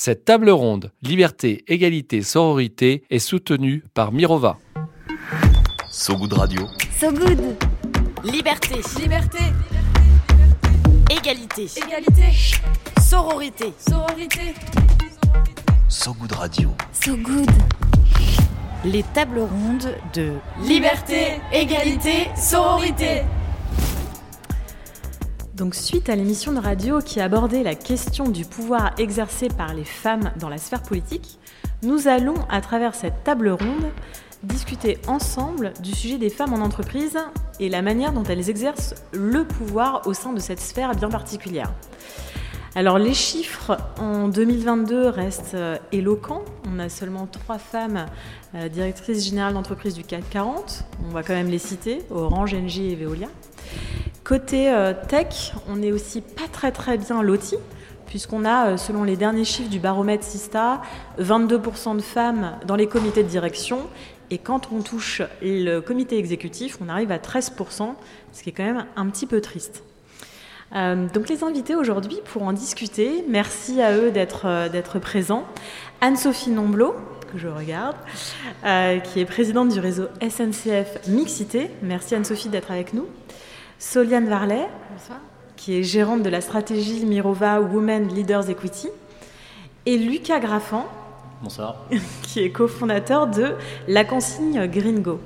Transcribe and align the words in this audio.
Cette 0.00 0.24
table 0.24 0.48
ronde, 0.50 0.92
liberté, 1.02 1.64
égalité, 1.66 2.22
sororité, 2.22 3.02
est 3.10 3.18
soutenue 3.18 3.82
par 3.94 4.12
Mirova. 4.12 4.56
So 5.90 6.16
Good 6.16 6.34
Radio. 6.34 6.68
So 7.00 7.10
Good. 7.10 7.40
Liberté. 8.22 8.76
Liberté. 9.00 9.38
Égalité. 11.10 11.66
Égalité. 11.84 12.32
Sororité. 13.00 13.72
Sororité. 13.76 14.54
So 15.88 16.14
Good 16.14 16.30
Radio. 16.30 16.70
So 16.92 17.16
Good. 17.16 17.50
Les 18.84 19.02
tables 19.02 19.40
rondes 19.40 19.96
de 20.14 20.34
Liberté, 20.64 21.40
égalité, 21.52 22.28
sororité. 22.36 23.22
Donc 25.58 25.74
suite 25.74 26.08
à 26.08 26.14
l'émission 26.14 26.52
de 26.52 26.60
radio 26.60 27.00
qui 27.00 27.20
abordait 27.20 27.64
la 27.64 27.74
question 27.74 28.28
du 28.28 28.44
pouvoir 28.44 28.92
exercé 28.96 29.48
par 29.48 29.74
les 29.74 29.84
femmes 29.84 30.30
dans 30.38 30.48
la 30.48 30.56
sphère 30.56 30.82
politique, 30.82 31.40
nous 31.82 32.06
allons, 32.06 32.36
à 32.48 32.60
travers 32.60 32.94
cette 32.94 33.24
table 33.24 33.48
ronde, 33.48 33.90
discuter 34.44 34.98
ensemble 35.08 35.72
du 35.82 35.90
sujet 35.90 36.16
des 36.16 36.30
femmes 36.30 36.52
en 36.52 36.64
entreprise 36.64 37.18
et 37.58 37.68
la 37.68 37.82
manière 37.82 38.12
dont 38.12 38.22
elles 38.22 38.48
exercent 38.48 38.94
le 39.12 39.42
pouvoir 39.42 40.06
au 40.06 40.14
sein 40.14 40.32
de 40.32 40.38
cette 40.38 40.60
sphère 40.60 40.94
bien 40.94 41.08
particulière. 41.08 41.72
Alors 42.76 43.00
les 43.00 43.14
chiffres 43.14 43.78
en 43.98 44.28
2022 44.28 45.08
restent 45.08 45.54
euh, 45.54 45.76
éloquents. 45.90 46.44
On 46.72 46.78
a 46.78 46.88
seulement 46.88 47.26
trois 47.26 47.58
femmes 47.58 48.06
euh, 48.54 48.68
directrices 48.68 49.24
générales 49.24 49.54
d'entreprise 49.54 49.94
du 49.94 50.04
CAC 50.04 50.30
40. 50.30 50.84
On 51.08 51.08
va 51.08 51.24
quand 51.24 51.34
même 51.34 51.48
les 51.48 51.58
citer, 51.58 52.02
Orange, 52.10 52.54
Engie 52.54 52.92
et 52.92 52.94
Veolia. 52.94 53.26
Côté 54.28 54.70
euh, 54.70 54.92
tech, 55.08 55.54
on 55.70 55.80
est 55.80 55.90
aussi 55.90 56.20
pas 56.20 56.48
très 56.52 56.70
très 56.70 56.98
bien 56.98 57.22
loti, 57.22 57.56
puisqu'on 58.06 58.44
a, 58.44 58.76
selon 58.76 59.02
les 59.02 59.16
derniers 59.16 59.46
chiffres 59.46 59.70
du 59.70 59.78
baromètre 59.78 60.22
Sista, 60.22 60.82
22% 61.18 61.96
de 61.96 62.02
femmes 62.02 62.58
dans 62.66 62.76
les 62.76 62.88
comités 62.88 63.22
de 63.22 63.28
direction. 63.28 63.78
Et 64.30 64.36
quand 64.36 64.68
on 64.70 64.82
touche 64.82 65.22
le 65.40 65.80
comité 65.80 66.18
exécutif, 66.18 66.76
on 66.84 66.90
arrive 66.90 67.10
à 67.10 67.16
13%, 67.16 67.94
ce 68.32 68.42
qui 68.42 68.50
est 68.50 68.52
quand 68.52 68.64
même 68.64 68.84
un 68.96 69.06
petit 69.06 69.26
peu 69.26 69.40
triste. 69.40 69.82
Euh, 70.74 71.06
donc 71.14 71.30
les 71.30 71.42
invités 71.42 71.74
aujourd'hui 71.74 72.18
pour 72.26 72.42
en 72.42 72.52
discuter, 72.52 73.24
merci 73.28 73.80
à 73.80 73.96
eux 73.96 74.10
d'être 74.10 74.44
euh, 74.44 75.00
présents. 75.00 75.46
Anne-Sophie 76.02 76.50
Nomblot, 76.50 76.94
que 77.32 77.38
je 77.38 77.48
regarde, 77.48 77.96
euh, 78.64 78.98
qui 78.98 79.20
est 79.20 79.24
présidente 79.24 79.70
du 79.70 79.80
réseau 79.80 80.08
SNCF 80.20 81.08
Mixité. 81.08 81.70
Merci 81.82 82.14
Anne-Sophie 82.14 82.50
d'être 82.50 82.70
avec 82.70 82.92
nous. 82.92 83.06
Soliane 83.78 84.28
Varlet, 84.28 84.68
qui 85.56 85.78
est 85.78 85.82
gérante 85.82 86.22
de 86.22 86.30
la 86.30 86.40
stratégie 86.40 87.04
Mirova 87.06 87.60
Women 87.60 88.08
Leaders 88.08 88.50
Equity. 88.50 88.88
Et 89.86 89.96
Lucas 89.96 90.40
Graffan, 90.40 90.86
Bonsoir. 91.42 91.86
qui 92.22 92.40
est 92.40 92.50
cofondateur 92.50 93.28
de 93.28 93.54
La 93.86 94.04
Consigne 94.04 94.66
Gringo. 94.66 95.20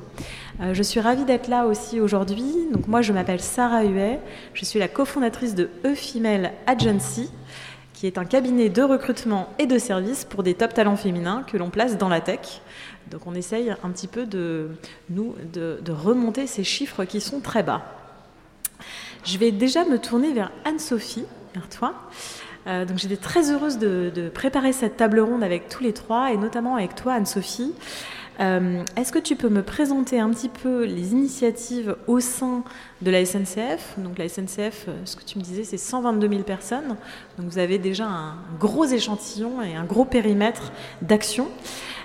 Euh, 0.61 0.75
je 0.75 0.83
suis 0.83 1.01
ravie 1.01 1.25
d'être 1.25 1.49
là 1.49 1.67
aussi 1.67 2.01
aujourd'hui. 2.01 2.69
Donc 2.73 2.87
moi, 2.87 3.01
je 3.01 3.13
m'appelle 3.13 3.41
Sarah 3.41 3.85
Huet. 3.85 4.21
Je 4.53 4.65
suis 4.67 4.79
la 4.79 4.89
cofondatrice 4.89 5.55
de 5.55 5.71
E-Female 5.87 6.53
Agency, 6.67 7.31
qui 7.95 8.07
est 8.07 8.19
un 8.19 8.27
cabinet 8.27 8.69
de 8.69 8.83
recrutement 8.83 9.49
et 9.59 9.67
de 9.67 9.79
services 9.79 10.25
pour 10.27 10.43
des 10.43 10.53
top 10.53 10.75
talents 10.75 10.97
féminins 10.97 11.45
que 11.47 11.57
l'on 11.57 11.71
place 11.71 11.97
dans 11.97 12.11
la 12.11 12.21
tech. 12.21 12.61
Donc 13.11 13.27
on 13.27 13.35
essaye 13.35 13.71
un 13.71 13.91
petit 13.91 14.09
peu 14.09 14.27
de 14.27 14.69
nous 15.09 15.35
de, 15.53 15.81
remonter 15.91 16.47
ces 16.47 16.65
chiffres 16.65 17.05
qui 17.05 17.21
sont 17.21 17.41
très 17.41 17.63
bas. 17.63 18.02
Je 19.25 19.39
vais 19.39 19.53
déjà 19.53 19.85
me 19.85 19.99
tourner 19.99 20.33
vers 20.33 20.51
Anne-Sophie, 20.65 21.25
vers 21.55 21.69
toi. 21.69 21.95
Euh, 22.67 22.85
donc 22.85 22.99
j'étais 22.99 23.17
très 23.17 23.51
heureuse 23.51 23.79
de, 23.79 24.31
préparer 24.35 24.73
cette 24.73 24.97
table 24.97 25.21
ronde 25.21 25.45
avec 25.45 25.69
tous 25.69 25.83
les 25.83 25.93
trois 25.93 26.33
et 26.33 26.37
notamment 26.37 26.77
avec 26.77 26.95
toi 26.95 27.15
Anne-Sophie. 27.15 27.73
Euh, 28.41 28.83
est-ce 28.97 29.13
que 29.13 29.19
tu 29.19 29.37
peux 29.37 29.49
me 29.49 29.63
présenter 29.63 30.19
un 30.19 30.31
petit 30.31 30.49
peu 30.49 30.85
les 30.85 31.13
initiatives 31.13 31.97
au 32.07 32.19
sein 32.19 32.65
de 33.03 33.11
la 33.11 33.25
SNCF 33.25 33.95
Donc 33.99 34.19
la 34.19 34.29
SNCF, 34.29 34.87
euh, 34.89 34.95
ce 35.05 35.17
que 35.17 35.23
tu 35.23 35.39
me 35.39 35.45
disais, 35.45 35.65
c'est 35.65 35.77
122 35.77 36.29
000 36.29 36.43
personnes. 36.43 36.97
Donc 37.39 37.49
vous 37.49 37.59
avez 37.59 37.79
déjà 37.79 38.07
un 38.07 38.37
gros 38.59 38.87
échantillon 38.87 39.63
et 39.63 39.77
un 39.77 39.85
gros 39.85 40.05
périmètre 40.05 40.73
d'action. 41.03 41.49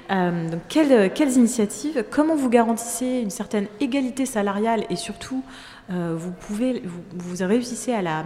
Euh, 0.10 0.50
quelles, 0.70 1.32
initiatives? 1.34 2.06
Comment 2.10 2.36
vous 2.36 2.50
garantissez 2.50 3.20
une 3.22 3.30
certaine 3.30 3.68
égalité 3.80 4.26
salariale 4.26 4.86
et 4.90 4.96
surtout 4.96 5.44
vous 5.90 6.32
pouvez 6.32 6.84
vous, 7.14 7.46
réussissez 7.46 7.94
à, 7.94 8.02
la, 8.02 8.26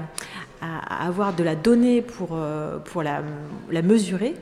avoir 0.62 1.34
de 1.36 1.44
la 1.44 1.56
donnée 1.56 2.02
pour, 2.02 2.40
pour 2.86 3.04
la, 3.04 3.22
la 3.70 3.82
mesurer 3.82 4.34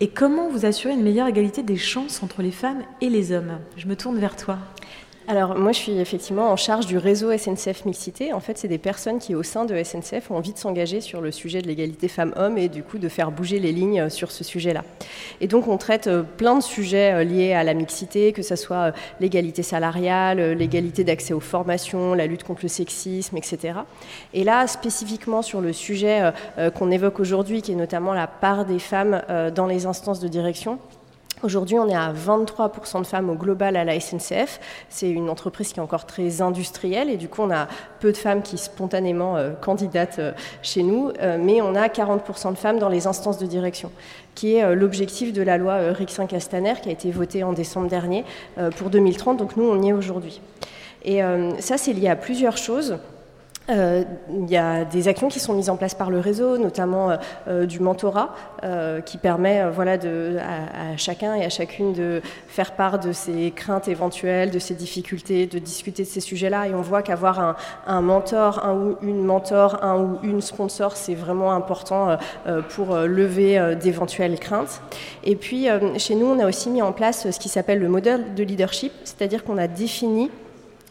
et 0.00 0.08
comment 0.08 0.48
vous 0.48 0.64
assurez 0.64 0.94
une 0.94 1.02
meilleure 1.02 1.26
égalité 1.26 1.62
des 1.62 1.76
chances 1.76 2.22
entre 2.22 2.42
les 2.42 2.52
femmes 2.52 2.82
et 3.00 3.08
les 3.08 3.32
hommes? 3.32 3.58
Je 3.76 3.86
me 3.86 3.96
tourne 3.96 4.18
vers 4.18 4.36
toi. 4.36 4.58
Alors 5.30 5.58
moi 5.58 5.72
je 5.72 5.78
suis 5.78 6.00
effectivement 6.00 6.50
en 6.50 6.56
charge 6.56 6.86
du 6.86 6.96
réseau 6.96 7.36
SNCF 7.36 7.84
Mixité. 7.84 8.32
En 8.32 8.40
fait 8.40 8.56
c'est 8.56 8.66
des 8.66 8.78
personnes 8.78 9.18
qui 9.18 9.34
au 9.34 9.42
sein 9.42 9.66
de 9.66 9.82
SNCF 9.82 10.30
ont 10.30 10.36
envie 10.36 10.54
de 10.54 10.58
s'engager 10.58 11.02
sur 11.02 11.20
le 11.20 11.32
sujet 11.32 11.60
de 11.60 11.66
l'égalité 11.66 12.08
femmes-hommes 12.08 12.56
et 12.56 12.70
du 12.70 12.82
coup 12.82 12.96
de 12.96 13.10
faire 13.10 13.30
bouger 13.30 13.58
les 13.58 13.70
lignes 13.70 14.08
sur 14.08 14.30
ce 14.30 14.42
sujet-là. 14.42 14.84
Et 15.42 15.46
donc 15.46 15.68
on 15.68 15.76
traite 15.76 16.06
euh, 16.06 16.22
plein 16.22 16.56
de 16.56 16.62
sujets 16.62 17.12
euh, 17.12 17.24
liés 17.24 17.52
à 17.52 17.62
la 17.62 17.74
mixité, 17.74 18.32
que 18.32 18.40
ce 18.40 18.56
soit 18.56 18.76
euh, 18.76 18.92
l'égalité 19.20 19.62
salariale, 19.62 20.52
l'égalité 20.52 21.04
d'accès 21.04 21.34
aux 21.34 21.40
formations, 21.40 22.14
la 22.14 22.26
lutte 22.26 22.44
contre 22.44 22.60
le 22.62 22.68
sexisme, 22.68 23.36
etc. 23.36 23.80
Et 24.32 24.44
là 24.44 24.66
spécifiquement 24.66 25.42
sur 25.42 25.60
le 25.60 25.74
sujet 25.74 26.32
qu'on 26.74 26.90
évoque 26.90 27.20
aujourd'hui, 27.20 27.60
qui 27.60 27.72
est 27.72 27.76
notamment 27.76 28.14
la 28.14 28.26
part 28.26 28.64
des 28.64 28.78
femmes 28.78 29.22
dans 29.54 29.66
les 29.66 29.84
instances 29.84 30.20
de 30.20 30.28
direction. 30.28 30.78
Aujourd'hui, 31.44 31.78
on 31.78 31.88
est 31.88 31.94
à 31.94 32.12
23% 32.12 33.02
de 33.02 33.06
femmes 33.06 33.30
au 33.30 33.34
global 33.34 33.76
à 33.76 33.84
la 33.84 34.00
SNCF. 34.00 34.58
C'est 34.88 35.08
une 35.08 35.30
entreprise 35.30 35.72
qui 35.72 35.78
est 35.78 35.82
encore 35.82 36.04
très 36.04 36.42
industrielle 36.42 37.10
et 37.10 37.16
du 37.16 37.28
coup, 37.28 37.42
on 37.42 37.50
a 37.50 37.68
peu 38.00 38.10
de 38.10 38.16
femmes 38.16 38.42
qui 38.42 38.58
spontanément 38.58 39.36
euh, 39.36 39.52
candidatent 39.52 40.18
euh, 40.18 40.32
chez 40.62 40.82
nous, 40.82 41.12
euh, 41.20 41.38
mais 41.40 41.62
on 41.62 41.76
a 41.76 41.86
40% 41.86 42.50
de 42.50 42.58
femmes 42.58 42.80
dans 42.80 42.88
les 42.88 43.06
instances 43.06 43.38
de 43.38 43.46
direction, 43.46 43.92
qui 44.34 44.56
est 44.56 44.74
l'objectif 44.74 45.32
de 45.32 45.42
la 45.42 45.58
loi 45.58 45.92
Rixin-Castaner 45.92 46.74
qui 46.82 46.88
a 46.88 46.92
été 46.92 47.12
votée 47.12 47.44
en 47.44 47.52
décembre 47.52 47.88
dernier 47.88 48.24
pour 48.76 48.90
2030. 48.90 49.36
Donc 49.36 49.56
nous, 49.56 49.64
on 49.64 49.82
y 49.82 49.88
est 49.88 49.92
aujourd'hui. 49.92 50.40
Et 51.04 51.20
ça, 51.58 51.76
c'est 51.76 51.92
lié 51.92 52.08
à 52.08 52.14
plusieurs 52.14 52.56
choses. 52.56 52.98
Euh, 53.70 54.02
il 54.30 54.48
y 54.48 54.56
a 54.56 54.84
des 54.84 55.08
actions 55.08 55.28
qui 55.28 55.40
sont 55.40 55.52
mises 55.52 55.68
en 55.68 55.76
place 55.76 55.94
par 55.94 56.10
le 56.10 56.20
réseau, 56.20 56.56
notamment 56.56 57.10
euh, 57.10 57.16
euh, 57.48 57.66
du 57.66 57.80
mentorat, 57.80 58.34
qui 59.04 59.18
permet 59.18 59.60
à, 59.60 60.96
chacun 60.96 61.34
et 61.34 61.44
à 61.44 61.48
chacune 61.48 61.92
de 61.92 62.20
faire 62.48 62.72
part 62.72 62.98
de 62.98 63.12
ses 63.12 63.52
craintes 63.52 63.88
éventuelles, 63.88 64.50
de 64.50 64.58
ses 64.58 64.74
difficultés, 64.74 65.46
de 65.46 65.58
discuter 65.58 66.02
de 66.02 66.08
ces 66.08 66.20
sujets-là. 66.20 66.68
Et 66.68 66.74
on 66.74 66.80
voit 66.80 67.02
qu'avoir 67.02 67.40
un, 67.40 67.56
un, 67.86 68.00
mentor, 68.00 68.64
un 68.64 68.74
ou 68.74 68.96
une 69.02 69.22
mentor, 69.22 69.84
un 69.84 69.98
ou 69.98 70.18
une 70.22 70.40
sponsor, 70.40 70.96
c'est 70.96 71.14
vraiment 71.14 71.52
important 71.52 72.16
pour 72.70 72.96
lever 72.96 73.76
d'éventuelles 73.80 74.38
craintes. 74.38 74.82
Et 75.22 75.36
puis, 75.36 75.68
chez 75.98 76.14
nous, 76.14 76.26
on 76.26 76.38
a 76.40 76.46
aussi 76.46 76.68
mis 76.70 76.82
en 76.82 76.92
place 76.92 77.30
ce 77.30 77.38
qui 77.38 77.48
s'appelle 77.48 77.78
le 77.78 77.88
modèle 77.88 78.34
de 78.34 78.42
leadership, 78.42 78.92
c'est-à-dire 79.04 79.44
qu'on 79.44 79.58
a 79.58 79.68
défini 79.68 80.30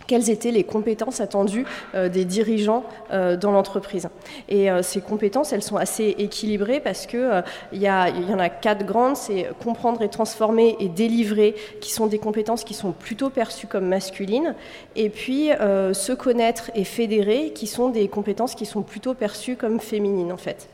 quelles 0.07 0.29
étaient 0.29 0.51
les 0.51 0.63
compétences 0.63 1.19
attendues 1.19 1.65
euh, 1.93 2.09
des 2.09 2.25
dirigeants 2.25 2.83
euh, 3.11 3.37
dans 3.37 3.51
l'entreprise. 3.51 4.09
Et 4.49 4.71
euh, 4.71 4.81
ces 4.81 5.01
compétences, 5.01 5.53
elles 5.53 5.63
sont 5.63 5.77
assez 5.77 6.15
équilibrées 6.17 6.79
parce 6.79 7.05
que 7.05 7.41
il 7.73 7.81
y, 7.81 7.89
en 7.89 8.39
a 8.39 8.49
quatre 8.49 8.85
grandes, 8.85 9.17
c'est 9.17 9.49
comprendre 9.61 10.01
et 10.01 10.09
transformer 10.09 10.77
et 10.79 10.87
délivrer, 10.87 11.55
qui 11.81 11.91
sont 11.91 12.07
des 12.07 12.19
compétences 12.19 12.63
qui 12.63 12.73
sont 12.73 12.91
plutôt 12.91 13.29
perçues 13.29 13.67
comme 13.67 13.85
masculines, 13.85 14.55
et 14.95 15.09
puis 15.09 15.49
se 15.49 16.13
connaître 16.13 16.71
et 16.75 16.83
fédérer, 16.83 17.51
qui 17.53 17.67
sont 17.67 17.89
des 17.89 18.07
compétences 18.07 18.55
qui 18.55 18.65
sont 18.65 18.81
plutôt 18.81 19.13
perçues 19.13 19.55
comme 19.55 19.79
féminines 19.79 20.31
en 20.31 20.37
fait. 20.37 20.69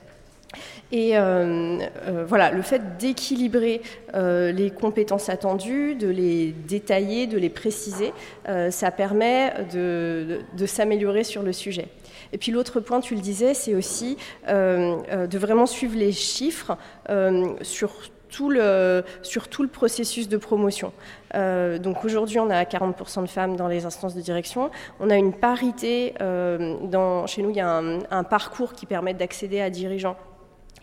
Et 0.93 1.17
euh, 1.17 1.79
euh, 2.07 2.23
voilà, 2.27 2.51
le 2.51 2.61
fait 2.61 2.97
d'équilibrer 2.99 3.81
euh, 4.13 4.51
les 4.51 4.69
compétences 4.69 5.27
attendues, 5.27 5.95
de 5.95 6.07
les 6.07 6.51
détailler, 6.51 7.25
de 7.25 7.39
les 7.39 7.49
préciser, 7.49 8.13
ça 8.69 8.91
permet 8.91 9.53
de, 9.73 10.65
s'améliorer 10.67 11.23
sur 11.23 11.41
le 11.41 11.51
sujet. 11.51 11.87
Et 12.31 12.37
puis 12.37 12.51
l'autre 12.51 12.79
point, 12.79 12.99
tu 12.99 13.15
le 13.15 13.21
disais, 13.21 13.53
c'est 13.53 13.73
aussi 13.73 14.17
de 14.47 15.37
vraiment 15.37 15.65
suivre 15.65 15.97
les 15.97 16.11
chiffres 16.11 16.77
sur 17.61 17.91
tout 18.29 18.49
le, 18.49 19.03
sur 19.21 19.47
tout 19.47 19.63
le 19.63 19.69
processus 19.69 20.27
de 20.27 20.37
promotion. 20.37 20.91
donc 21.33 22.05
aujourd'hui, 22.05 22.39
on 22.39 22.49
a 22.49 22.63
40% 22.63 23.21
de 23.21 23.27
femmes 23.27 23.55
dans 23.55 23.67
les 23.67 23.85
instances 23.85 24.15
de 24.15 24.21
direction. 24.21 24.69
On 24.99 25.09
a 25.09 25.15
une 25.15 25.33
parité. 25.33 26.13
dans, 26.19 27.25
chez 27.27 27.41
nous, 27.41 27.49
il 27.49 27.55
y 27.55 27.61
a 27.61 27.81
un 28.11 28.23
parcours 28.23 28.73
qui 28.73 28.85
permet 28.85 29.13
d'accéder 29.13 29.61
à 29.61 29.69
dirigeants 29.69 30.17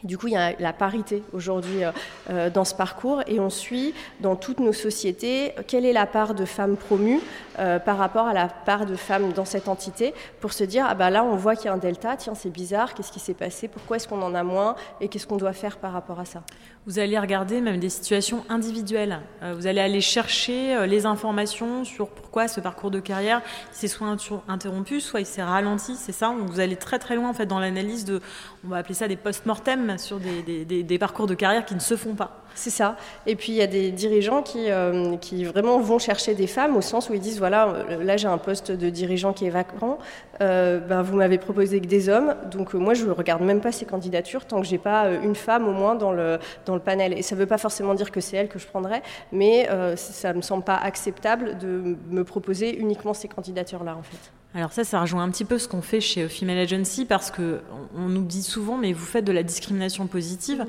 Du 0.02 0.16
coup, 0.16 0.28
il 0.28 0.32
y 0.32 0.36
a 0.36 0.52
la 0.58 0.72
parité 0.72 1.22
aujourd'hui 1.32 1.84
euh, 1.84 1.92
euh, 2.30 2.50
dans 2.50 2.64
ce 2.64 2.74
parcours 2.74 3.22
et 3.26 3.38
on 3.38 3.50
suit 3.50 3.94
dans 4.20 4.34
toutes 4.34 4.60
nos 4.60 4.72
sociétés 4.72 5.52
quelle 5.66 5.84
est 5.84 5.92
la 5.92 6.06
part 6.06 6.34
de 6.34 6.44
femmes 6.44 6.76
promues 6.76 7.20
euh, 7.58 7.78
par 7.78 7.98
rapport 7.98 8.26
à 8.26 8.32
la 8.32 8.48
part 8.48 8.86
de 8.86 8.96
femmes 8.96 9.32
dans 9.32 9.44
cette 9.44 9.68
entité 9.68 10.14
pour 10.40 10.52
se 10.54 10.64
dire 10.64 10.86
ah 10.88 10.94
bah 10.94 11.10
là 11.10 11.22
on 11.22 11.36
voit 11.36 11.54
qu'il 11.54 11.66
y 11.66 11.68
a 11.68 11.74
un 11.74 11.78
delta, 11.78 12.16
tiens 12.16 12.34
c'est 12.34 12.50
bizarre, 12.50 12.94
qu'est-ce 12.94 13.12
qui 13.12 13.20
s'est 13.20 13.34
passé, 13.34 13.68
pourquoi 13.68 13.96
est-ce 13.96 14.08
qu'on 14.08 14.22
en 14.22 14.34
a 14.34 14.42
moins 14.42 14.74
et 15.00 15.08
qu'est-ce 15.08 15.26
qu'on 15.26 15.36
doit 15.36 15.52
faire 15.52 15.76
par 15.76 15.92
rapport 15.92 16.18
à 16.18 16.24
ça? 16.24 16.42
Vous 16.86 16.98
allez 16.98 17.18
regarder 17.18 17.60
même 17.60 17.78
des 17.78 17.90
situations 17.90 18.44
individuelles. 18.48 19.20
vous 19.42 19.66
allez 19.66 19.80
aller 19.80 20.00
chercher 20.00 20.86
les 20.86 21.04
informations 21.04 21.84
sur 21.84 22.08
pourquoi 22.08 22.48
ce 22.48 22.58
parcours 22.60 22.90
de 22.90 23.00
carrière 23.00 23.42
s'est 23.70 23.86
soit 23.86 24.08
interrompu, 24.48 25.00
soit 25.00 25.20
il 25.20 25.26
s'est 25.26 25.42
ralenti, 25.42 25.94
c'est 25.94 26.12
ça? 26.12 26.34
Vous 26.46 26.58
allez 26.58 26.76
très 26.76 26.98
très 26.98 27.16
loin 27.16 27.28
en 27.28 27.34
fait 27.34 27.46
dans 27.46 27.60
l'analyse 27.60 28.06
de, 28.06 28.20
on 28.64 28.68
va 28.68 28.78
appeler 28.78 28.94
ça 28.94 29.08
des 29.08 29.16
post-mortem 29.16 29.98
sur 29.98 30.18
des, 30.20 30.98
parcours 30.98 31.26
de 31.26 31.34
carrière 31.34 31.66
qui 31.66 31.74
ne 31.74 31.80
se 31.80 31.96
font 31.96 32.14
pas. 32.14 32.39
C'est 32.54 32.70
ça. 32.70 32.96
Et 33.26 33.36
puis 33.36 33.52
il 33.52 33.56
y 33.56 33.62
a 33.62 33.66
des 33.66 33.90
dirigeants 33.90 34.42
qui, 34.42 34.70
euh, 34.70 35.16
qui 35.16 35.44
vraiment 35.44 35.78
vont 35.80 35.98
chercher 35.98 36.34
des 36.34 36.46
femmes 36.46 36.76
au 36.76 36.80
sens 36.80 37.08
où 37.08 37.14
ils 37.14 37.20
disent 37.20 37.38
voilà, 37.38 37.68
euh, 37.68 38.04
là 38.04 38.16
j'ai 38.16 38.28
un 38.28 38.38
poste 38.38 38.70
de 38.70 38.90
dirigeant 38.90 39.32
qui 39.32 39.46
est 39.46 39.50
vacant, 39.50 39.98
euh, 40.40 40.78
ben, 40.78 41.02
vous 41.02 41.16
m'avez 41.16 41.38
proposé 41.38 41.80
que 41.80 41.86
des 41.86 42.08
hommes, 42.08 42.34
donc 42.50 42.74
moi 42.74 42.94
je 42.94 43.06
ne 43.06 43.12
regarde 43.12 43.42
même 43.42 43.60
pas 43.60 43.72
ces 43.72 43.86
candidatures 43.86 44.44
tant 44.44 44.60
que 44.60 44.66
j'ai 44.66 44.78
pas 44.78 45.10
une 45.10 45.34
femme 45.34 45.68
au 45.68 45.72
moins 45.72 45.94
dans 45.94 46.12
le, 46.12 46.38
dans 46.66 46.74
le 46.74 46.80
panel. 46.80 47.16
Et 47.16 47.22
ça 47.22 47.34
ne 47.34 47.40
veut 47.40 47.46
pas 47.46 47.58
forcément 47.58 47.94
dire 47.94 48.10
que 48.10 48.20
c'est 48.20 48.36
elle 48.36 48.48
que 48.48 48.58
je 48.58 48.66
prendrai, 48.66 49.02
mais 49.32 49.68
ça 49.96 50.32
ne 50.32 50.38
me 50.38 50.42
semble 50.42 50.64
pas 50.64 50.76
acceptable 50.76 51.58
de 51.58 51.96
me 52.10 52.24
proposer 52.24 52.76
uniquement 52.78 53.14
ces 53.14 53.28
candidatures-là 53.28 53.96
en 53.96 54.02
fait. 54.02 54.39
Alors 54.52 54.72
ça, 54.72 54.82
ça 54.82 55.00
rejoint 55.00 55.22
un 55.22 55.30
petit 55.30 55.44
peu 55.44 55.58
ce 55.58 55.68
qu'on 55.68 55.80
fait 55.80 56.00
chez 56.00 56.28
Female 56.28 56.58
Agency 56.58 57.04
parce 57.04 57.30
que 57.30 57.60
on 57.96 58.08
nous 58.08 58.24
dit 58.24 58.42
souvent, 58.42 58.76
mais 58.76 58.92
vous 58.92 59.04
faites 59.04 59.24
de 59.24 59.30
la 59.30 59.44
discrimination 59.44 60.08
positive. 60.08 60.66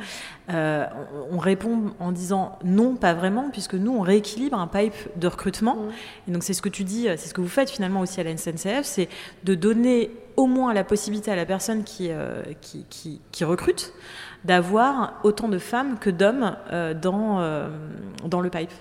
Euh, 0.51 0.85
on 1.31 1.39
répond 1.39 1.93
en 1.99 2.11
disant 2.11 2.59
non, 2.63 2.95
pas 2.95 3.15
vraiment, 3.15 3.49
puisque 3.49 3.73
nous 3.73 3.91
on 3.91 4.01
rééquilibre 4.01 4.59
un 4.59 4.67
pipe 4.67 4.93
de 5.15 5.27
recrutement. 5.27 5.77
Et 6.27 6.31
donc 6.31 6.43
c'est 6.43 6.53
ce 6.53 6.61
que 6.61 6.69
tu 6.69 6.83
dis, 6.83 7.07
c'est 7.17 7.27
ce 7.27 7.33
que 7.33 7.41
vous 7.41 7.47
faites 7.47 7.71
finalement 7.71 8.01
aussi 8.01 8.19
à 8.19 8.23
la 8.23 8.37
SNCF, 8.37 8.83
c'est 8.83 9.09
de 9.45 9.55
donner 9.55 10.11
au 10.37 10.45
moins 10.45 10.73
la 10.73 10.83
possibilité 10.83 11.31
à 11.31 11.35
la 11.35 11.45
personne 11.45 11.83
qui, 11.83 12.09
euh, 12.11 12.43
qui, 12.61 13.21
qui 13.31 13.43
recrute 13.43 13.93
d'avoir 14.43 15.19
autant 15.23 15.47
de 15.47 15.59
femmes 15.59 15.99
que 15.99 16.09
d'hommes 16.09 16.55
euh, 16.71 16.93
dans, 16.93 17.41
euh, 17.41 17.69
dans 18.25 18.41
le 18.41 18.49
pipe. 18.49 18.71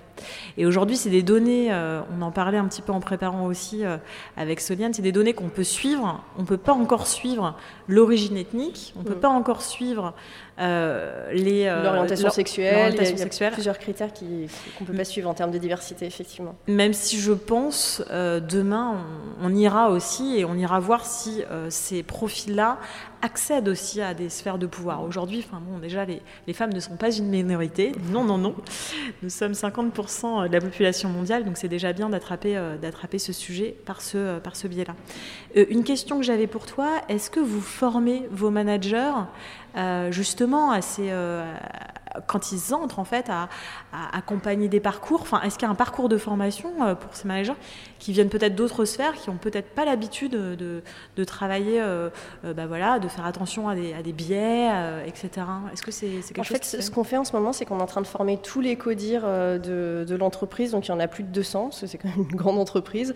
Et 0.57 0.65
aujourd'hui, 0.65 0.97
c'est 0.97 1.09
des 1.09 1.23
données, 1.23 1.71
euh, 1.71 2.01
on 2.17 2.21
en 2.21 2.31
parlait 2.31 2.57
un 2.57 2.67
petit 2.67 2.81
peu 2.81 2.91
en 2.91 2.99
préparant 2.99 3.45
aussi 3.45 3.83
avec 4.37 4.59
Soliane, 4.59 4.93
c'est 4.93 5.01
des 5.01 5.11
données 5.11 5.33
qu'on 5.33 5.49
peut 5.49 5.63
suivre. 5.63 6.23
On 6.37 6.41
ne 6.41 6.47
peut 6.47 6.57
pas 6.57 6.73
encore 6.73 7.07
suivre 7.07 7.55
l'origine 7.87 8.37
ethnique, 8.37 8.93
on 8.95 8.99
ne 8.99 9.05
peut 9.05 9.15
mm. 9.15 9.19
pas 9.19 9.29
encore 9.29 9.61
suivre 9.61 10.13
les 10.57 11.65
l'orientation 11.83 12.29
sexuelle, 12.29 12.95
il 12.99 13.19
y, 13.19 13.43
a, 13.43 13.51
plusieurs 13.51 13.79
critères 13.79 14.13
qu'on 14.13 14.25
ne 14.25 14.85
peut 14.85 14.93
pas 14.93 15.05
suivre 15.05 15.29
en 15.29 15.33
termes 15.33 15.51
de 15.51 15.57
diversité, 15.57 16.05
effectivement. 16.05 16.55
Même 16.67 16.93
si 16.93 17.19
je 17.19 17.31
pense, 17.31 18.03
demain, 18.09 19.03
on, 19.41 19.47
on, 19.47 19.55
ira 19.55 19.89
aussi 19.89 20.37
et 20.37 20.45
on 20.45 20.55
ira 20.55 20.79
voir 20.79 21.05
si 21.05 21.43
ces 21.69 22.03
profils-là 22.03 22.77
accèdent 23.21 23.67
aussi 23.67 24.01
à 24.01 24.13
des 24.13 24.29
sphères 24.29 24.57
de 24.57 24.65
pouvoir. 24.65 25.03
Aujourd'hui, 25.03 25.43
enfin 25.45 25.61
bon, 25.61 25.79
déjà, 25.79 26.05
les, 26.05 26.21
les, 26.47 26.53
femmes 26.53 26.73
ne 26.73 26.79
sont 26.79 26.95
pas 26.95 27.11
une 27.11 27.29
minorité. 27.29 27.91
Non, 28.11 28.23
non, 28.23 28.37
non. 28.37 28.55
Nous 29.21 29.29
sommes 29.29 29.51
50% 29.53 30.47
de 30.47 30.53
la 30.53 30.61
population 30.61 31.09
mondiale, 31.09 31.43
donc 31.43 31.57
c'est 31.57 31.67
déjà 31.67 31.93
bien 31.93 32.09
d'attraper 32.09 32.57
euh, 32.57 32.77
d'attraper 32.77 33.19
ce 33.19 33.33
sujet 33.33 33.75
par 33.85 34.01
ce, 34.01 34.17
euh, 34.17 34.39
par 34.39 34.55
ce 34.55 34.67
biais-là. 34.67 34.95
Euh, 35.57 35.65
une 35.69 35.83
question 35.83 36.17
que 36.17 36.23
j'avais 36.23 36.47
pour 36.47 36.65
toi, 36.65 37.01
est-ce 37.09 37.29
que 37.29 37.39
vous 37.39 37.61
formez 37.61 38.27
vos 38.31 38.49
managers? 38.49 39.13
Justement 40.11 40.71
à 40.71 40.81
ces, 40.81 41.11
quand 42.27 42.51
ils 42.51 42.73
entrent 42.73 42.99
en 42.99 43.03
fait 43.05 43.29
à, 43.29 43.49
accompagner 44.13 44.67
des 44.67 44.79
parcours 44.79 45.21
Enfin, 45.21 45.41
est-ce 45.41 45.57
qu'il 45.57 45.65
y 45.65 45.69
a 45.69 45.71
un 45.71 45.75
parcours 45.75 46.09
de 46.09 46.17
formation 46.17 46.71
euh, 46.81 46.95
pour 46.95 47.15
ces 47.15 47.27
managers 47.27 47.53
qui 47.99 48.13
viennent 48.13 48.29
peut-être 48.29 48.55
d'autres 48.55 48.85
sphères, 48.85 49.13
qui 49.13 49.29
ont 49.29 49.37
peut-être 49.37 49.69
pas 49.69 49.85
l'habitude 49.85 50.31
de, 50.31 50.81
de, 51.15 51.23
travailler, 51.23 51.79
euh, 51.79 52.09
euh, 52.45 52.53
bah 52.53 52.65
voilà, 52.65 52.99
de 52.99 53.07
faire 53.07 53.25
attention 53.25 53.69
à 53.69 53.75
des, 53.75 53.93
à 53.93 54.01
des 54.01 54.11
biais, 54.11 54.69
etc. 55.05 55.29
Est-ce 55.71 55.81
que 55.81 55.91
c'est 55.91 56.07
quelque 56.07 56.39
en 56.39 56.43
chose 56.43 56.57
En 56.57 56.59
fait, 56.59 56.81
ce 56.81 56.91
qu'on 56.91 57.03
fait 57.03 57.17
en 57.17 57.23
ce 57.23 57.33
moment, 57.33 57.53
c'est 57.53 57.65
qu'on 57.65 57.79
est 57.79 57.83
en 57.83 57.87
train 57.87 58.01
de 58.01 58.07
former 58.07 58.37
tous 58.37 58.61
les 58.61 58.75
codires 58.75 59.23
de, 59.23 60.05
de 60.07 60.15
l'entreprise, 60.15 60.71
donc 60.71 60.87
il 60.87 60.89
y 60.89 60.93
en 60.93 60.99
a 60.99 61.07
plus 61.07 61.23
de 61.23 61.29
200, 61.29 61.65
parce 61.65 61.81
que 61.81 61.87
c'est 61.87 61.97
quand 61.97 62.09
même 62.09 62.27
une 62.29 62.35
grande 62.35 62.57
entreprise, 62.57 63.13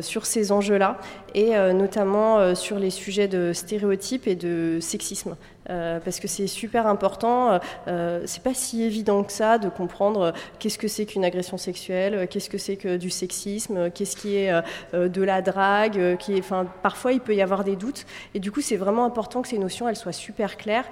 sur 0.00 0.26
ces 0.26 0.52
enjeux-là, 0.52 0.98
et 1.34 1.52
notamment 1.72 2.54
sur 2.54 2.78
les 2.78 2.90
sujets 2.90 3.28
de 3.28 3.52
stéréotypes 3.52 4.26
et 4.26 4.36
de 4.36 4.78
sexisme. 4.80 5.36
Euh, 5.68 6.00
parce 6.00 6.20
que 6.20 6.28
c'est 6.28 6.46
super 6.46 6.86
important. 6.86 7.52
Euh, 7.52 7.58
euh, 7.88 8.22
c'est 8.24 8.42
pas 8.42 8.54
si 8.54 8.82
évident 8.82 9.22
que 9.22 9.32
ça 9.32 9.58
de 9.58 9.68
comprendre 9.68 10.32
qu'est-ce 10.58 10.78
que 10.78 10.88
c'est 10.88 11.04
qu'une 11.04 11.24
agression 11.24 11.58
sexuelle, 11.58 12.26
qu'est-ce 12.28 12.48
que 12.48 12.58
c'est 12.58 12.76
que 12.76 12.96
du 12.96 13.10
sexisme, 13.10 13.90
qu'est-ce 13.90 14.16
qui 14.16 14.36
est 14.36 14.52
de 14.92 15.22
la 15.22 15.42
drague. 15.42 16.16
Qui 16.18 16.36
est, 16.36 16.40
enfin, 16.40 16.66
parfois, 16.82 17.12
il 17.12 17.20
peut 17.20 17.34
y 17.34 17.42
avoir 17.42 17.64
des 17.64 17.76
doutes. 17.76 18.06
Et 18.34 18.40
du 18.40 18.50
coup, 18.50 18.60
c'est 18.60 18.76
vraiment 18.76 19.04
important 19.04 19.42
que 19.42 19.48
ces 19.48 19.58
notions 19.58 19.88
elles 19.88 19.96
soient 19.96 20.12
super 20.12 20.56
claires 20.56 20.88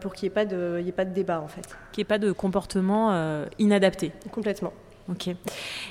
pour 0.00 0.14
qu'il 0.14 0.26
n'y 0.28 0.32
ait, 0.32 0.34
pas 0.34 0.44
de, 0.44 0.82
ait 0.86 0.92
pas 0.92 1.04
de 1.04 1.12
débat, 1.12 1.40
en 1.40 1.48
fait. 1.48 1.66
Qu'il 1.92 2.00
n'y 2.00 2.02
ait 2.02 2.04
pas 2.04 2.18
de 2.18 2.32
comportement 2.32 3.44
inadapté. 3.58 4.12
Complètement. 4.30 4.72
Ok. 5.10 5.28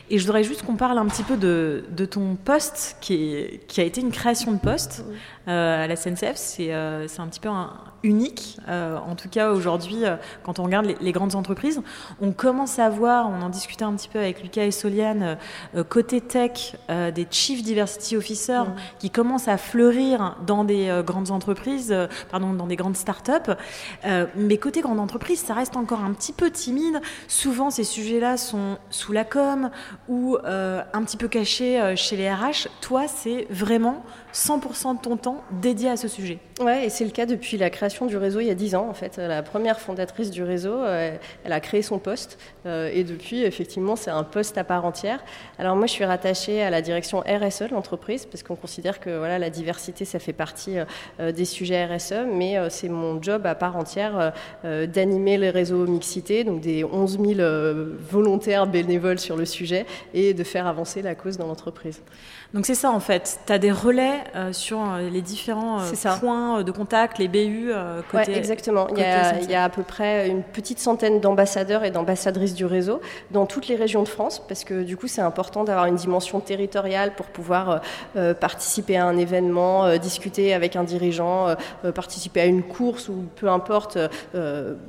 Et 0.10 0.18
je 0.18 0.25
voudrais 0.25 0.44
juste 0.44 0.64
qu'on 0.64 0.75
parle 0.75 0.98
un 0.98 1.06
petit 1.06 1.22
peu 1.22 1.38
de, 1.38 1.86
de 1.92 2.06
ton 2.06 2.36
poste, 2.36 2.98
qui, 3.00 3.60
qui, 3.68 3.80
a 3.80 3.84
été 3.84 4.02
une 4.02 4.12
création 4.12 4.52
de 4.52 4.58
poste 4.58 5.06
à 5.46 5.86
la 5.86 5.96
SNCF. 5.96 6.36
C'est 6.36 6.72
un 6.72 7.28
petit 7.28 7.40
peu 7.40 7.50
un, 7.50 7.74
unique. 8.04 8.58
Euh, 8.68 8.98
en 8.98 9.16
tout 9.16 9.30
cas, 9.30 9.52
aujourd'hui, 9.52 10.06
euh, 10.06 10.18
quand 10.44 10.60
on 10.60 10.64
regarde 10.64 10.94
les, 11.00 11.12
grandes 11.12 11.36
entreprises, 11.36 11.82
on 12.22 12.32
commence 12.32 12.80
à 12.80 12.90
voir, 12.90 13.30
on 13.30 13.42
en 13.42 13.50
discutait 13.50 13.86
un 13.86 13.94
petit 13.94 14.10
peu 14.10 14.20
avec 14.20 14.44
Lucas 14.44 14.66
et 14.66 14.72
Soliane, 14.72 15.38
euh, 15.76 15.84
côté 15.84 16.22
tech, 16.22 16.76
des 16.90 17.28
Chief 17.30 17.64
Diversity 17.64 18.18
Officers 18.18 18.66
mmh. 18.66 18.76
qui 19.00 19.10
commencent 19.10 19.48
à 19.48 19.58
fleurir 19.58 20.38
dans 20.46 20.64
des 20.64 21.02
grandes 21.06 21.32
entreprises, 21.32 21.96
pardon, 22.30 22.54
dans 22.54 22.68
des 22.68 22.76
grandes 22.76 22.98
startups. 22.98 23.52
mais 24.36 24.58
côté 24.58 24.82
grande 24.82 25.00
entreprise, 25.00 25.40
ça 25.40 25.54
reste 25.54 25.78
encore 25.78 26.02
un 26.02 26.14
petit 26.14 26.34
peu 26.34 26.52
timide. 26.52 27.02
Souvent, 27.28 27.70
ces 27.70 27.84
sujets-là 27.84 28.38
sont 28.38 28.78
sous 28.90 29.14
la 29.14 29.24
com 29.24 29.70
ou 30.08 30.38
un 30.44 31.04
petit 31.04 31.18
peu 31.18 31.28
cachés 31.28 31.96
chez 31.96 32.18
les 32.18 32.32
RH. 32.32 32.68
Toi, 32.82 33.08
c'est 33.08 33.48
vraiment 33.50 34.04
100% 34.34 34.98
de 34.98 35.02
ton 35.02 35.18
temps 35.18 35.44
dédié 35.62 35.90
à 35.90 35.98
ce 35.98 36.08
sujet. 36.08 36.40
Ouais, 36.63 36.86
et 36.86 36.89
c'est 36.89 37.04
le 37.04 37.12
cas 37.12 37.25
depuis 37.25 37.57
la 37.57 37.69
création 37.69 38.06
du 38.06 38.15
réseau 38.15 38.39
il 38.39 38.48
y 38.48 38.50
a 38.50 38.56
10 38.56 38.75
ans. 38.75 38.88
En 38.89 38.94
fait, 38.94 39.18
la 39.18 39.44
première 39.44 39.81
fondatrice 39.81 40.31
du 40.31 40.44
réseau, 40.44 40.74
euh, 40.74 41.13
elle 41.44 41.51
a 41.51 41.60
créé 41.60 41.81
son 41.81 42.00
poste 42.00 42.39
euh, 42.65 42.89
et 42.94 43.04
depuis, 43.04 43.44
effectivement, 43.44 43.98
c'est 43.98 44.12
un 44.12 44.24
poste 44.24 44.57
à 44.57 44.63
part 44.63 44.86
entière. 44.86 45.21
Alors 45.60 45.75
moi, 45.75 45.88
je 45.88 45.92
suis 45.92 46.06
rattachée 46.06 46.63
à 46.63 46.69
la 46.69 46.81
direction 46.81 47.19
RSE 47.19 47.63
de 47.63 47.74
l'entreprise 47.74 48.25
parce 48.25 48.44
qu'on 48.44 48.56
considère 48.56 49.01
que 49.01 49.10
voilà, 49.18 49.39
la 49.39 49.50
diversité, 49.50 50.06
ça 50.06 50.19
fait 50.19 50.31
partie 50.31 50.75
euh, 51.19 51.33
des 51.33 51.44
sujets 51.44 51.86
RSE, 51.86 52.27
mais 52.31 52.57
c'est 52.69 52.88
mon 52.88 53.21
job 53.21 53.45
à 53.45 53.56
part 53.56 53.75
entière 53.75 54.31
d'animer 54.63 55.38
les 55.38 55.50
réseaux 55.50 55.86
mixité, 55.86 56.45
donc 56.45 56.62
des 56.62 56.86
11 56.86 57.19
000 57.36 57.42
volontaires 58.10 58.67
bénévoles 58.67 59.20
sur 59.20 59.36
le 59.36 59.46
sujet 59.46 59.86
et 60.13 60.34
de 60.34 60.43
faire 60.43 60.67
avancer 60.67 61.01
la 61.01 61.15
cause 61.15 61.38
dans 61.38 61.48
l'entreprise. 61.48 62.01
Donc 62.53 62.67
c'est 62.67 62.75
ça 62.75 62.91
en 62.91 63.00
fait, 63.00 63.39
tu 63.48 63.51
as 63.51 63.57
des 63.57 63.72
relais 63.72 64.19
euh, 64.36 64.53
sur 64.53 64.79
euh, 64.79 65.10
les 65.10 65.24
différents 65.24 65.79
euh, 65.81 66.17
points 66.19 66.62
de 66.62 66.72
contact, 66.72 67.17
les 67.17 67.27
BU 67.27 67.72
côté. 68.12 68.31
Ouais, 68.31 68.38
exactement. 68.38 68.88
il, 68.91 69.00
y 69.00 69.03
a, 69.03 69.39
il, 69.39 69.50
y 69.50 69.55
a, 69.55 69.63
à 69.63 69.69
peu 69.69 69.81
près 69.81 70.29
une 70.29 70.43
petite 70.43 70.77
centaine 70.77 71.19
d'ambassadeurs 71.19 71.83
et 71.83 71.89
d'ambassadrices 71.89 72.53
du 72.53 72.65
réseau 72.65 73.01
dans 73.31 73.48
toutes 73.48 73.67
les 73.67 73.75
régions 73.75 74.03
de 74.03 74.07
France, 74.07 74.39
parce 74.48 74.63
que 74.65 74.83
du 74.83 74.98
coup 74.98 75.07
c'est 75.07 75.22
important 75.22 75.63
d'avoir 75.63 75.88
une 75.88 75.95
dimension 75.95 76.39
territoriale 76.39 77.15
pour 77.15 77.25
pouvoir 77.25 77.81
participer 78.39 78.98
à 78.98 79.05
un 79.07 79.17
événement, 79.17 79.98
discuter 79.98 80.53
avec 80.53 80.75
un 80.75 80.83
dirigeant, 80.83 81.55
participer 81.95 82.41
à 82.41 82.45
une 82.45 82.62
course 82.62 83.10
ou 83.10 83.25
peu 83.36 83.50
importe, 83.50 83.98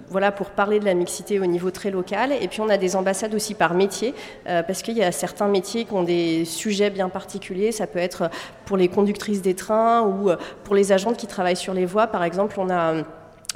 voilà, 0.09 0.33
pour 0.33 0.51
parler 0.51 0.81
de 0.81 0.85
la 0.85 0.95
mixité 0.95 1.41
au 1.41 1.47
niveau 1.47 1.71
très 1.71 1.91
local. 1.91 2.33
Et 2.33 2.49
puis 2.49 2.61
on 2.61 2.69
a 2.69 2.77
des 2.77 2.97
ambassades 2.97 3.35
aussi 3.35 3.55
par 3.55 3.75
métier, 3.75 4.15
parce 4.45 4.83
qu'il 4.83 4.97
y 4.97 5.03
a 5.03 5.13
certains 5.13 5.49
métiers 5.49 5.87
qui 5.87 5.93
ont 5.95 6.03
des 6.03 6.45
sujets 6.45 6.91
bien 6.91 7.09
particuliers 7.09 7.54
ça 7.73 7.87
peut 7.87 7.99
être 7.99 8.31
pour 8.65 8.77
les 8.77 8.89
conductrices 8.89 9.43
des 9.43 9.55
trains 9.55 10.03
ou 10.03 10.31
euh, 10.31 10.37
pour 10.65 10.75
les 10.75 10.93
agentes 10.93 11.17
qui 11.17 11.27
travaillent 11.27 11.57
sur 11.57 11.75
les 11.75 11.87
voies. 11.87 12.07
Par 12.07 12.25
exemple, 12.25 12.57
on 12.59 12.71
a 12.71 12.95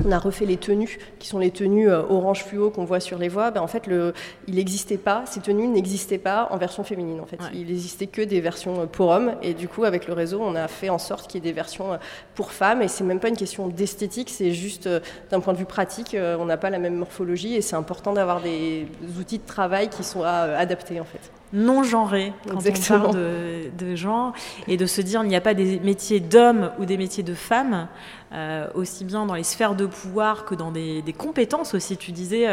on 0.07 0.13
a 0.13 0.19
refait 0.19 0.47
les 0.47 0.57
tenues, 0.59 0.99
qui 1.19 1.27
sont 1.27 1.41
les 1.41 1.51
tenues 1.51 1.91
euh, 1.91 2.03
orange 2.09 2.45
fluo 2.45 2.71
qu'on 2.71 2.85
voit 2.85 3.01
sur 3.01 3.19
les 3.19 3.29
voies. 3.29 3.51
Ben, 3.51 3.61
en 3.61 3.67
fait, 3.67 3.89
le, 3.89 4.13
il 4.47 4.55
n'existait 4.55 4.97
pas, 4.97 5.25
ces 5.27 5.41
tenues 5.41 5.67
n'existaient 5.67 6.19
pas 6.19 6.47
en 6.51 6.57
version 6.57 6.85
féminine. 6.85 7.21
En 7.21 7.27
fait, 7.27 7.41
il 7.53 7.67
n'existait 7.67 8.07
que 8.07 8.23
des 8.23 8.41
versions 8.41 8.83
euh, 8.83 8.87
pour 8.87 9.09
hommes. 9.09 9.35
Et 9.43 9.55
du 9.55 9.67
coup, 9.67 9.83
avec 9.83 10.07
le 10.07 10.13
réseau, 10.13 10.41
on 10.41 10.55
a 10.55 10.69
fait 10.69 10.89
en 10.89 10.99
sorte 10.99 11.29
qu'il 11.29 11.43
y 11.43 11.49
ait 11.49 11.51
des 11.51 11.55
versions 11.55 11.99
pour 12.37 12.53
femmes. 12.53 12.83
Et 12.83 12.87
c'est 12.87 13.03
même 13.03 13.19
pas 13.19 13.29
une 13.29 13.37
question 13.37 13.67
d'esthétique, 13.67 14.31
c'est 14.31 14.53
juste 14.53 14.89
d'un 15.31 15.41
point 15.41 15.53
de 15.53 15.59
vue 15.59 15.65
pratique, 15.65 16.17
on 16.39 16.45
n'a 16.45 16.57
pas 16.57 16.71
la 16.71 16.79
même 16.79 16.95
morphologie 16.95 17.57
et 17.57 17.61
c'est 17.61 17.77
important 17.77 18.13
d'avoir 18.13 18.41
des 18.41 18.87
outils 19.19 19.39
de 19.39 19.47
travail 19.47 19.89
qui 19.89 20.05
sont 20.05 20.23
adaptés 20.23 21.01
en 21.01 21.05
fait 21.05 21.33
non 21.53 21.83
genrés 21.83 22.33
quand 22.49 22.59
on 22.59 23.01
parle 23.01 23.15
de, 23.15 23.71
de, 23.79 23.97
genre 23.97 24.33
et 24.67 24.77
de 24.77 24.87
se 24.87 25.01
dire 25.01 25.23
il 25.23 25.29
n'y 25.29 25.37
a 25.37 25.41
pas 25.41 25.55
des 25.55 25.81
métiers 25.81 26.21
d'hommes 26.21 26.71
ou 26.79 26.85
des 26.85 26.97
métiers 26.97 27.23
de 27.23 27.35
femmes 27.35 27.89
aussi 28.75 29.07
bien 29.07 29.25
dans 29.25 29.35
les 29.35 29.43
sphères 29.43 29.75
de 29.75 29.87
pouvoir 29.87 30.45
que 30.45 30.55
dans 30.55 30.71
des, 30.71 31.03
compétences 31.17 31.73
aussi. 31.73 31.97
Tu 31.97 32.13
disais, 32.13 32.47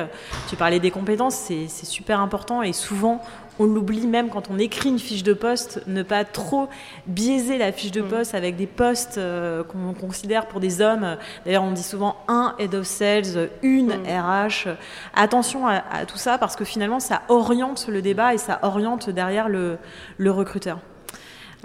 tu 0.47 0.55
parlais 0.55 0.79
des 0.79 0.89
compétences, 0.89 1.35
c'est 1.35 1.67
super 1.67 2.21
important 2.21 2.61
et 2.61 2.71
souvent 2.71 3.21
on 3.59 3.65
l'oublie 3.65 4.07
même 4.07 4.29
quand 4.29 4.49
on 4.49 4.57
écrit 4.57 4.89
une 4.89 4.99
fiche 4.99 5.23
de 5.23 5.33
poste, 5.33 5.81
ne 5.87 6.03
pas 6.03 6.25
trop 6.25 6.67
biaiser 7.07 7.57
la 7.57 7.71
fiche 7.71 7.91
de 7.91 8.01
mm. 8.01 8.07
poste 8.07 8.35
avec 8.35 8.55
des 8.55 8.67
postes 8.67 9.17
euh, 9.17 9.63
qu'on 9.63 9.93
considère 9.93 10.47
pour 10.47 10.59
des 10.59 10.81
hommes. 10.81 11.17
D'ailleurs, 11.45 11.63
on 11.63 11.71
dit 11.71 11.83
souvent 11.83 12.17
un 12.27 12.55
head 12.59 12.75
of 12.75 12.85
sales, 12.85 13.49
une 13.61 13.91
RH. 13.91 14.67
Mm. 14.67 14.75
Attention 15.13 15.67
à, 15.67 16.05
tout 16.07 16.17
ça 16.17 16.37
parce 16.37 16.55
que 16.55 16.65
finalement, 16.65 16.99
ça 16.99 17.21
oriente 17.29 17.87
le 17.87 18.01
débat 18.01 18.33
et 18.33 18.37
ça 18.37 18.59
oriente 18.61 19.09
derrière 19.09 19.49
le, 19.49 19.77
recruteur. 20.25 20.79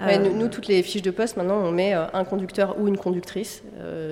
Euh, 0.01 0.17
nous, 0.17 0.47
toutes 0.47 0.67
les 0.67 0.81
fiches 0.81 1.03
de 1.03 1.11
poste, 1.11 1.37
maintenant, 1.37 1.57
on 1.57 1.71
met 1.71 1.93
euh, 1.93 2.05
un 2.13 2.23
conducteur 2.23 2.79
ou 2.79 2.87
une 2.87 2.97
conductrice 2.97 3.61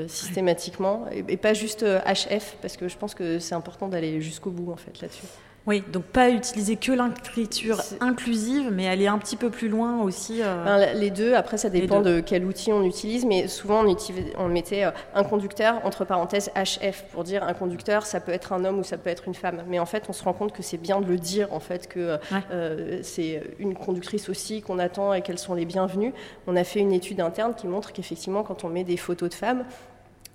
systématiquement, 0.08 1.06
et, 1.12 1.38
pas 1.38 1.54
juste 1.54 1.84
HF, 1.84 2.58
parce 2.62 2.78
que 2.78 2.88
je 2.88 2.98
pense 2.98 3.16
que 3.16 3.40
c'est 3.40 3.56
important 3.56 3.88
d'aller 3.88 4.22
jusqu'au 4.22 4.52
bout, 4.52 4.72
en 4.72 4.76
fait, 4.76 5.02
là-dessus. 5.02 5.26
Oui, 5.68 5.84
donc 5.92 6.04
pas 6.06 6.30
utiliser 6.30 6.78
que 6.78 6.92
l'écriture 6.92 7.82
inclusive, 8.00 8.72
mais 8.72 8.88
aller 8.88 9.08
un 9.08 9.18
petit 9.18 9.36
peu 9.36 9.50
plus 9.50 9.70
loin 9.70 10.02
aussi. 10.02 10.42
Euh, 10.42 10.94
les 10.94 11.12
deux, 11.12 11.34
après 11.36 11.58
ça 11.58 11.70
dépend 11.70 12.02
de 12.02 12.22
quel 12.22 12.46
outil 12.46 12.72
on 12.72 12.84
utilise, 12.84 13.26
mais 13.26 13.48
souvent 13.48 13.84
on, 13.86 13.96
on 14.38 14.48
mettait 14.48 14.86
euh, 14.86 14.92
un 15.14 15.24
conducteur 15.24 15.82
entre 15.86 16.06
parenthèses 16.06 16.50
HF 16.56 17.04
pour 17.12 17.24
dire 17.24 17.44
un 17.44 17.54
conducteur, 17.54 18.06
ça 18.06 18.20
peut 18.20 18.32
être 18.32 18.54
un 18.54 18.66
homme 18.66 18.80
ou 18.80 18.84
ça 18.84 18.98
peut 18.98 19.10
être 19.10 19.28
une 19.28 19.36
femme. 19.36 19.64
Mais 19.68 19.80
en 19.80 19.86
fait, 19.86 20.06
on 20.10 20.14
se 20.14 20.24
rend 20.24 20.34
compte 20.34 20.54
que 20.54 20.64
c'est 20.64 20.78
bien 20.78 21.02
de 21.02 21.06
le 21.06 21.18
dire, 21.18 21.54
en 21.54 21.60
fait, 21.60 21.88
que 21.88 22.18
euh, 22.52 23.00
c'est 23.04 23.44
une 23.60 23.76
conductrice 23.76 24.30
aussi 24.30 24.62
qu'on 24.62 24.80
attend 24.80 25.14
et 25.14 25.22
qu'elles 25.22 25.40
sont 25.40 25.54
les 25.54 25.66
bienvenues. 25.66 26.14
On 26.48 26.56
a 26.56 26.64
fait 26.64 26.80
une 26.80 26.94
étude 26.94 27.20
interne 27.20 27.54
qui 27.54 27.68
montre 27.68 27.92
qu'effectivement, 27.92 28.44
quand 28.44 28.64
on 28.64 28.70
met 28.70 28.84
des 28.84 28.98
photos 28.98 29.30
de 29.30 29.36
femmes, 29.36 29.66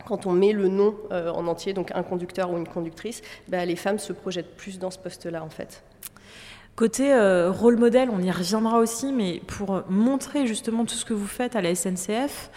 quand 0.06 0.26
on 0.26 0.32
met 0.32 0.52
le 0.52 0.68
nom 0.68 0.94
euh, 1.12 1.30
en 1.30 1.46
entier, 1.46 1.72
donc 1.72 1.90
un 1.94 2.02
conducteur 2.02 2.50
ou 2.52 2.58
une 2.58 2.68
conductrice, 2.68 3.22
bah, 3.48 3.64
les 3.64 3.76
femmes 3.76 3.98
se 3.98 4.12
projettent 4.12 4.56
plus 4.56 4.78
dans 4.78 4.90
ce 4.90 4.98
poste-là 4.98 5.42
en 5.42 5.50
fait. 5.50 5.82
Côté 6.76 7.12
euh, 7.12 7.52
rôle 7.52 7.76
modèle, 7.76 8.10
on 8.10 8.20
y 8.20 8.32
reviendra 8.32 8.78
aussi, 8.78 9.12
mais 9.12 9.40
pour 9.46 9.84
montrer 9.88 10.48
justement 10.48 10.84
tout 10.84 10.96
ce 10.96 11.04
que 11.04 11.14
vous 11.14 11.28
faites 11.28 11.54
à 11.54 11.62
la 11.62 11.72
SNCF, 11.72 12.50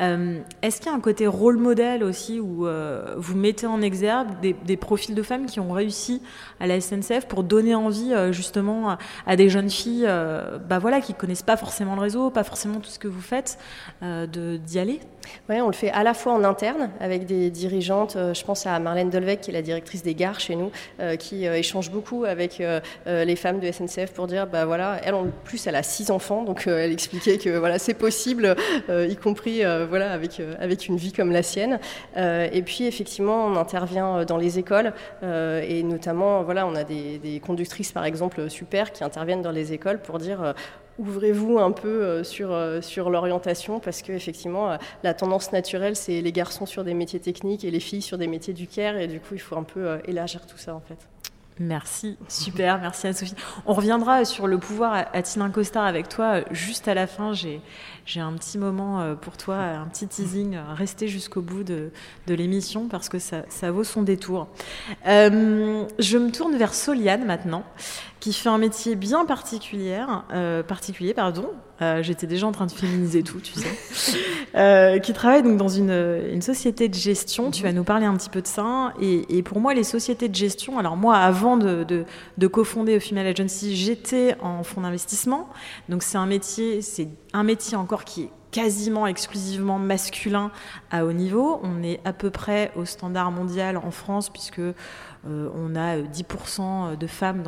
euh, 0.00 0.40
est-ce 0.62 0.78
qu'il 0.78 0.90
y 0.90 0.94
a 0.94 0.96
un 0.96 1.00
côté 1.00 1.26
rôle 1.26 1.56
modèle 1.56 2.02
aussi 2.04 2.40
où 2.40 2.66
euh, 2.66 3.14
vous 3.16 3.36
mettez 3.36 3.66
en 3.66 3.82
exergue 3.82 4.28
des, 4.40 4.76
profils 4.76 5.14
de 5.14 5.22
femmes 5.22 5.46
qui 5.46 5.60
ont 5.60 5.70
réussi 5.70 6.22
à 6.58 6.66
la 6.66 6.80
SNCF 6.80 7.26
pour 7.28 7.44
donner 7.44 7.74
envie 7.74 8.12
justement 8.30 8.96
à, 9.26 9.36
des 9.36 9.48
jeunes 9.48 9.70
filles 9.70 10.08
bah 10.68 10.78
voilà, 10.78 11.00
qui 11.00 11.12
ne 11.12 11.16
connaissent 11.18 11.42
pas 11.42 11.56
forcément 11.56 11.94
le 11.94 12.00
réseau, 12.00 12.30
pas 12.30 12.42
forcément 12.42 12.80
tout 12.80 12.90
ce 12.90 12.98
que 12.98 13.06
vous 13.06 13.20
faites, 13.20 13.58
d'y 14.02 14.78
aller? 14.78 15.00
Oui, 15.48 15.60
on 15.60 15.68
le 15.68 15.72
fait 15.72 15.90
à 15.90 16.02
la 16.02 16.14
fois 16.14 16.32
en 16.32 16.42
interne 16.42 16.90
avec 16.98 17.26
des 17.26 17.50
dirigeantes. 17.50 18.16
je 18.16 18.44
pense 18.44 18.66
à 18.66 18.78
Marlène 18.80 19.10
Dolvec, 19.10 19.40
qui 19.40 19.50
est 19.50 19.54
la 19.54 19.62
directrice 19.62 20.02
des 20.02 20.14
gares 20.14 20.40
chez 20.40 20.56
nous, 20.56 20.72
qui 21.18 21.44
échange 21.44 21.90
beaucoup 21.90 22.24
avec 22.24 22.62
les 23.06 23.36
femmes 23.36 23.60
de 23.60 23.70
SNCF 23.70 24.12
pour 24.12 24.26
dire, 24.26 24.46
bah 24.46 24.64
voilà, 24.64 25.00
elle 25.04 25.14
en 25.14 25.26
plus, 25.44 25.66
elle 25.66 25.76
a 25.76 25.82
six 25.82 26.10
enfants, 26.10 26.42
donc 26.42 26.66
euh, 26.66 26.78
elle 26.78 26.92
expliquait 26.92 27.38
que 27.38 27.50
voilà, 27.50 27.78
c'est 27.78 27.94
possible, 27.94 28.56
euh, 28.88 29.06
y 29.06 29.16
compris 29.16 29.64
euh, 29.64 29.81
voilà 29.88 30.12
avec 30.12 30.40
avec 30.58 30.88
une 30.88 30.96
vie 30.96 31.12
comme 31.12 31.32
la 31.32 31.42
sienne. 31.42 31.78
et 32.16 32.62
puis 32.62 32.84
effectivement, 32.84 33.46
on 33.46 33.56
intervient 33.56 34.24
dans 34.24 34.36
les 34.36 34.58
écoles 34.58 34.92
et 35.22 35.82
notamment 35.82 36.42
voilà, 36.42 36.66
on 36.66 36.74
a 36.74 36.84
des, 36.84 37.40
conductrices 37.44 37.92
par 37.92 38.04
exemple 38.04 38.48
super 38.50 38.92
qui 38.92 39.04
interviennent 39.04 39.42
dans 39.42 39.50
les 39.50 39.72
écoles 39.72 40.00
pour 40.00 40.18
dire 40.18 40.54
ouvrez-vous 40.98 41.58
un 41.58 41.72
peu 41.72 42.22
sur, 42.22 42.56
sur 42.82 43.10
l'orientation 43.10 43.80
parce 43.80 44.02
que 44.02 44.12
effectivement 44.12 44.76
la 45.02 45.14
tendance 45.14 45.52
naturelle 45.52 45.96
c'est 45.96 46.20
les 46.20 46.32
garçons 46.32 46.66
sur 46.66 46.84
des 46.84 46.94
métiers 46.94 47.20
techniques 47.20 47.64
et 47.64 47.70
les 47.70 47.80
filles 47.80 48.02
sur 48.02 48.18
des 48.18 48.26
métiers 48.26 48.54
du 48.54 48.66
care 48.66 48.96
et 48.96 49.06
du 49.06 49.20
coup 49.20 49.34
il 49.34 49.40
faut 49.40 49.56
un 49.56 49.64
peu 49.64 49.98
élargir 50.06 50.46
tout 50.46 50.58
ça 50.58 50.74
en 50.74 50.80
fait. 50.80 51.08
Merci, 51.58 52.16
super, 52.28 52.80
merci 52.80 53.06
à 53.06 53.12
Sophie. 53.12 53.34
On 53.66 53.74
reviendra 53.74 54.24
sur 54.24 54.46
le 54.46 54.58
pouvoir 54.58 55.06
à 55.12 55.22
Tinin 55.22 55.50
Costard 55.50 55.84
avec 55.84 56.08
toi 56.08 56.36
euh, 56.36 56.44
juste 56.50 56.88
à 56.88 56.94
la 56.94 57.06
fin. 57.06 57.34
J'ai, 57.34 57.60
j'ai 58.04 58.20
un 58.20 58.32
petit 58.32 58.58
moment 58.58 59.00
euh, 59.00 59.14
pour 59.14 59.36
toi, 59.36 59.56
un 59.56 59.86
petit 59.86 60.08
teasing. 60.08 60.56
Euh, 60.56 60.62
restez 60.74 61.08
jusqu'au 61.08 61.40
bout 61.40 61.62
de, 61.62 61.90
de 62.26 62.34
l'émission 62.34 62.88
parce 62.88 63.08
que 63.08 63.18
ça, 63.18 63.42
ça, 63.48 63.70
vaut 63.70 63.84
son 63.84 64.02
détour. 64.02 64.48
je 65.04 66.18
me 66.18 66.30
tourne 66.30 66.56
vers 66.56 66.74
Soliane 66.74 67.24
maintenant, 67.24 67.64
qui 68.20 68.32
fait 68.32 68.48
un 68.48 68.58
métier 68.58 68.96
bien 68.96 69.24
particulier, 69.24 70.04
particulier 70.66 71.14
pardon. 71.14 71.48
j'étais 72.00 72.26
déjà 72.26 72.46
en 72.46 72.52
train 72.52 72.66
de 72.66 72.72
féminiser 72.72 73.22
tout, 73.22 73.40
tu 73.40 73.52
sais. 73.54 75.00
qui 75.02 75.12
travaille 75.12 75.42
donc 75.42 75.56
dans 75.56 75.68
une, 75.68 75.90
une, 76.30 76.42
société 76.42 76.88
de 76.88 76.94
gestion. 76.94 77.50
Tu 77.50 77.62
vas 77.62 77.72
nous 77.72 77.84
parler 77.84 78.06
un 78.06 78.16
petit 78.16 78.30
peu 78.30 78.42
de 78.42 78.46
ça. 78.46 78.92
Et, 79.00 79.38
et 79.38 79.42
pour 79.42 79.60
moi, 79.60 79.74
les 79.74 79.84
sociétés 79.84 80.28
de 80.28 80.34
gestion, 80.34 80.78
alors 80.78 80.96
moi, 80.96 81.16
avant 81.16 81.56
de, 81.56 81.84
de, 81.84 82.04
de 82.38 82.46
cofonder 82.46 83.00
Female 83.00 83.26
Agency, 83.26 83.76
j'étais 83.76 84.36
en 84.40 84.62
fonds 84.62 84.82
d'investissement. 84.82 85.48
Donc 85.88 86.02
c'est 86.02 86.18
un 86.18 86.26
métier, 86.26 86.82
c'est 86.82 87.08
un 87.32 87.42
métier 87.42 87.76
encore 87.76 88.04
qui 88.04 88.22
est 88.22 88.30
quasiment 88.50 89.06
exclusivement 89.06 89.78
masculin 89.78 90.50
à 90.90 91.04
haut 91.04 91.12
niveau. 91.12 91.58
On 91.64 91.82
est 91.82 92.00
à 92.04 92.12
peu 92.12 92.30
près 92.30 92.70
au 92.76 92.84
standard 92.84 93.32
mondial 93.32 93.78
en 93.78 93.90
France 93.90 94.28
puisque 94.30 94.60
euh, 94.60 94.74
on 95.24 95.74
a 95.74 95.96
10% 95.96 96.96
de 96.96 97.06
femmes 97.06 97.44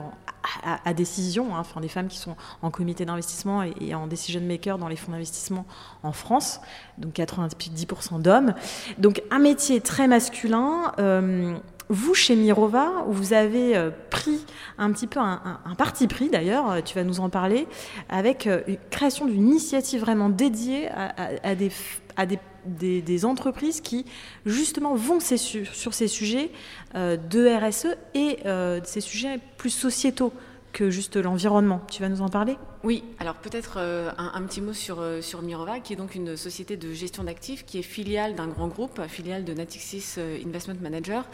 à, 0.85 0.95
décision, 0.95 1.55
hein, 1.57 1.61
enfin 1.61 1.81
des 1.81 1.89
femmes 1.89 2.09
qui 2.09 2.19
sont 2.19 2.37
en 2.63 2.71
comité 2.71 3.05
d'investissement 3.05 3.63
et, 3.63 3.95
en 3.95 4.07
decision 4.07 4.41
maker 4.41 4.79
dans 4.79 4.89
les 4.89 4.97
fonds 4.97 5.13
d'investissement 5.13 5.65
en 6.03 6.13
France, 6.13 6.61
donc 6.99 7.15
90% 7.15 8.21
d'hommes. 8.21 8.55
Donc 8.99 9.23
un 9.31 9.39
métier 9.39 9.81
très 9.81 10.07
masculin. 10.07 10.93
Euh, 10.99 11.57
vous, 11.89 12.15
chez 12.15 12.35
Mirova, 12.35 13.05
vous 13.09 13.33
avez 13.33 13.77
euh, 13.77 13.91
pris 14.11 14.45
un 14.79 14.91
petit 14.93 15.07
peu 15.07 15.21
un, 15.21 15.61
parti 15.77 16.07
pris, 16.07 16.31
d'ailleurs, 16.31 16.71
euh, 16.71 16.81
tu 16.81 16.95
vas 16.95 17.05
nous 17.05 17.21
en 17.21 17.29
parler, 17.29 17.67
avec 18.09 18.47
euh, 18.47 18.63
une 18.67 18.79
création 18.91 19.27
d'une 19.27 19.49
initiative 19.49 20.01
vraiment 20.01 20.31
dédiée 20.31 20.89
à, 20.89 21.55
des, 21.55 23.25
entreprises 23.25 23.81
qui, 23.81 24.07
justement, 24.47 24.95
vont 24.95 25.21
sur 25.21 25.95
ces 25.95 26.09
sujets 26.09 26.51
de 26.95 27.67
RSE 27.67 27.97
et 28.15 28.39
ces 28.85 29.01
sujets 29.01 29.39
plus 29.59 29.71
sociétaux 29.71 30.33
que 30.73 30.91
juste 30.91 31.17
l'environnement. 31.17 31.83
Tu 31.91 32.03
vas 32.03 32.09
nous 32.09 32.23
en 32.23 32.29
parler? 32.29 32.57
Oui, 32.85 33.03
alors 33.19 33.37
peut-être 33.37 33.79
euh, 33.79 34.11
un, 34.19 34.43
petit 34.43 34.61
mot 34.61 34.75
sur, 34.75 35.01
euh, 35.01 35.23
sur 35.23 35.41
Mirova, 35.41 35.81
qui 35.81 35.95
est 35.95 35.97
donc 35.97 36.15
une 36.15 36.37
société 36.37 36.77
de 36.77 36.93
gestion 36.93 37.25
d'actifs 37.25 37.65
qui 37.65 37.79
est 37.79 37.83
filiale 37.83 38.35
d'un 38.35 38.47
grand 38.47 38.69
groupe, 38.69 39.01
filiale 39.09 39.47
de 39.47 39.55
Natixis 39.55 40.17
euh, 40.19 40.39
Investment 40.45 40.77
Manager. 40.83 41.25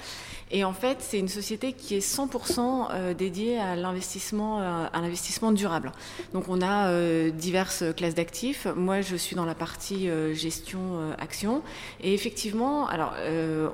Et 0.52 0.62
en 0.62 0.72
fait, 0.72 0.98
c'est 1.00 1.18
une 1.18 1.28
société 1.28 1.72
qui 1.72 1.96
est 1.96 2.06
100% 2.06 3.14
dédiée 3.14 3.58
à 3.58 3.74
l'investissement, 3.74 4.60
durable. 5.52 5.92
Donc 6.32 6.48
on 6.48 6.60
a 6.60 6.92
diverses 7.30 7.84
classes 7.96 8.16
d'actifs. 8.16 8.66
Moi, 8.74 9.00
je 9.00 9.14
suis 9.14 9.36
dans 9.36 9.44
la 9.44 9.54
partie 9.54 10.08
gestion 10.34 11.12
action. 11.20 11.62
Et 12.00 12.14
effectivement, 12.14 12.88
alors 12.88 13.14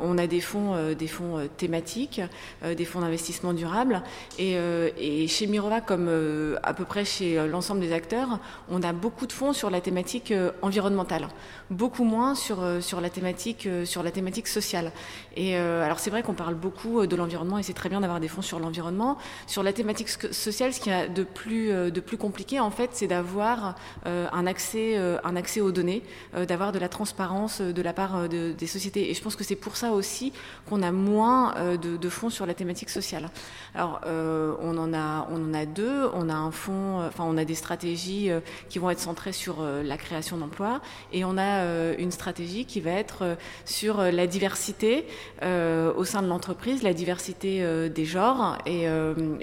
on 0.02 0.18
a 0.18 0.26
des 0.26 0.42
fonds, 0.42 0.92
des 0.92 1.06
fonds 1.06 1.48
thématiques, 1.56 2.20
des 2.62 2.84
fonds 2.84 3.00
d'investissement 3.00 3.54
durable. 3.54 4.02
Et, 4.38 5.26
chez 5.28 5.46
Mirova, 5.46 5.80
comme 5.80 6.58
à 6.62 6.74
peu 6.74 6.84
près 6.84 7.06
chez 7.06 7.36
l'ensemble 7.48 7.65
des 7.74 7.92
acteurs, 7.92 8.38
on 8.70 8.82
a 8.82 8.92
beaucoup 8.92 9.26
de 9.26 9.32
fonds 9.32 9.52
sur 9.52 9.70
la 9.70 9.80
thématique 9.80 10.30
euh, 10.30 10.52
environnementale, 10.62 11.28
beaucoup 11.70 12.04
moins 12.04 12.34
sur, 12.34 12.62
euh, 12.62 12.80
sur, 12.80 13.00
la, 13.00 13.10
thématique, 13.10 13.66
euh, 13.66 13.84
sur 13.84 14.02
la 14.02 14.10
thématique 14.10 14.46
sociale. 14.46 14.92
Et 15.36 15.56
alors 15.56 15.98
c'est 15.98 16.08
vrai 16.08 16.22
qu'on 16.22 16.32
parle 16.32 16.54
beaucoup 16.54 17.06
de 17.06 17.16
l'environnement 17.16 17.58
et 17.58 17.62
c'est 17.62 17.74
très 17.74 17.90
bien 17.90 18.00
d'avoir 18.00 18.20
des 18.20 18.28
fonds 18.28 18.40
sur 18.40 18.58
l'environnement. 18.58 19.18
Sur 19.46 19.62
la 19.62 19.74
thématique 19.74 20.08
sociale, 20.08 20.72
ce 20.72 20.80
qui 20.80 20.90
a 20.90 21.08
de 21.08 21.24
plus, 21.24 21.68
de 21.68 22.00
plus 22.00 22.16
compliqué, 22.16 22.58
en 22.58 22.70
fait, 22.70 22.90
c'est 22.94 23.06
d'avoir 23.06 23.74
un, 24.06 24.46
accès, 24.46 24.96
un 24.96 25.36
accès 25.36 25.60
aux 25.60 25.72
données, 25.72 26.02
d'avoir 26.48 26.72
de 26.72 26.78
la 26.78 26.88
transparence 26.88 27.60
de 27.60 27.82
la 27.82 27.92
part 27.92 28.30
des 28.30 28.66
sociétés. 28.66 29.10
Et 29.10 29.14
je 29.14 29.22
pense 29.22 29.36
que 29.36 29.44
c'est 29.44 29.56
pour 29.56 29.76
ça 29.76 29.92
aussi 29.92 30.32
qu'on 30.66 30.82
a 30.82 30.90
moins 30.90 31.54
de, 31.76 31.98
de, 31.98 32.08
fonds 32.08 32.30
sur 32.30 32.46
la 32.46 32.54
thématique 32.54 32.88
sociale. 32.88 33.28
Alors 33.74 34.00
on, 34.06 34.78
en 34.78 34.94
a, 34.94 35.28
on 35.30 35.50
en 35.50 35.54
a 35.54 35.66
deux. 35.66 36.08
On 36.14 36.30
a 36.30 36.34
un 36.34 36.50
fonds, 36.50 37.06
enfin 37.06 37.24
on 37.26 37.36
a 37.36 37.44
des 37.44 37.55
stratégies 37.56 38.30
euh, 38.30 38.40
qui 38.68 38.78
vont 38.78 38.90
être 38.90 39.00
centrées 39.00 39.32
sur 39.32 39.60
euh, 39.60 39.82
la 39.82 39.96
création 39.96 40.36
d'emplois 40.36 40.80
et 41.12 41.24
on 41.24 41.36
a 41.36 41.64
euh, 41.64 41.94
une 41.98 42.12
stratégie 42.12 42.64
qui 42.64 42.80
va 42.80 42.92
être 42.92 43.36
sur 43.64 44.00
la 44.00 44.26
diversité 44.26 45.06
au 45.42 46.04
sein 46.04 46.22
de 46.22 46.28
l'entreprise, 46.28 46.82
la 46.82 46.92
diversité 46.92 47.88
des 47.88 48.04
genres 48.04 48.58
et, 48.66 48.86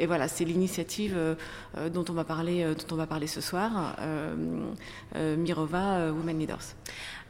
voilà, 0.05 0.27
c'est 0.27 0.45
l'initiative 0.45 1.17
dont 1.91 2.05
on 2.09 2.13
va 2.13 2.23
parler, 2.23 2.63
dont 2.63 2.93
on 2.93 2.97
va 2.97 3.07
parler 3.07 3.27
ce 3.27 3.41
soir, 3.41 3.95
Mirova 5.15 6.11
Women 6.11 6.39
Leaders. 6.39 6.75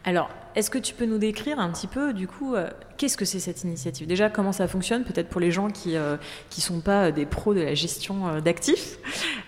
Alors, 0.06 0.30
est-ce 0.56 0.70
que 0.70 0.78
tu 0.78 0.94
peux 0.94 1.06
nous 1.06 1.18
décrire 1.18 1.60
un 1.60 1.70
petit 1.70 1.88
peu, 1.88 2.14
du 2.14 2.28
coup, 2.28 2.56
euh, 2.56 2.70
qu'est-ce 2.98 3.16
que 3.16 3.24
c'est 3.24 3.40
cette 3.40 3.64
initiative? 3.64 4.06
Déjà, 4.06 4.30
comment 4.30 4.52
ça 4.52 4.68
fonctionne, 4.68 5.06
peut-être 5.06 5.30
pour 5.30 5.40
les 5.40 5.50
gens 5.50 5.70
qui 5.70 5.94
ne 5.94 6.00
euh, 6.00 6.18
sont 6.50 6.82
pas 6.82 7.12
des 7.12 7.26
pros 7.26 7.54
de 7.54 7.62
la 7.62 7.74
gestion 7.74 8.28
euh, 8.28 8.42
d'actifs? 8.42 8.98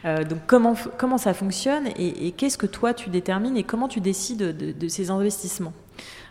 donc, 0.06 0.40
comment, 0.46 0.76
comment 0.98 1.18
ça 1.18 1.34
fonctionne 1.34 1.88
et, 1.98 2.32
qu'est-ce 2.32 2.60
que 2.60 2.68
toi, 2.68 2.94
tu 2.94 3.10
détermines 3.10 3.58
et 3.58 3.64
comment 3.64 3.88
tu 3.88 4.02
décides 4.02 4.56
de 4.56 4.88
ces 4.88 5.10
investissements? 5.10 5.74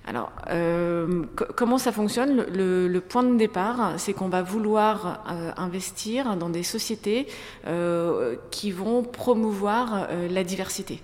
Alors, 0.07 0.33
euh, 0.51 1.25
comment 1.57 1.79
ça 1.79 1.91
fonctionne? 1.91 2.45
Le, 2.53 2.99
point 3.01 3.23
de 3.23 3.37
départ, 3.37 3.95
c'est 3.97 4.13
qu'on 4.13 4.29
va 4.29 4.43
vouloir 4.43 5.25
euh, 5.31 5.51
investir 5.57 6.37
dans 6.37 6.51
des 6.51 6.63
sociétés 6.63 7.27
euh, 7.67 8.37
qui 8.51 8.71
vont 8.71 9.03
promouvoir 9.03 10.09
euh, 10.11 10.29
la 10.29 10.45
diversité. 10.45 11.01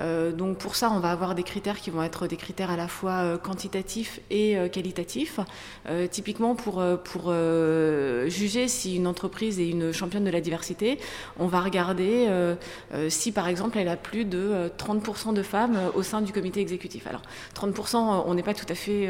Euh, 0.00 0.32
donc 0.32 0.58
pour 0.58 0.76
ça, 0.76 0.90
on 0.90 1.00
va 1.00 1.10
avoir 1.10 1.34
des 1.34 1.42
critères 1.42 1.80
qui 1.80 1.90
vont 1.90 2.02
être 2.02 2.26
des 2.26 2.36
critères 2.36 2.70
à 2.70 2.76
la 2.76 2.88
fois 2.88 3.12
euh, 3.12 3.38
quantitatifs 3.38 4.20
et 4.30 4.56
euh, 4.56 4.68
qualitatifs. 4.68 5.40
typiquement, 6.10 6.54
pour, 6.54 6.82
pour 7.04 7.32
juger 8.28 8.68
si 8.68 8.96
une 8.96 9.06
entreprise 9.06 9.60
est 9.60 9.68
une 9.68 9.92
championne 9.92 10.24
de 10.24 10.30
la 10.30 10.40
diversité, 10.40 10.98
on 11.38 11.46
va 11.46 11.60
regarder 11.60 12.28
si 13.08 13.32
par 13.32 13.48
exemple 13.48 13.78
elle 13.78 13.88
a 13.88 13.96
plus 13.96 14.24
de 14.24 14.70
30% 14.78 15.34
de 15.34 15.42
femmes 15.42 15.78
au 15.94 16.02
sein 16.02 16.22
du 16.22 16.32
comité 16.32 16.60
exécutif. 16.60 17.06
Alors 17.06 17.22
30%, 17.54 18.24
on 18.26 18.34
n'est 18.34 18.42
pas 18.42 18.54
tout 18.54 18.66
à 18.68 18.74
fait 18.74 19.08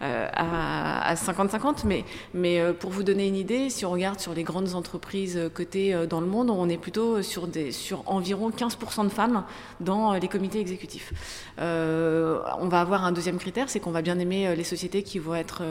à 0.00 1.14
50-50, 1.14 1.84
mais, 1.84 2.04
mais 2.34 2.72
pour 2.78 2.90
vous 2.90 3.02
donner 3.02 3.26
une 3.28 3.36
idée, 3.36 3.70
si 3.70 3.84
on 3.84 3.90
regarde 3.90 4.18
sur 4.18 4.34
les 4.34 4.42
grandes 4.42 4.74
entreprises 4.74 5.38
cotées 5.54 6.06
dans 6.08 6.20
le 6.20 6.26
monde, 6.26 6.50
on 6.50 6.68
est 6.68 6.78
plutôt 6.78 7.22
sur, 7.22 7.46
des, 7.46 7.72
sur 7.72 8.02
environ 8.06 8.50
15% 8.50 9.04
de 9.04 9.08
femmes 9.10 9.44
dans 9.80 10.01
euh, 10.10 10.18
les 10.18 10.28
comités 10.28 10.60
exécutifs. 10.60 11.12
Euh, 11.58 12.40
on 12.60 12.68
va 12.68 12.80
avoir 12.80 13.04
un 13.04 13.12
deuxième 13.12 13.38
critère, 13.38 13.68
c'est 13.68 13.80
qu'on 13.80 13.90
va 13.90 14.02
bien 14.02 14.18
aimer 14.18 14.48
euh, 14.48 14.54
les 14.54 14.64
sociétés 14.64 15.02
qui 15.02 15.18
vont 15.18 15.34
être 15.34 15.62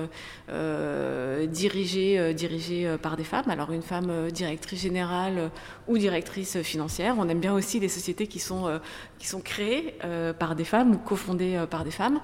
dirigées, 1.48 2.34
dirigées 2.34 2.96
par 3.02 3.18
des 3.18 3.24
femmes. 3.24 3.50
Alors 3.50 3.72
une 3.72 3.82
femme 3.82 4.30
directrice 4.32 4.82
générale 4.82 5.52
ou 5.88 5.98
directrice 5.98 6.62
financière. 6.62 7.16
On 7.18 7.28
aime 7.30 7.40
bien 7.40 7.54
aussi 7.54 7.80
les 7.80 7.90
sociétés 7.90 8.28
qui 8.28 8.40
sont, 8.40 8.80
qui 9.18 9.28
sont 9.28 9.42
créées 9.42 9.96
par 10.40 10.56
des 10.56 10.66
femmes 10.66 10.92
ou 10.92 10.98
cofondées 10.98 11.64
par 11.70 11.84
des 11.84 11.92
femmes. 11.92 12.20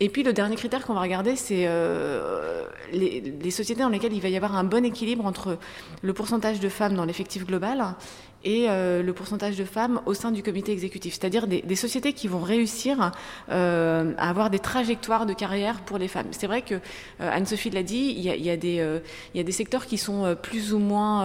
Et 0.00 0.08
puis 0.08 0.22
le 0.22 0.32
dernier 0.32 0.56
critère 0.56 0.84
qu'on 0.84 0.94
va 0.94 1.00
regarder, 1.00 1.36
c'est 1.36 1.68
les, 2.92 3.50
sociétés 3.50 3.82
dans 3.82 3.88
lesquelles 3.88 4.12
il 4.12 4.20
va 4.20 4.28
y 4.28 4.36
avoir 4.36 4.56
un 4.56 4.64
bon 4.64 4.84
équilibre 4.84 5.26
entre 5.26 5.58
le 6.02 6.12
pourcentage 6.12 6.60
de 6.60 6.68
femmes 6.68 6.94
dans 6.94 7.04
l'effectif 7.04 7.46
global 7.46 7.94
et 8.44 8.66
euh, 8.68 9.02
le 9.02 9.12
pourcentage 9.12 9.56
de 9.56 9.64
femmes 9.64 10.00
au 10.06 10.14
sein 10.14 10.30
du 10.30 10.42
comité 10.42 10.72
exécutif, 10.72 11.14
c'est-à-dire 11.14 11.46
des, 11.46 11.76
sociétés 11.76 12.12
qui 12.12 12.28
vont 12.28 12.40
réussir 12.40 13.12
euh, 13.50 14.12
à 14.16 14.30
avoir 14.30 14.50
des 14.50 14.58
trajectoires 14.58 15.26
de 15.26 15.32
carrière 15.32 15.80
pour 15.80 15.98
les 15.98 16.08
femmes. 16.08 16.28
C'est 16.30 16.46
vrai 16.46 16.62
que 16.62 16.74
euh, 16.74 16.78
Anne-Sophie 17.20 17.70
l'a 17.70 17.82
dit, 17.82 18.14
il 18.16 18.22
y, 18.22 18.50
a, 18.50 18.56
des, 18.56 19.52
secteurs 19.52 19.86
qui 19.86 19.98
sont 19.98 20.36
plus 20.40 20.72
ou 20.72 20.78
moins 20.78 21.24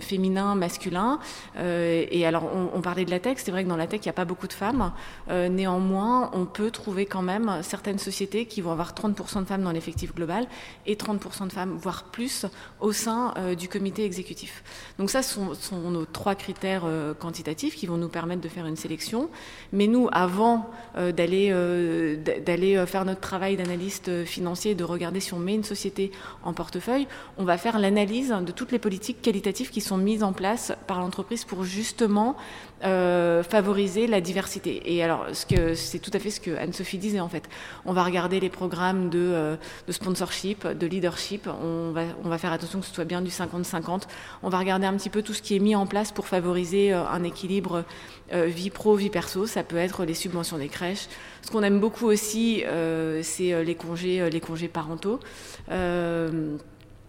féminins, 0.00 0.54
masculins. 0.54 1.18
et 1.58 2.26
alors, 2.26 2.48
on, 2.74 2.80
parlait 2.80 3.04
de 3.04 3.10
la 3.10 3.20
tech, 3.20 3.38
c'est 3.38 3.50
vrai 3.50 3.64
que 3.64 3.68
dans 3.68 3.76
la 3.76 3.86
tech, 3.86 4.00
il 4.02 4.08
n'y 4.08 4.10
a 4.10 4.14
pas 4.14 4.24
beaucoup 4.24 4.48
de 4.48 4.52
femmes. 4.52 4.92
néanmoins, 5.28 6.30
on 6.32 6.46
peut 6.46 6.70
trouver 6.70 7.06
quand 7.06 7.22
même 7.22 7.58
certaines 7.62 7.98
sociétés 7.98 8.46
qui 8.46 8.60
vont 8.60 8.72
avoir 8.72 8.92
30% 8.92 9.40
de 9.40 9.44
femmes 9.44 9.62
dans 9.62 9.72
l'effectif 9.72 10.14
global 10.14 10.46
et 10.86 10.96
30% 10.96 11.46
de 11.46 11.52
femmes, 11.52 11.76
voire 11.80 12.04
plus, 12.04 12.46
au 12.80 12.92
sein 12.92 13.34
du 13.56 13.68
comité 13.68 14.04
exécutif. 14.04 14.62
Donc 14.98 15.10
ça, 15.10 15.22
sont, 15.22 15.54
sont 15.54 15.90
nos 15.90 16.04
trois 16.14 16.34
critères 16.34 16.84
euh, 16.86 17.12
quantitatifs 17.12 17.74
qui 17.74 17.86
vont 17.86 17.98
nous 17.98 18.08
permettre 18.08 18.40
de 18.40 18.48
faire 18.48 18.64
une 18.64 18.76
sélection. 18.76 19.28
Mais 19.72 19.86
nous, 19.86 20.08
avant 20.12 20.70
euh, 20.96 21.12
d'aller 21.12 21.50
euh, 21.52 22.16
d'aller 22.16 22.82
faire 22.86 23.04
notre 23.04 23.20
travail 23.20 23.56
d'analyste 23.58 24.24
financier, 24.24 24.74
de 24.74 24.84
regarder 24.84 25.20
si 25.20 25.34
on 25.34 25.38
met 25.38 25.54
une 25.54 25.64
société 25.64 26.12
en 26.42 26.54
portefeuille, 26.54 27.06
on 27.36 27.44
va 27.44 27.58
faire 27.58 27.78
l'analyse 27.78 28.30
de 28.30 28.52
toutes 28.52 28.72
les 28.72 28.78
politiques 28.78 29.20
qualitatives 29.20 29.70
qui 29.70 29.82
sont 29.82 29.98
mises 29.98 30.22
en 30.22 30.32
place 30.32 30.72
par 30.86 31.00
l'entreprise 31.00 31.44
pour 31.44 31.64
justement 31.64 32.36
favoriser 32.82 34.06
la 34.06 34.20
diversité. 34.20 34.82
Et 34.94 35.02
alors, 35.02 35.24
ce 35.32 35.46
que 35.46 35.74
c'est 35.74 35.98
tout 35.98 36.10
à 36.12 36.18
fait 36.18 36.28
ce 36.28 36.38
que 36.38 36.54
Anne-Sophie 36.54 36.98
disait 36.98 37.20
en 37.20 37.30
fait. 37.30 37.48
On 37.86 37.94
va 37.94 38.04
regarder 38.04 38.40
les 38.40 38.50
programmes 38.50 39.08
de, 39.08 39.56
de 39.86 39.92
sponsorship, 39.92 40.66
de 40.66 40.86
leadership. 40.86 41.48
On 41.62 41.92
va, 41.92 42.02
on 42.22 42.28
va 42.28 42.36
faire 42.36 42.52
attention 42.52 42.80
que 42.80 42.86
ce 42.86 42.94
soit 42.94 43.06
bien 43.06 43.22
du 43.22 43.30
50-50. 43.30 44.02
On 44.42 44.50
va 44.50 44.58
regarder 44.58 44.86
un 44.86 44.94
petit 44.94 45.08
peu 45.08 45.22
tout 45.22 45.32
ce 45.32 45.40
qui 45.40 45.56
est 45.56 45.60
mis 45.60 45.74
en 45.74 45.86
place 45.86 45.93
pour 46.14 46.26
favoriser 46.26 46.92
euh, 46.92 47.06
un 47.06 47.22
équilibre 47.22 47.84
euh, 48.32 48.46
vie 48.46 48.70
pro, 48.70 48.96
vie 48.96 49.10
perso. 49.10 49.46
Ça 49.46 49.62
peut 49.62 49.76
être 49.76 50.04
les 50.04 50.14
subventions 50.14 50.58
des 50.58 50.68
crèches. 50.68 51.06
Ce 51.42 51.50
qu'on 51.50 51.62
aime 51.62 51.80
beaucoup 51.80 52.06
aussi, 52.06 52.62
euh, 52.64 53.20
c'est 53.22 53.64
les 53.64 53.74
congés, 53.74 54.28
les 54.30 54.40
congés 54.40 54.68
parentaux. 54.68 55.20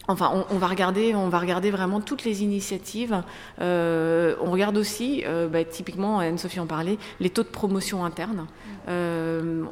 Enfin, 0.07 0.45
on, 0.51 0.57
va 0.57 0.67
regarder, 0.67 1.15
on 1.15 1.29
va 1.29 1.39
regarder 1.39 1.71
vraiment 1.71 1.99
toutes 1.99 2.23
les 2.25 2.43
initiatives. 2.43 3.23
Euh, 3.59 4.35
on 4.41 4.51
regarde 4.51 4.77
aussi, 4.77 5.23
euh, 5.25 5.47
bah, 5.47 5.63
typiquement, 5.63 6.19
Anne-Sophie 6.19 6.59
en 6.59 6.67
parlait, 6.67 6.97
les 7.19 7.31
taux 7.31 7.43
de 7.43 7.49
promotion 7.49 8.05
interne, 8.05 8.45
euh, 8.87 9.63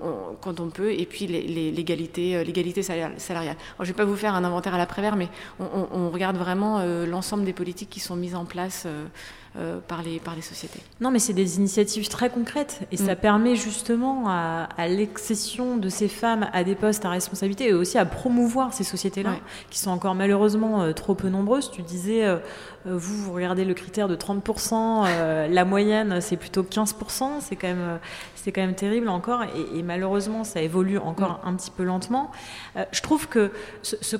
quand 0.41 0.59
on 0.59 0.69
peut, 0.69 0.91
et 0.91 1.05
puis 1.05 1.27
l'égalité, 1.27 2.35
euh, 2.35 2.43
l'égalité 2.43 2.81
salariale. 2.81 3.13
Alors, 3.29 3.55
je 3.79 3.83
ne 3.83 3.87
vais 3.87 3.93
pas 3.93 4.05
vous 4.05 4.15
faire 4.15 4.33
un 4.33 4.43
inventaire 4.43 4.73
à 4.73 4.77
l'après-vert, 4.79 5.15
mais 5.15 5.29
on, 5.59 5.87
on, 5.91 6.09
regarde 6.09 6.37
vraiment 6.37 6.83
l'ensemble 7.05 7.43
des 7.43 7.53
politiques 7.53 7.89
qui 7.89 7.99
sont 7.99 8.15
mises 8.15 8.35
en 8.35 8.45
place. 8.45 8.87
Euh, 9.55 9.77
par, 9.87 10.01
les, 10.01 10.19
par 10.19 10.35
les 10.35 10.41
sociétés. 10.41 10.79
Non, 10.99 11.11
mais 11.11 11.19
c'est 11.19 11.33
des 11.33 11.57
initiatives 11.57 12.09
très 12.09 12.31
concrètes 12.31 12.87
et 12.91 12.95
mm. 12.95 13.05
ça 13.05 13.15
permet 13.15 13.55
justement 13.55 14.27
à, 14.27 14.67
à 14.79 14.87
de 14.87 15.89
ces 15.89 16.07
femmes 16.07 16.49
à 16.53 16.63
des 16.63 16.73
postes 16.73 17.05
à 17.05 17.11
responsabilité 17.11 17.67
et 17.67 17.73
aussi 17.73 17.99
à 17.99 18.05
promouvoir 18.05 18.73
ces 18.73 18.83
sociétés-là 18.83 19.29
ouais. 19.29 19.41
qui 19.69 19.77
sont 19.77 19.91
encore 19.91 20.15
malheureusement 20.15 20.81
euh, 20.81 20.91
trop 20.91 21.13
peu 21.13 21.29
nombreuses. 21.29 21.69
Tu 21.69 21.83
disais, 21.83 22.25
euh, 22.25 22.37
vous, 22.83 23.15
vous 23.15 23.31
regardez 23.31 23.63
le 23.63 23.75
critère 23.75 24.07
de 24.07 24.15
30%, 24.15 25.05
euh, 25.05 25.47
la 25.47 25.65
moyenne 25.65 26.19
c'est 26.19 26.37
plutôt 26.37 26.63
15%, 26.63 27.33
c'est 27.39 27.55
quand 27.55 27.67
même, 27.67 27.99
quand 28.47 28.61
même 28.61 28.73
terrible 28.73 29.07
encore 29.07 29.43
et, 29.43 29.77
et, 29.77 29.83
malheureusement 29.83 30.43
ça 30.43 30.63
évolue 30.63 30.97
encore 30.97 31.41
mm. 31.43 31.49
un 31.49 31.53
petit 31.53 31.69
peu 31.69 31.83
lentement. 31.83 32.31
Je 32.91 33.01
trouve 33.03 33.27
que 33.27 33.51
ce, 33.83 33.97
ce, 34.01 34.17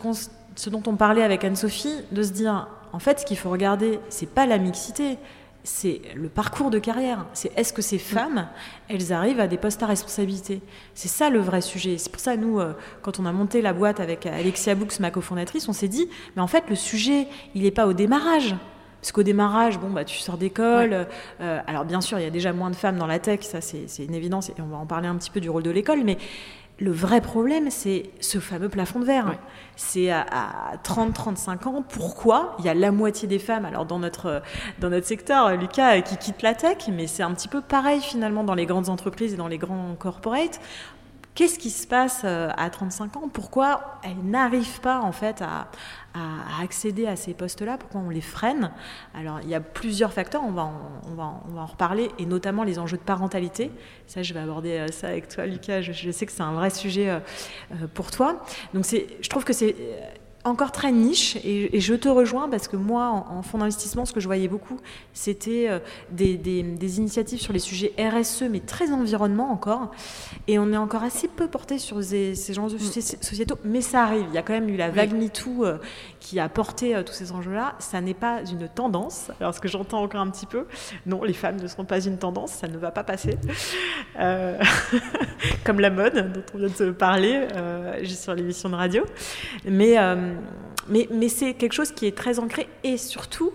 ce 0.56 0.70
dont 0.70 0.84
on 0.86 0.96
parlait 0.96 1.24
avec 1.24 1.44
Anne-Sophie, 1.44 1.96
de 2.12 2.22
se 2.22 2.34
dire 2.34 2.68
en 2.94 3.00
fait, 3.00 3.20
ce 3.20 3.26
qu'il 3.26 3.38
faut 3.38 3.50
regarder, 3.50 4.00
c'est 4.10 4.30
pas 4.30 4.46
la 4.46 4.60
mixité, 4.60 5.18
c'est 5.64 6.02
le 6.16 6.30
parcours 6.30 6.70
de 6.70 6.78
carrière. 6.78 7.26
C'est 7.34 7.52
est-ce 7.58 7.74
que 7.74 7.82
ces 7.82 7.98
femmes, 7.98 8.48
elles 8.88 9.12
arrivent 9.12 9.40
à 9.40 9.48
des 9.48 9.58
postes 9.58 9.82
à 9.82 9.88
responsabilité? 9.88 10.62
C'est 10.94 11.08
ça 11.08 11.30
le 11.30 11.40
vrai 11.40 11.62
sujet. 11.62 11.98
C'est 11.98 12.12
pour 12.12 12.22
ça, 12.22 12.38
nous, 12.38 12.60
euh, 12.60 12.74
quand 13.02 13.20
on 13.20 13.26
a 13.26 13.32
monté 13.32 13.62
la 13.62 13.74
boîte 13.74 14.00
avec 14.00 14.26
Alexia 14.26 14.76
Books, 14.76 15.00
ma 15.00 15.10
cofondatrice, 15.10 15.68
on 15.68 15.74
s'est 15.74 15.88
dit, 15.88 16.08
mais 16.36 16.42
en 16.42 16.48
fait, 16.48 16.66
le 16.70 16.76
sujet, 16.76 17.28
il 17.56 17.64
n'est 17.64 17.72
pas 17.72 17.88
au 17.88 17.94
démarrage. 17.94 18.56
Parce 19.02 19.12
qu'au 19.12 19.24
démarrage, 19.24 19.80
bon, 19.80 19.90
bah, 19.90 20.06
tu 20.06 20.20
sors 20.20 20.38
d'école. 20.38 20.92
Ouais. 20.92 21.08
Euh, 21.42 21.60
alors, 21.68 21.86
bien 21.86 22.00
sûr, 22.00 22.20
il 22.20 22.24
y 22.24 22.28
a 22.28 22.30
déjà 22.30 22.54
moins 22.54 22.70
de 22.70 22.76
femmes 22.76 22.98
dans 22.98 23.08
la 23.08 23.20
tech, 23.20 23.42
ça, 23.42 23.60
c'est 23.60 23.88
une 24.06 24.16
évidence, 24.16 24.50
et 24.50 24.54
on 24.60 24.68
va 24.68 24.78
en 24.78 24.86
parler 24.86 25.08
un 25.08 25.16
petit 25.16 25.32
peu 25.32 25.42
du 25.42 25.50
rôle 25.50 25.64
de 25.64 25.72
l'école, 25.72 26.04
mais 26.06 26.18
le 26.80 26.92
vrai 26.92 27.22
problème, 27.22 27.70
c'est 27.70 28.10
ce 28.20 28.40
fameux 28.40 28.70
plafond 28.70 29.00
de 29.00 29.06
verre. 29.06 29.28
Ouais. 29.28 29.40
C'est 29.76 30.10
à, 30.10 30.26
à 30.32 30.78
30-35 30.78 31.68
ans. 31.68 31.84
Pourquoi 31.88 32.56
Il 32.60 32.66
y 32.66 32.70
a 32.70 32.74
la 32.74 32.92
moitié 32.92 33.28
des 33.28 33.40
femmes, 33.40 33.66
alors 33.66 33.86
dans 33.86 34.00
notre, 34.00 34.42
dans 34.80 34.90
notre 34.90 35.06
secteur, 35.08 35.56
Lucas, 35.56 36.02
qui 36.02 36.18
quittent 36.18 36.42
la 36.42 36.56
tech, 36.56 36.90
mais 36.92 37.08
c'est 37.08 37.24
un 37.24 37.32
petit 37.34 37.48
peu 37.48 37.62
pareil 37.62 38.02
finalement 38.02 38.44
dans 38.44 38.56
les 38.56 38.66
grandes 38.66 38.90
entreprises 38.90 39.34
et 39.34 39.38
dans 39.38 39.48
les 39.48 39.58
grands 39.60 39.96
corporates. 39.98 40.60
Qu'est-ce 41.36 41.58
qui 41.58 41.72
se 41.72 41.88
passe 41.88 42.22
euh, 42.26 42.50
à 42.58 42.70
35 42.70 43.18
ans? 43.18 43.30
Pourquoi 43.32 44.00
elles 44.04 44.24
n'arrivent 44.24 44.82
pas 44.82 45.00
en 45.00 45.12
fait 45.12 45.42
à, 45.42 45.68
à, 46.14 46.62
accéder 46.62 47.08
à 47.08 47.16
ces 47.16 47.34
postes-là 47.34 47.78
Pourquoi 47.78 48.02
on 48.02 48.10
les 48.10 48.22
freine? 48.22 48.72
Alors 49.14 49.40
il 49.42 49.50
y 49.50 49.56
a 49.56 49.60
plusieurs 49.60 50.14
facteurs, 50.14 50.44
on 50.44 50.52
va, 50.52 50.64
en, 50.64 51.02
on, 51.10 51.16
va, 51.16 51.42
on 51.48 51.54
va 51.54 51.62
en 51.62 51.66
reparler, 51.66 52.10
et 52.20 52.26
notamment 52.26 52.64
les 52.64 52.80
enjeux 52.80 52.98
de 52.98 53.04
parentalité. 53.04 53.72
Ça, 54.08 54.24
je 54.24 54.34
vais 54.34 54.40
aborder 54.40 54.78
euh, 54.78 54.88
ça 54.88 55.08
avec 55.08 55.28
toi, 55.28 55.46
Lucas. 55.46 55.82
Je, 55.82 55.92
je 55.92 56.12
sais 56.12 56.26
que 56.26 56.32
c'est 56.32 56.44
un 56.44 56.54
vrai 56.54 56.70
sujet 56.70 57.10
euh, 57.10 57.20
pour 57.94 58.12
toi. 58.12 58.44
Donc 58.74 58.86
je 58.86 59.30
trouve 59.30 59.44
que 59.44 59.54
c'est 59.54 59.76
encore 60.46 60.72
très 60.72 60.92
niche 60.92 61.38
et, 61.38 61.76
et, 61.76 61.80
je 61.80 61.94
te 61.94 62.10
rejoins 62.10 62.50
parce 62.50 62.68
que 62.68 62.76
moi, 62.76 63.08
en, 63.08 63.38
en 63.38 63.42
fonds 63.42 63.58
d'investissement, 63.60 64.06
ce 64.06 64.14
que 64.14 64.20
je 64.20 64.28
voyais 64.28 64.48
beaucoup, 64.48 64.78
c'était 65.14 65.68
euh, 65.70 65.80
des, 66.12 66.36
des, 66.38 66.64
des, 66.64 66.98
initiatives 66.98 67.40
sur 67.40 67.54
les 67.54 67.60
sujets 67.60 67.94
RSE, 67.98 68.44
mais 68.52 68.60
très 68.60 68.92
environnement 68.92 69.52
encore. 69.52 69.92
Et 70.48 70.60
on 70.60 70.72
est 70.74 70.78
encore 70.78 71.04
assez 71.04 71.28
peu 71.30 71.48
porté 71.48 71.78
sur 71.78 72.04
ces, 72.04 72.36
ces 72.36 72.60
enjeux 72.60 72.78
mm. 72.78 73.22
sociétaux, 73.22 73.58
mais 73.64 73.82
ça 73.82 74.04
arrive. 74.04 74.26
Il 74.30 74.36
y 74.36 74.38
a 74.38 74.42
quand 74.42 74.54
même 74.54 74.70
eu 74.70 74.78
la 74.78 74.90
vague. 74.90 75.14
MeToo 75.14 75.66
euh, 75.66 75.78
qui 76.24 76.40
a 76.40 76.48
porté 76.48 76.96
euh, 76.96 77.04
tous 77.04 77.14
ces 77.14 77.34
enjeux-là. 77.34 77.76
Ça 77.80 78.00
n'est 78.00 78.14
pas 78.14 78.40
une 78.50 78.68
tendance. 78.70 79.30
Alors, 79.40 79.54
ce 79.54 79.60
que 79.60 79.68
j'entends 79.68 80.02
encore 80.02 80.22
un 80.22 80.30
petit 80.30 80.46
peu, 80.46 80.66
non, 81.06 81.24
les 81.24 81.34
femmes 81.34 81.58
ne 81.58 81.68
seront 81.68 81.84
pas 81.84 82.00
une 82.00 82.18
tendance, 82.18 82.52
ça 82.54 82.68
ne 82.68 82.78
va 82.78 82.92
pas 82.92 83.04
passer. 83.04 83.38
Euh, 84.20 84.58
comme 85.66 85.82
la 85.82 85.90
mode 85.90 86.32
dont 86.34 86.44
on 86.54 86.58
vient 86.60 86.70
de 86.70 86.74
se 86.74 86.84
parler 86.92 87.46
euh, 87.56 88.04
sur 88.06 88.34
l'émission 88.34 88.70
de 88.70 88.76
radio. 88.76 89.04
Mais 89.66 89.98
mais, 90.90 91.08
mais 91.12 91.30
c'est 91.30 91.54
quelque 91.54 91.72
chose 91.72 91.94
qui 91.94 92.08
est 92.08 92.18
très 92.18 92.40
ancré 92.40 92.68
et 92.84 92.98
surtout, 92.98 93.54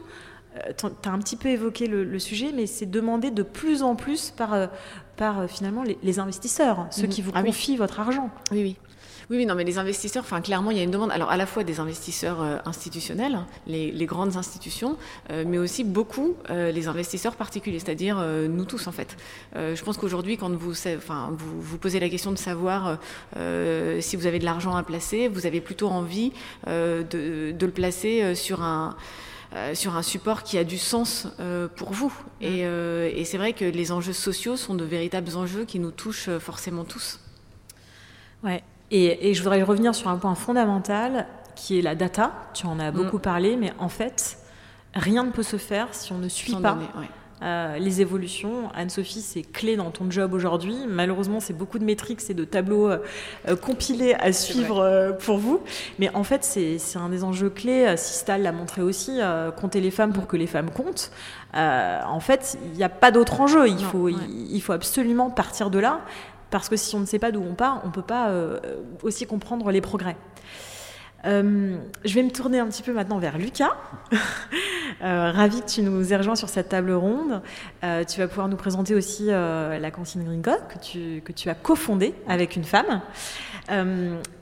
tu 0.79 0.87
as 0.87 1.13
un 1.13 1.19
petit 1.19 1.37
peu 1.37 1.49
évoqué 1.49 1.87
le, 1.87 2.03
le 2.03 2.19
sujet, 2.19 2.53
mais 2.55 2.67
c'est 2.67 2.87
demandé 2.87 3.31
de 3.31 3.43
plus 3.43 3.83
en 3.83 3.97
plus 3.97 4.31
par, 4.31 4.71
par 5.17 5.47
finalement 5.47 5.83
les, 5.83 5.99
les 6.03 6.19
investisseurs, 6.21 6.87
ceux 6.91 7.07
mmh. 7.07 7.11
qui 7.11 7.21
vous 7.21 7.33
ah 7.35 7.43
confient 7.43 7.73
oui. 7.73 7.77
votre 7.77 8.01
argent. 8.01 8.31
Oui, 8.51 8.63
oui. 8.63 8.77
Oui, 9.31 9.45
non, 9.45 9.55
mais 9.55 9.65
les 9.65 9.77
investisseurs, 9.77 10.25
enfin, 10.25 10.41
clairement, 10.41 10.71
il 10.71 10.79
y 10.79 10.81
a 10.81 10.83
une 10.83 10.91
demande. 10.91 11.11
Alors, 11.11 11.31
à 11.31 11.37
la 11.37 11.45
fois 11.45 11.63
des 11.63 11.81
investisseurs 11.81 12.41
euh, 12.41 12.57
institutionnels, 12.65 13.35
hein, 13.35 13.47
les, 13.67 14.07
grandes 14.07 14.37
institutions, 14.37 14.97
euh, 15.31 15.45
mais 15.47 15.59
aussi 15.59 15.85
beaucoup 15.85 16.35
euh, 16.49 16.73
les 16.73 16.89
investisseurs 16.89 17.37
particuliers, 17.37 17.79
c'est-à-dire 17.79 18.17
nous 18.19 18.65
tous, 18.65 18.87
en 18.87 18.93
fait. 18.93 19.17
je 19.55 19.83
pense 19.83 19.99
qu'aujourd'hui, 19.99 20.39
quand 20.39 20.51
vous, 20.51 20.73
enfin, 20.97 21.31
vous, 21.33 21.61
vous, 21.61 21.79
posez 21.79 22.01
la 22.01 22.09
question 22.09 22.33
de 22.33 22.39
savoir 22.39 22.99
si 24.01 24.17
vous 24.17 24.27
avez 24.27 24.39
de 24.39 24.45
l'argent 24.45 24.75
à 24.77 24.83
placer, 24.83 25.29
vous 25.29 25.47
avez 25.47 25.61
plutôt 25.61 25.89
envie 25.89 26.33
de, 26.67 27.53
de, 27.53 27.67
le 27.67 27.73
placer 27.73 28.35
sur 28.35 28.63
un. 28.63 28.97
sur 29.75 29.97
un 29.97 30.03
support 30.03 30.43
qui 30.43 30.59
a 30.59 30.65
du 30.65 30.79
sens 30.79 31.29
pour 31.77 31.93
vous. 31.93 32.13
Mmh. 32.41 32.45
Et, 32.45 32.61
et 33.21 33.25
c'est 33.25 33.39
vrai 33.39 33.53
que 33.53 33.65
les 33.65 33.93
enjeux 33.93 34.13
sociaux 34.13 34.57
sont 34.57 34.75
de 34.75 34.85
véritables 34.85 35.37
enjeux 35.37 35.65
qui 35.65 35.79
nous 35.79 35.91
touchent 35.91 36.31
forcément 36.39 36.85
tous. 36.85 37.21
Ouais, 38.43 38.63
et, 38.91 39.35
je 39.35 39.43
voudrais 39.43 39.63
revenir 39.63 39.95
sur 39.95 40.09
un 40.09 40.17
point 40.17 40.35
fondamental 40.35 41.27
qui 41.55 41.79
est 41.79 41.83
la 41.83 41.95
data. 41.95 42.33
Tu 42.55 42.67
en 42.67 42.79
as 42.79 42.91
beaucoup 42.91 43.19
mm. 43.19 43.23
parlé, 43.23 43.57
mais 43.57 43.73
en 43.79 43.89
fait, 43.89 44.39
rien 44.95 45.25
ne 45.25 45.31
peut 45.31 45.43
se 45.43 45.57
faire 45.57 45.89
si 45.93 46.13
on 46.13 46.19
ne 46.19 46.29
suit 46.29 46.55
pas 46.55 46.79
euh, 47.41 47.79
les 47.79 48.01
évolutions. 48.01 48.69
Anne-Sophie, 48.75 49.21
c'est 49.21 49.43
clé 49.43 49.77
dans 49.77 49.91
ton 49.91 50.11
job 50.11 50.35
aujourd'hui. 50.35 50.75
Malheureusement, 50.89 51.39
c'est 51.39 51.53
beaucoup 51.53 51.79
de 51.79 51.85
métriques 51.85 52.21
et 52.29 52.35
de 52.35 52.45
tableaux 52.45 52.91
euh, 52.91 52.99
euh, 53.49 53.55
compilés 53.55 54.15
à 54.15 54.33
suivre 54.33 55.17
pour 55.21 55.39
vous. 55.39 55.61
Mais 56.01 56.11
en 56.15 56.25
fait, 56.25 56.43
c'est 56.43 56.79
un 56.97 57.09
des 57.09 57.23
enjeux 57.23 57.51
clés. 57.51 57.97
Sistal 57.97 58.43
l'a 58.43 58.53
montré 58.53 58.83
aussi, 58.83 59.21
compter 59.57 59.81
les 59.81 59.93
femmes 59.93 60.13
pour 60.13 60.27
que 60.27 60.37
les 60.37 60.49
femmes 60.49 60.71
comptent. 60.71 61.13
en 61.55 62.21
fait, 62.21 62.59
il 62.73 62.77
n'y 62.77 62.85
a 62.85 62.89
pas 62.89 63.11
d'autre 63.13 63.41
enjeu. 63.41 63.69
Il, 63.69 63.85
faut, 63.85 64.09
il 64.09 64.61
faut 64.61 64.73
absolument 64.73 65.31
partir 65.31 65.71
de 65.71 65.79
là. 65.79 66.01
Parce 66.51 66.69
que 66.69 66.77
si 66.77 66.95
on 66.95 67.01
ne 67.01 67.07
sait 67.07 67.19
pas 67.19 67.31
d'où 67.31 67.43
on 67.43 67.55
part, 67.55 67.81
on 67.85 67.89
ne 67.89 67.93
peut 67.93 68.03
pas 68.03 68.29
euh, 68.29 68.59
aussi 69.03 69.27
comprendre 69.27 69.71
les 69.71 69.81
progrès. 69.81 70.17
Euh, 71.25 71.77
je 72.05 72.15
vais 72.15 72.23
me 72.23 72.31
tourner 72.31 72.61
un 72.61 72.67
petit 72.69 72.83
peu 72.83 72.93
maintenant 72.93 73.19
vers 73.19 73.39
Lucas. 73.39 73.77
euh, 75.03 75.33
ravi 75.33 75.61
que 75.61 75.67
tu 75.67 75.83
nous 75.83 76.13
aies 76.13 76.17
rejoint 76.17 76.37
sur 76.37 76.49
cette 76.49 76.69
table 76.69 76.93
ronde. 76.93 77.43
Tu 77.83 78.21
vas 78.21 78.29
pouvoir 78.29 78.49
nous 78.49 78.57
présenter 78.57 78.95
aussi 78.95 79.27
la 79.27 79.91
cantine 79.91 80.25
Gringot 80.25 80.53
que 80.69 80.79
tu, 80.79 81.23
que 81.23 81.33
tu 81.33 81.51
as 81.51 81.55
cofondée 81.55 82.15
avec 82.29 82.57
une 82.57 82.65
femme. 82.65 83.03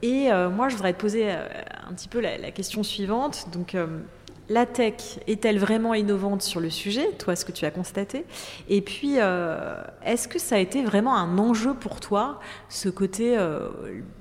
et 0.02 0.28
moi, 0.30 0.68
je 0.68 0.76
voudrais 0.76 0.92
te 0.92 1.00
poser 1.00 1.30
un 1.30 1.92
petit 1.94 2.08
peu 2.08 2.20
la, 2.20 2.36
la 2.36 2.50
question 2.50 2.82
suivante. 2.82 3.46
Donc, 3.52 3.74
la 4.48 4.66
tech 4.66 5.18
est-elle 5.26 5.58
vraiment 5.58 5.94
innovante 5.94 6.42
sur 6.42 6.60
le 6.60 6.70
sujet, 6.70 7.12
toi, 7.18 7.34
ce 7.34 7.44
que 7.44 7.52
tu 7.52 7.64
as 7.64 7.70
constaté? 7.70 8.24
Et 8.68 8.80
puis, 8.80 9.14
euh, 9.18 9.82
est-ce 10.04 10.28
que 10.28 10.38
ça 10.38 10.56
a 10.56 10.58
été 10.58 10.84
vraiment 10.84 11.16
un 11.16 11.38
enjeu 11.38 11.74
pour 11.74 12.00
toi, 12.00 12.40
ce 12.68 12.88
côté 12.88 13.36
euh, 13.36 13.68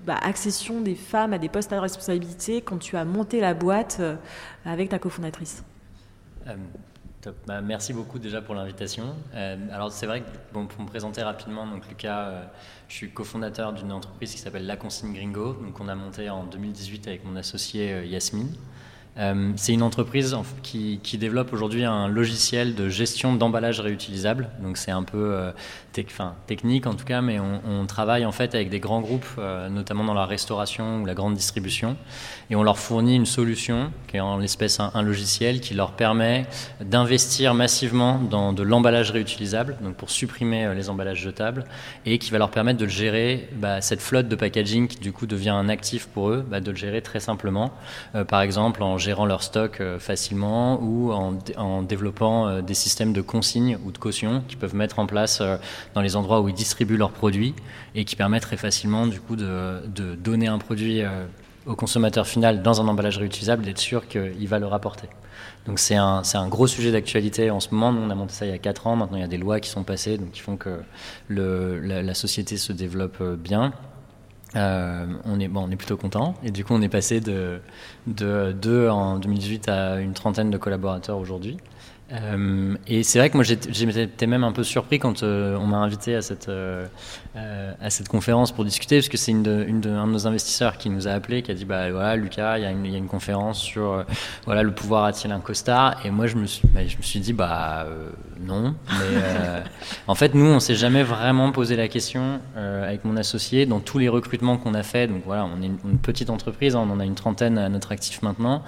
bah, 0.05 0.17
accession 0.21 0.81
des 0.81 0.95
femmes 0.95 1.33
à 1.33 1.37
des 1.37 1.49
postes 1.49 1.73
à 1.73 1.81
responsabilité 1.81 2.61
quand 2.61 2.77
tu 2.77 2.97
as 2.97 3.05
monté 3.05 3.39
la 3.39 3.53
boîte 3.53 3.97
euh, 3.99 4.15
avec 4.65 4.89
ta 4.89 4.99
cofondatrice? 4.99 5.63
Bah, 7.47 7.61
merci 7.61 7.91
beaucoup 7.91 8.19
déjà 8.19 8.39
pour 8.39 8.53
l'invitation. 8.53 9.15
alors 9.71 9.91
c'est 9.91 10.05
vrai 10.05 10.21
que 10.21 10.27
pour 10.51 10.61
me 10.61 10.87
présenter 10.87 11.23
rapidement, 11.23 11.65
donc 11.65 11.87
Lucas, 11.89 12.31
je 12.87 12.93
suis 12.93 13.09
cofondateur 13.09 13.73
d'une 13.73 13.91
entreprise 13.91 14.31
qui 14.31 14.37
s'appelle 14.37 14.67
La 14.67 14.77
Consigne 14.77 15.11
Gringo, 15.11 15.53
donc 15.53 15.79
on 15.79 15.87
a 15.87 15.95
monté 15.95 16.29
en 16.29 16.43
2018 16.43 17.07
avec 17.07 17.25
mon 17.25 17.35
associé 17.35 18.05
Yasmine. 18.05 18.53
Euh, 19.17 19.51
c'est 19.55 19.71
une 19.71 19.81
entreprise 19.81 20.35
qui, 20.61 20.99
développe 21.15 21.53
aujourd'hui 21.53 21.85
un 21.85 22.09
logiciel 22.09 22.75
de 22.75 22.89
gestion 22.89 23.35
d'emballage 23.35 23.79
réutilisable. 23.79 24.49
Donc 24.61 24.75
c'est 24.75 24.91
un 24.91 25.03
peu 25.03 25.33
euh, 25.33 25.51
technique 26.45 26.87
en 26.87 26.93
tout 26.93 27.05
cas, 27.05 27.21
mais 27.21 27.39
on, 27.39 27.85
travaille 27.85 28.25
en 28.25 28.33
fait 28.33 28.53
avec 28.53 28.69
des 28.69 28.79
grands 28.79 28.99
groupes, 28.99 29.25
euh, 29.37 29.69
notamment 29.69 30.03
dans 30.03 30.13
la 30.13 30.25
restauration 30.25 31.01
ou 31.01 31.05
la 31.05 31.13
grande 31.13 31.35
distribution, 31.35 31.95
et 32.49 32.55
on 32.57 32.63
leur 32.63 32.77
fournit 32.77 33.15
une 33.15 33.25
solution 33.25 33.91
qui 34.07 34.17
est 34.17 34.19
en 34.19 34.37
l'espèce 34.37 34.81
un, 34.81 35.01
logiciel 35.01 35.61
qui 35.61 35.73
leur 35.73 35.91
permet 35.91 36.47
d'investir 36.81 37.53
massivement 37.53 38.19
dans 38.19 38.51
de 38.51 38.63
l'emballage 38.63 39.11
réutilisable, 39.11 39.77
donc 39.81 39.95
pour 39.95 40.09
supprimer 40.09 40.73
les 40.75 40.89
emballages 40.89 41.19
jetables, 41.19 41.63
et 42.05 42.17
qui 42.17 42.31
va 42.31 42.39
leur 42.39 42.51
permettre 42.51 42.79
de 42.79 42.87
gérer 42.87 43.47
bah, 43.53 43.79
cette 43.79 44.01
flotte 44.01 44.27
de 44.27 44.35
packaging 44.35 44.87
qui 44.87 44.97
du 44.97 45.13
coup 45.13 45.27
devient 45.27 45.49
un 45.49 45.69
actif 45.69 46.07
pour 46.07 46.29
eux, 46.29 46.45
bah, 46.45 46.59
de 46.59 46.71
le 46.71 46.77
gérer 46.77 47.01
très 47.01 47.21
simplement. 47.21 47.71
par 48.27 48.41
exemple 48.41 48.83
en 48.83 48.97
gérant 49.05 49.25
leur 49.25 49.43
stock 49.43 49.79
euh, 49.79 49.99
facilement 49.99 50.81
ou 50.81 51.13
en, 51.13 51.81
développant 51.83 52.47
euh, 52.47 52.61
des 52.61 52.73
systèmes 52.73 53.13
de 53.13 53.21
consignes 53.21 53.77
ou 53.85 53.91
de 53.91 53.97
caution 53.99 54.41
qu'ils 54.47 54.57
peuvent 54.57 54.75
mettre 54.75 54.97
en 54.97 55.05
place 55.05 55.39
euh, 55.41 55.57
dans 55.93 56.01
les 56.01 56.15
endroits 56.15 56.41
où 56.41 56.49
ils 56.49 56.55
distribuent 56.55 56.97
leurs 56.97 57.11
produits 57.11 57.53
et 57.93 58.03
qui 58.03 58.15
permettent 58.15 58.43
très 58.43 58.57
facilement 58.57 59.05
du 59.05 59.21
coup 59.21 59.35
de, 59.35 60.15
donner 60.15 60.47
un 60.47 60.57
produit 60.57 61.03
au 61.65 61.75
consommateur 61.75 62.25
final 62.27 62.63
dans 62.63 62.81
un 62.81 62.87
emballage 62.87 63.17
réutilisable 63.17 63.63
d'être 63.63 63.79
sûr 63.79 64.07
qu'il 64.07 64.47
va 64.47 64.59
le 64.59 64.65
rapporter. 64.65 65.07
Donc 65.65 65.79
c'est 65.79 65.95
un, 65.95 66.23
un, 66.33 66.47
gros 66.47 66.67
sujet 66.67 66.91
d'actualité 66.91 67.49
en 67.51 67.59
ce 67.59 67.73
moment. 67.73 67.97
On 67.97 68.09
a 68.09 68.15
monté 68.15 68.33
ça 68.33 68.45
il 68.45 68.51
y 68.51 68.53
a 68.53 68.57
4 68.57 68.87
ans. 68.87 68.95
Maintenant, 68.95 69.17
il 69.17 69.21
y 69.21 69.23
a 69.23 69.27
des 69.27 69.37
lois 69.37 69.59
qui 69.59 69.69
sont 69.69 69.83
passées 69.83 70.17
donc 70.17 70.31
qui 70.31 70.41
font 70.41 70.57
que 70.57 70.81
la, 71.29 72.13
société 72.13 72.57
se 72.57 72.73
développe 72.73 73.21
bien. 73.37 73.71
Euh, 74.55 75.05
on, 75.25 75.39
est, 75.39 75.47
bon, 75.47 75.65
on 75.67 75.71
est 75.71 75.75
plutôt 75.75 75.97
content. 75.97 76.35
Et 76.43 76.51
du 76.51 76.63
coup, 76.63 76.73
on 76.73 76.81
est 76.81 76.89
passé 76.89 77.19
de, 77.19 77.59
de 78.07 78.53
2 78.53 78.89
en 78.89 79.17
2018 79.17 79.69
à 79.69 79.99
une 79.99 80.13
trentaine 80.13 80.49
de 80.49 80.57
collaborateurs 80.57 81.17
aujourd'hui. 81.17 81.57
Euh, 82.11 82.75
et 82.85 83.01
c'est 83.01 83.17
vrai 83.17 83.31
que 83.31 83.35
moi 83.35 83.43
j'étais 83.43 84.27
même 84.27 84.43
un 84.43 84.51
peu 84.51 84.63
surpris 84.63 84.99
quand 84.99 85.23
euh, 85.23 85.57
on 85.57 85.65
m'a 85.65 85.77
invité 85.77 86.13
à 86.13 86.21
cette, 86.21 86.51
à 87.35 87.89
cette 87.89 88.07
conférence 88.07 88.51
pour 88.51 88.63
discuter, 88.63 88.97
parce 88.97 89.09
que 89.09 89.17
c'est 89.17 89.31
une, 89.31 89.41
de, 89.41 89.65
une 89.67 89.81
de, 89.81 89.89
un 89.89 90.05
de 90.05 90.11
nos 90.11 90.27
investisseurs 90.27 90.77
qui 90.77 90.91
nous 90.91 91.07
a 91.07 91.11
appelé, 91.11 91.41
qui 91.41 91.49
a 91.49 91.55
dit 91.55 91.65
bah 91.65 91.89
voilà 91.89 92.15
Lucas, 92.15 92.59
il 92.59 92.61
y, 92.61 92.65
a 92.67 92.69
une, 92.69 92.85
y 92.85 92.93
a 92.93 92.99
une 92.99 93.07
conférence 93.07 93.59
sur 93.59 94.05
voilà 94.45 94.61
le 94.61 94.71
pouvoir 94.71 95.05
a-t-il 95.05 95.33
un 95.33 95.39
costard? 95.39 95.99
Et 96.05 96.11
moi 96.11 96.27
je 96.27 96.35
me 96.35 96.45
suis, 96.45 96.67
bah, 96.67 96.85
je 96.85 96.95
me 96.95 97.01
suis 97.01 97.19
dit 97.19 97.33
bah 97.33 97.87
non, 98.39 98.75
mais 98.89 99.63
en 100.07 100.15
fait 100.15 100.33
nous 100.33 100.45
on 100.45 100.59
s'est 100.59 100.75
jamais 100.75 101.03
vraiment 101.03 101.51
posé 101.51 101.75
la 101.75 101.87
question 101.87 102.39
avec 102.55 103.05
mon 103.05 103.17
associé 103.17 103.65
dans 103.65 103.79
tous 103.79 103.97
les 103.97 104.09
recrutements 104.09 104.57
qu'on 104.57 104.73
a 104.73 104.83
fait. 104.83 105.07
Donc 105.07 105.23
voilà, 105.25 105.45
on 105.45 105.61
est 105.61 105.65
une, 105.65 105.97
petite 105.99 106.29
entreprise, 106.29 106.75
hein, 106.75 106.85
on 106.87 106.91
en 106.91 106.99
a 106.99 107.05
une 107.05 107.15
trentaine 107.15 107.57
à 107.57 107.69
notre 107.69 107.91
actif 107.91 108.21
maintenant. 108.21 108.63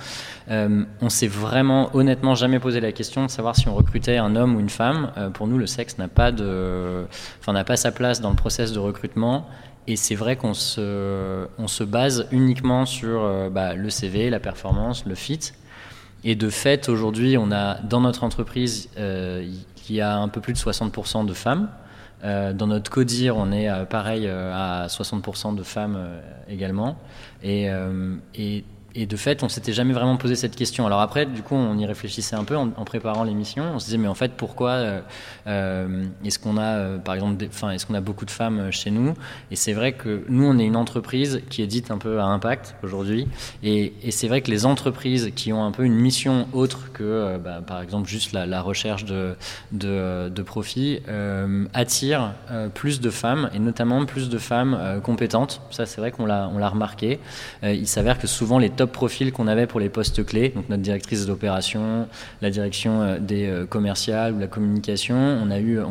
on 0.50 1.10
s'est 1.10 1.28
vraiment 1.28 1.96
honnêtement 1.96 2.36
jamais 2.36 2.60
posé 2.60 2.80
la 2.80 2.92
question 2.92 3.28
savoir 3.28 3.56
si 3.56 3.68
on 3.68 3.76
recrutait 3.76 4.18
un 4.18 4.36
homme 4.36 4.56
ou 4.56 4.60
une 4.60 4.70
femme. 4.70 5.12
Euh, 5.18 5.30
pour 5.30 5.48
nous, 5.48 5.58
le 5.58 5.68
sexe 5.68 5.98
n'a 5.98 6.08
pas, 6.08 6.32
de, 6.32 7.06
enfin, 7.40 7.54
n'a 7.54 7.64
pas 7.64 7.78
sa 7.78 7.92
place 7.92 8.22
dans 8.22 8.30
le 8.30 8.36
process 8.36 8.72
de 8.72 8.80
recrutement. 8.80 9.48
Et 9.88 9.96
c'est 9.96 10.16
vrai 10.16 10.36
qu'on 10.36 10.54
se, 10.54 11.48
on 11.58 11.68
se 11.68 11.84
base 11.84 12.28
uniquement 12.32 12.86
sur 12.86 13.24
euh, 13.24 13.50
bah, 13.50 13.74
le 13.74 13.90
CV, 13.90 14.30
la 14.30 14.40
performance, 14.40 15.06
le 15.06 15.16
fit. 15.16 15.40
Et 16.30 16.36
de 16.36 16.50
fait, 16.50 16.90
aujourd'hui, 16.90 17.38
on 17.38 17.54
a 17.54 17.80
dans 17.80 18.02
notre 18.02 18.26
entreprise, 18.26 18.90
euh, 18.98 19.50
il 19.88 19.96
y 19.96 20.02
a 20.02 20.18
un 20.18 20.28
peu 20.28 20.42
plus 20.42 20.52
de 20.52 20.58
60% 20.58 21.26
de 21.26 21.34
femmes. 21.34 21.70
dans 22.22 22.68
notre 22.68 22.92
CODIR, 22.92 23.38
on 23.38 23.54
est 23.54 23.70
pareil 23.86 24.28
à 24.28 24.88
60% 24.90 25.56
de 25.56 25.64
femmes 25.64 25.98
également. 26.50 26.98
Et 27.44 27.70
et 28.98 29.06
de 29.06 29.16
fait, 29.16 29.44
on 29.44 29.50
s'était 29.50 29.74
jamais 29.74 29.94
vraiment 29.94 30.18
posé 30.18 30.36
cette 30.36 30.56
question. 30.56 30.88
Alors 30.88 31.02
après, 31.02 31.28
du 31.28 31.44
coup, 31.44 31.54
on 31.54 31.78
y 31.78 31.86
réfléchissait 31.86 32.36
un 32.36 32.44
peu 32.44 32.56
en, 32.56 32.68
préparant 32.84 33.24
l'émission. 33.24 33.64
On 33.76 33.80
se 33.80 33.86
disait, 33.86 34.00
mais 34.00 34.08
en 34.08 34.16
fait, 34.16 34.32
pourquoi 34.32 34.72
euh, 34.72 35.02
euh, 35.46 36.04
est-ce 36.26 36.40
qu'on 36.40 36.58
a, 36.58 36.64
euh, 36.64 36.98
par 36.98 37.14
exemple, 37.14 37.46
enfin, 37.48 37.70
est-ce 37.70 37.86
qu'on 37.86 37.94
a 37.94 38.02
beaucoup 38.02 38.26
de 38.26 38.32
femmes 38.32 38.72
chez 38.72 38.90
nous? 38.90 39.14
Et 39.52 39.56
c'est 39.56 39.74
vrai 39.74 39.92
que 39.92 40.24
nous, 40.30 40.46
on 40.46 40.58
est 40.58 40.66
une 40.66 40.76
entreprise 40.76 41.44
qui 41.48 41.62
est 41.62 41.68
dite 41.68 41.92
un 41.92 42.00
peu 42.00 42.20
à 42.20 42.26
impact 42.26 42.76
aujourd'hui. 42.82 43.28
Et, 43.62 43.94
c'est 44.10 44.28
vrai 44.28 44.42
que 44.42 44.50
les 44.50 44.66
entreprises 44.66 45.32
qui 45.36 45.54
ont 45.54 45.64
un 45.64 45.72
peu 45.72 45.84
une 45.84 45.94
mission 45.94 46.48
autre 46.52 46.92
que, 46.92 47.38
bah, 47.38 47.62
par 47.66 47.84
exemple, 47.84 48.10
juste 48.10 48.34
la, 48.34 48.62
recherche 48.62 49.06
de, 49.06 49.36
de, 49.72 50.42
profit 50.42 51.02
attirent 51.76 52.34
plus 52.74 53.00
de 53.00 53.12
femmes 53.12 53.52
et 53.54 53.60
notamment 53.60 54.04
plus 54.06 54.30
de 54.30 54.40
femmes 54.40 55.02
compétentes. 55.04 55.62
Ça, 55.70 55.86
c'est 55.86 56.02
vrai 56.02 56.10
qu'on 56.10 56.26
l'a, 56.26 56.50
on 56.52 56.58
l'a 56.58 56.70
remarqué. 56.70 57.20
il 57.62 57.88
s'avère 57.88 58.18
que 58.18 58.26
souvent 58.26 58.58
les 58.58 58.72
top 58.72 58.87
profil 58.92 59.32
qu'on 59.32 59.48
avait 59.48 59.68
pour 59.68 59.80
les 59.80 59.90
postes 59.90 60.26
clés, 60.26 60.50
donc 60.50 60.70
notre 60.70 60.82
directrice 60.82 61.26
d'opération, 61.26 62.08
la 62.42 62.50
direction 62.50 63.02
euh, 63.02 63.20
des 63.20 63.48
euh, 63.48 63.66
commerciales 63.66 64.34
ou 64.34 64.40
la 64.40 64.48
communication, 64.48 65.16
on 65.16 65.52
a 65.52 65.60
eu, 65.60 65.80
a 65.80 65.84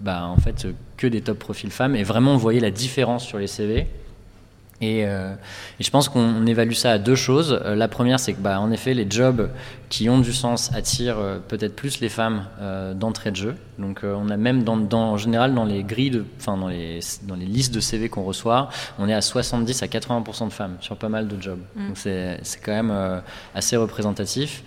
bah, 0.00 0.24
en 0.24 0.36
fait 0.38 0.66
que 0.96 1.06
des 1.06 1.20
top 1.20 1.38
profils 1.38 1.70
femmes 1.70 1.96
et 1.96 2.02
vraiment 2.02 2.34
on 2.34 2.36
voyait 2.36 2.60
la 2.60 2.70
différence 2.70 3.24
sur 3.24 3.38
les 3.38 3.46
CV. 3.46 3.86
Euh, 4.82 5.34
et, 5.80 5.84
je 5.84 5.90
pense 5.90 6.08
qu'on 6.08 6.46
évalue 6.46 6.72
ça 6.72 6.92
à 6.92 6.98
deux 6.98 7.16
choses. 7.16 7.60
Euh, 7.64 7.74
la 7.74 7.88
première, 7.88 8.20
c'est 8.20 8.32
que, 8.32 8.40
bah, 8.40 8.60
en 8.60 8.70
effet, 8.70 8.94
les 8.94 9.06
jobs 9.10 9.50
qui 9.88 10.08
ont 10.08 10.18
du 10.18 10.32
sens 10.32 10.70
attirent 10.74 11.18
euh, 11.18 11.38
peut-être 11.38 11.74
plus 11.74 12.00
les 12.00 12.08
femmes 12.08 12.44
d'entrée 12.94 13.30
de 13.30 13.36
jeu. 13.36 13.54
Donc, 13.78 14.00
on 14.02 14.28
a 14.28 14.36
même, 14.36 14.62
dans, 14.62 14.86
en 14.92 15.16
général, 15.16 15.54
dans 15.54 15.64
les 15.64 15.82
grilles, 15.82 16.10
de, 16.10 16.24
enfin, 16.38 16.56
dans 16.56 16.68
les, 16.68 17.00
dans 17.22 17.34
les 17.34 17.46
listes 17.46 17.74
de 17.74 17.80
CV 17.80 18.08
qu'on 18.08 18.24
reçoit, 18.24 18.68
on 18.98 19.08
est 19.08 19.14
à 19.14 19.20
70 19.20 19.82
à 19.82 19.86
80% 19.86 20.48
de 20.48 20.52
femmes 20.52 20.76
sur 20.80 20.96
pas 20.96 21.08
mal 21.08 21.28
de 21.28 21.40
jobs. 21.40 21.60
Mm. 21.74 21.86
Donc, 21.88 21.96
c'est 21.96 22.60
quand 22.64 22.72
même 22.72 23.22
assez 23.54 23.76
représentatif. 23.76 24.62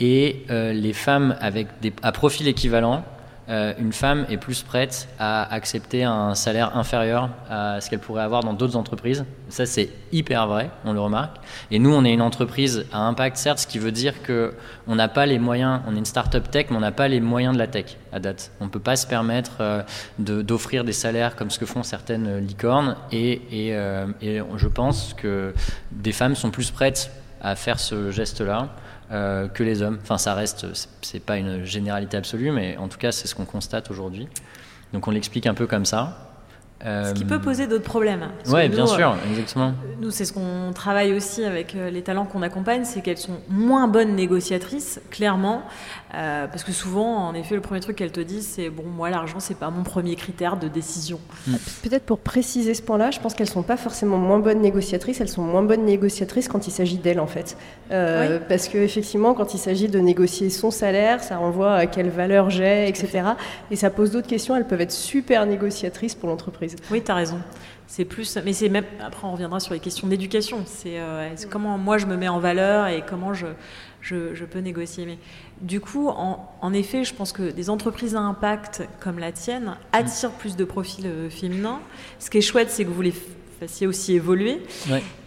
Et 0.00 0.44
les 0.48 0.92
femmes 0.92 1.36
avec 1.40 1.68
des, 1.80 1.92
à 2.02 2.12
profil 2.12 2.48
équivalent 2.48 3.04
euh, 3.50 3.74
une 3.78 3.92
femme 3.92 4.24
est 4.30 4.38
plus 4.38 4.62
prête 4.62 5.06
à 5.18 5.52
accepter 5.52 6.02
un 6.04 6.34
salaire 6.34 6.76
inférieur 6.76 7.28
à 7.50 7.80
ce 7.80 7.90
qu'elle 7.90 7.98
pourrait 7.98 8.22
avoir 8.22 8.42
dans 8.42 8.54
d'autres 8.54 8.76
entreprises. 8.76 9.26
Ça, 9.50 9.66
c'est 9.66 9.90
hyper 10.12 10.46
vrai, 10.46 10.70
on 10.84 10.94
le 10.94 11.00
remarque. 11.00 11.36
Et 11.70 11.78
nous, 11.78 11.92
on 11.92 12.04
est 12.04 12.12
une 12.12 12.22
entreprise 12.22 12.86
à 12.90 13.00
impact, 13.00 13.36
certes, 13.36 13.58
ce 13.58 13.66
qui 13.66 13.78
veut 13.78 13.92
dire 13.92 14.14
qu'on 14.22 14.94
n'a 14.94 15.08
pas 15.08 15.26
les 15.26 15.38
moyens, 15.38 15.80
on 15.86 15.94
est 15.94 15.98
une 15.98 16.06
start-up 16.06 16.50
tech, 16.50 16.66
mais 16.70 16.76
on 16.76 16.80
n'a 16.80 16.92
pas 16.92 17.08
les 17.08 17.20
moyens 17.20 17.54
de 17.54 17.58
la 17.58 17.66
tech 17.66 17.96
à 18.12 18.18
date. 18.18 18.50
On 18.60 18.64
ne 18.64 18.70
peut 18.70 18.80
pas 18.80 18.96
se 18.96 19.06
permettre 19.06 19.58
euh, 19.60 19.82
d'offrir 20.18 20.84
des 20.84 20.92
salaires 20.92 21.36
comme 21.36 21.50
ce 21.50 21.58
que 21.58 21.66
font 21.66 21.82
certaines 21.82 22.38
licornes. 22.38 22.96
Euh, 23.12 24.06
et 24.22 24.40
je 24.56 24.68
pense 24.68 25.14
que 25.14 25.52
des 25.92 26.12
femmes 26.12 26.34
sont 26.34 26.50
plus 26.50 26.70
prêtes 26.70 27.10
à 27.42 27.56
faire 27.56 27.78
ce 27.78 28.10
geste-là 28.10 28.70
euh, 29.10 29.48
que 29.48 29.62
les 29.62 29.82
hommes. 29.82 29.98
Enfin, 30.02 30.18
ça 30.18 30.34
reste, 30.34 30.66
c'est 31.02 31.20
pas 31.20 31.36
une 31.36 31.64
généralité 31.64 32.16
absolue, 32.16 32.50
mais 32.50 32.76
en 32.76 32.88
tout 32.88 32.98
cas, 32.98 33.12
c'est 33.12 33.28
ce 33.28 33.34
qu'on 33.34 33.44
constate 33.44 33.90
aujourd'hui. 33.90 34.28
Donc, 34.92 35.08
on 35.08 35.10
l'explique 35.10 35.46
un 35.46 35.54
peu 35.54 35.66
comme 35.66 35.84
ça. 35.84 36.23
Ce 36.84 37.14
qui 37.14 37.24
peut 37.24 37.40
poser 37.40 37.66
d'autres 37.66 37.84
problèmes. 37.84 38.28
Oui, 38.46 38.68
bien 38.68 38.86
sûr, 38.86 39.10
euh, 39.10 39.30
exactement. 39.30 39.72
Nous, 40.00 40.10
c'est 40.10 40.24
ce 40.24 40.32
qu'on 40.32 40.72
travaille 40.74 41.14
aussi 41.14 41.44
avec 41.44 41.74
euh, 41.74 41.90
les 41.90 42.02
talents 42.02 42.26
qu'on 42.26 42.42
accompagne, 42.42 42.84
c'est 42.84 43.00
qu'elles 43.00 43.18
sont 43.18 43.38
moins 43.48 43.88
bonnes 43.88 44.14
négociatrices, 44.14 45.00
clairement, 45.10 45.62
euh, 46.14 46.46
parce 46.46 46.62
que 46.62 46.72
souvent, 46.72 47.26
en 47.26 47.34
effet, 47.34 47.54
le 47.54 47.60
premier 47.60 47.80
truc 47.80 47.96
qu'elles 47.96 48.12
te 48.12 48.20
disent, 48.20 48.46
c'est 48.46 48.70
bon, 48.70 48.84
moi, 48.84 49.10
l'argent, 49.10 49.40
c'est 49.40 49.56
pas 49.56 49.70
mon 49.70 49.82
premier 49.82 50.14
critère 50.14 50.56
de 50.56 50.68
décision. 50.68 51.18
Hmm. 51.46 51.54
Peut-être 51.82 52.04
pour 52.04 52.18
préciser 52.18 52.74
ce 52.74 52.82
point-là, 52.82 53.10
je 53.10 53.20
pense 53.20 53.34
qu'elles 53.34 53.48
sont 53.48 53.62
pas 53.62 53.76
forcément 53.76 54.18
moins 54.18 54.38
bonnes 54.38 54.60
négociatrices, 54.60 55.20
elles 55.20 55.28
sont 55.28 55.42
moins 55.42 55.62
bonnes 55.62 55.84
négociatrices 55.84 56.48
quand 56.48 56.66
il 56.66 56.70
s'agit 56.70 56.98
d'elles, 56.98 57.20
en 57.20 57.26
fait, 57.26 57.56
euh, 57.90 58.38
parce 58.48 58.68
que 58.68 58.78
effectivement, 58.78 59.34
quand 59.34 59.54
il 59.54 59.58
s'agit 59.58 59.88
de 59.88 59.98
négocier 60.00 60.50
son 60.50 60.70
salaire, 60.70 61.22
ça 61.22 61.38
renvoie 61.38 61.74
à 61.74 61.86
quelle 61.86 62.10
valeur 62.10 62.50
j'ai, 62.50 62.88
etc. 62.88 63.22
Et 63.70 63.76
ça 63.76 63.90
pose 63.90 64.10
d'autres 64.10 64.28
questions. 64.28 64.54
Elles 64.54 64.66
peuvent 64.66 64.80
être 64.80 64.92
super 64.92 65.46
négociatrices 65.46 66.14
pour 66.14 66.28
l'entreprise. 66.28 66.73
Oui, 66.90 67.02
tu 67.02 67.10
as 67.10 67.14
raison. 67.14 67.40
C'est 67.86 68.04
plus, 68.04 68.38
mais 68.44 68.52
c'est 68.52 68.68
même. 68.68 68.84
Après, 69.00 69.26
on 69.26 69.32
reviendra 69.32 69.60
sur 69.60 69.74
les 69.74 69.80
questions 69.80 70.06
d'éducation. 70.06 70.62
C'est 70.66 70.98
euh, 70.98 71.28
comment 71.50 71.78
moi 71.78 71.98
je 71.98 72.06
me 72.06 72.16
mets 72.16 72.28
en 72.28 72.40
valeur 72.40 72.88
et 72.88 73.04
comment 73.06 73.34
je, 73.34 73.46
je, 74.00 74.44
peux 74.44 74.60
négocier. 74.60 75.06
Mais 75.06 75.18
du 75.60 75.80
coup, 75.80 76.08
en, 76.08 76.72
effet, 76.72 77.04
je 77.04 77.14
pense 77.14 77.32
que 77.32 77.50
des 77.50 77.70
entreprises 77.70 78.16
à 78.16 78.20
impact 78.20 78.88
comme 79.00 79.18
la 79.18 79.32
tienne 79.32 79.76
attirent 79.92 80.32
plus 80.32 80.56
de 80.56 80.64
profils 80.64 81.06
euh, 81.06 81.30
féminins. 81.30 81.80
Ce 82.18 82.30
qui 82.30 82.38
est 82.38 82.42
chouette, 82.42 82.70
c'est 82.70 82.84
que 82.84 82.90
vous 82.90 83.02
les 83.02 83.14
fassiez 83.60 83.86
aussi 83.86 84.14
évoluer. 84.14 84.62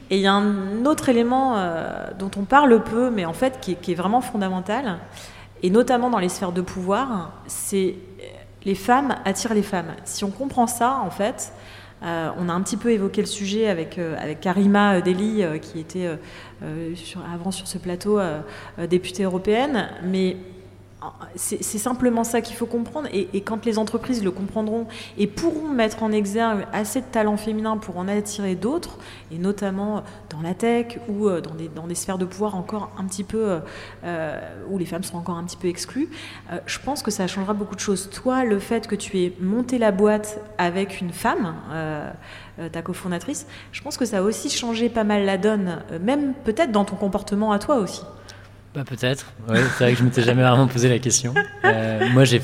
Et 0.09 0.17
il 0.17 0.21
y 0.21 0.27
a 0.27 0.33
un 0.33 0.85
autre 0.85 1.09
élément 1.09 1.57
euh, 1.57 2.09
dont 2.17 2.31
on 2.37 2.43
parle 2.43 2.83
peu, 2.83 3.09
mais 3.09 3.25
en 3.25 3.33
fait 3.33 3.59
qui 3.59 3.73
est, 3.73 3.75
qui 3.75 3.91
est 3.91 3.95
vraiment 3.95 4.21
fondamental, 4.21 4.99
et 5.63 5.69
notamment 5.69 6.09
dans 6.09 6.19
les 6.19 6.29
sphères 6.29 6.51
de 6.51 6.61
pouvoir, 6.61 7.31
c'est 7.47 7.95
les 8.65 8.75
femmes 8.75 9.15
attirent 9.25 9.53
les 9.53 9.63
femmes. 9.63 9.93
Si 10.03 10.23
on 10.23 10.31
comprend 10.31 10.67
ça, 10.67 10.99
en 11.03 11.09
fait, 11.09 11.53
euh, 12.03 12.29
on 12.37 12.47
a 12.47 12.53
un 12.53 12.61
petit 12.61 12.77
peu 12.77 12.91
évoqué 12.91 13.21
le 13.21 13.27
sujet 13.27 13.67
avec, 13.67 13.97
euh, 13.97 14.15
avec 14.19 14.39
Karima 14.39 15.01
Deli, 15.01 15.41
euh, 15.41 15.57
qui 15.57 15.79
était 15.79 16.07
avant 17.33 17.51
sur 17.51 17.67
ce 17.67 17.77
plateau 17.77 18.19
députée 18.89 19.23
européenne, 19.23 19.89
mais 20.03 20.37
c'est 21.35 21.61
simplement 21.63 22.23
ça 22.23 22.41
qu'il 22.41 22.55
faut 22.55 22.65
comprendre. 22.65 23.07
Et, 23.13 23.41
quand 23.41 23.65
les 23.65 23.77
entreprises 23.77 24.23
le 24.23 24.31
comprendront 24.31 24.87
et 25.17 25.27
pourront 25.27 25.69
mettre 25.69 26.03
en 26.03 26.11
exergue 26.11 26.65
assez 26.73 27.01
de 27.01 27.05
talents 27.05 27.37
féminins 27.37 27.77
pour 27.77 27.97
en 27.97 28.07
attirer 28.07 28.55
d'autres, 28.55 28.97
et 29.31 29.37
notamment 29.37 30.03
dans 30.29 30.41
la 30.41 30.53
tech 30.53 30.99
ou 31.07 31.27
euh, 31.27 31.41
dans 31.41 31.87
des, 31.87 31.95
sphères 31.95 32.17
de 32.17 32.25
pouvoir 32.25 32.55
encore 32.55 32.91
un 32.97 33.05
petit 33.05 33.23
peu, 33.23 33.49
euh, 33.49 33.59
euh, 34.03 34.39
où 34.69 34.77
les 34.77 34.85
femmes 34.85 35.03
sont 35.03 35.17
encore 35.17 35.37
un 35.37 35.43
petit 35.43 35.57
peu 35.57 35.67
exclues, 35.67 36.09
je 36.65 36.79
pense 36.79 37.03
que 37.03 37.11
ça 37.11 37.27
changera 37.27 37.53
beaucoup 37.53 37.75
de 37.75 37.79
choses. 37.79 38.09
Toi, 38.09 38.43
le 38.43 38.59
fait 38.59 38.87
que 38.87 38.95
tu 38.95 39.19
aies 39.19 39.33
monté 39.39 39.77
la 39.77 39.91
boîte 39.91 40.39
avec 40.57 41.01
une 41.01 41.11
femme, 41.11 41.55
ta 42.71 42.81
cofondatrice, 42.81 43.45
je 43.71 43.81
pense 43.81 43.97
que 43.97 44.05
ça 44.05 44.19
a 44.19 44.21
aussi 44.21 44.49
changé 44.49 44.89
pas 44.89 45.03
mal 45.03 45.25
la 45.25 45.37
donne, 45.37 45.79
même 46.01 46.33
peut-être 46.45 46.71
dans 46.71 46.85
ton 46.85 46.95
comportement 46.95 47.51
à 47.51 47.59
toi 47.59 47.77
aussi. 47.77 48.03
Bah, 48.77 48.83
peut-être. 48.85 49.33
C'est 49.47 49.83
vrai 49.83 49.93
que 49.93 49.97
je 49.97 50.03
m'étais 50.03 50.21
jamais 50.21 50.43
vraiment 50.43 50.67
posé 50.67 50.87
la 50.87 50.99
question. 50.99 51.33
Euh, 51.65 52.07
moi, 52.13 52.25
j'ai, 52.25 52.39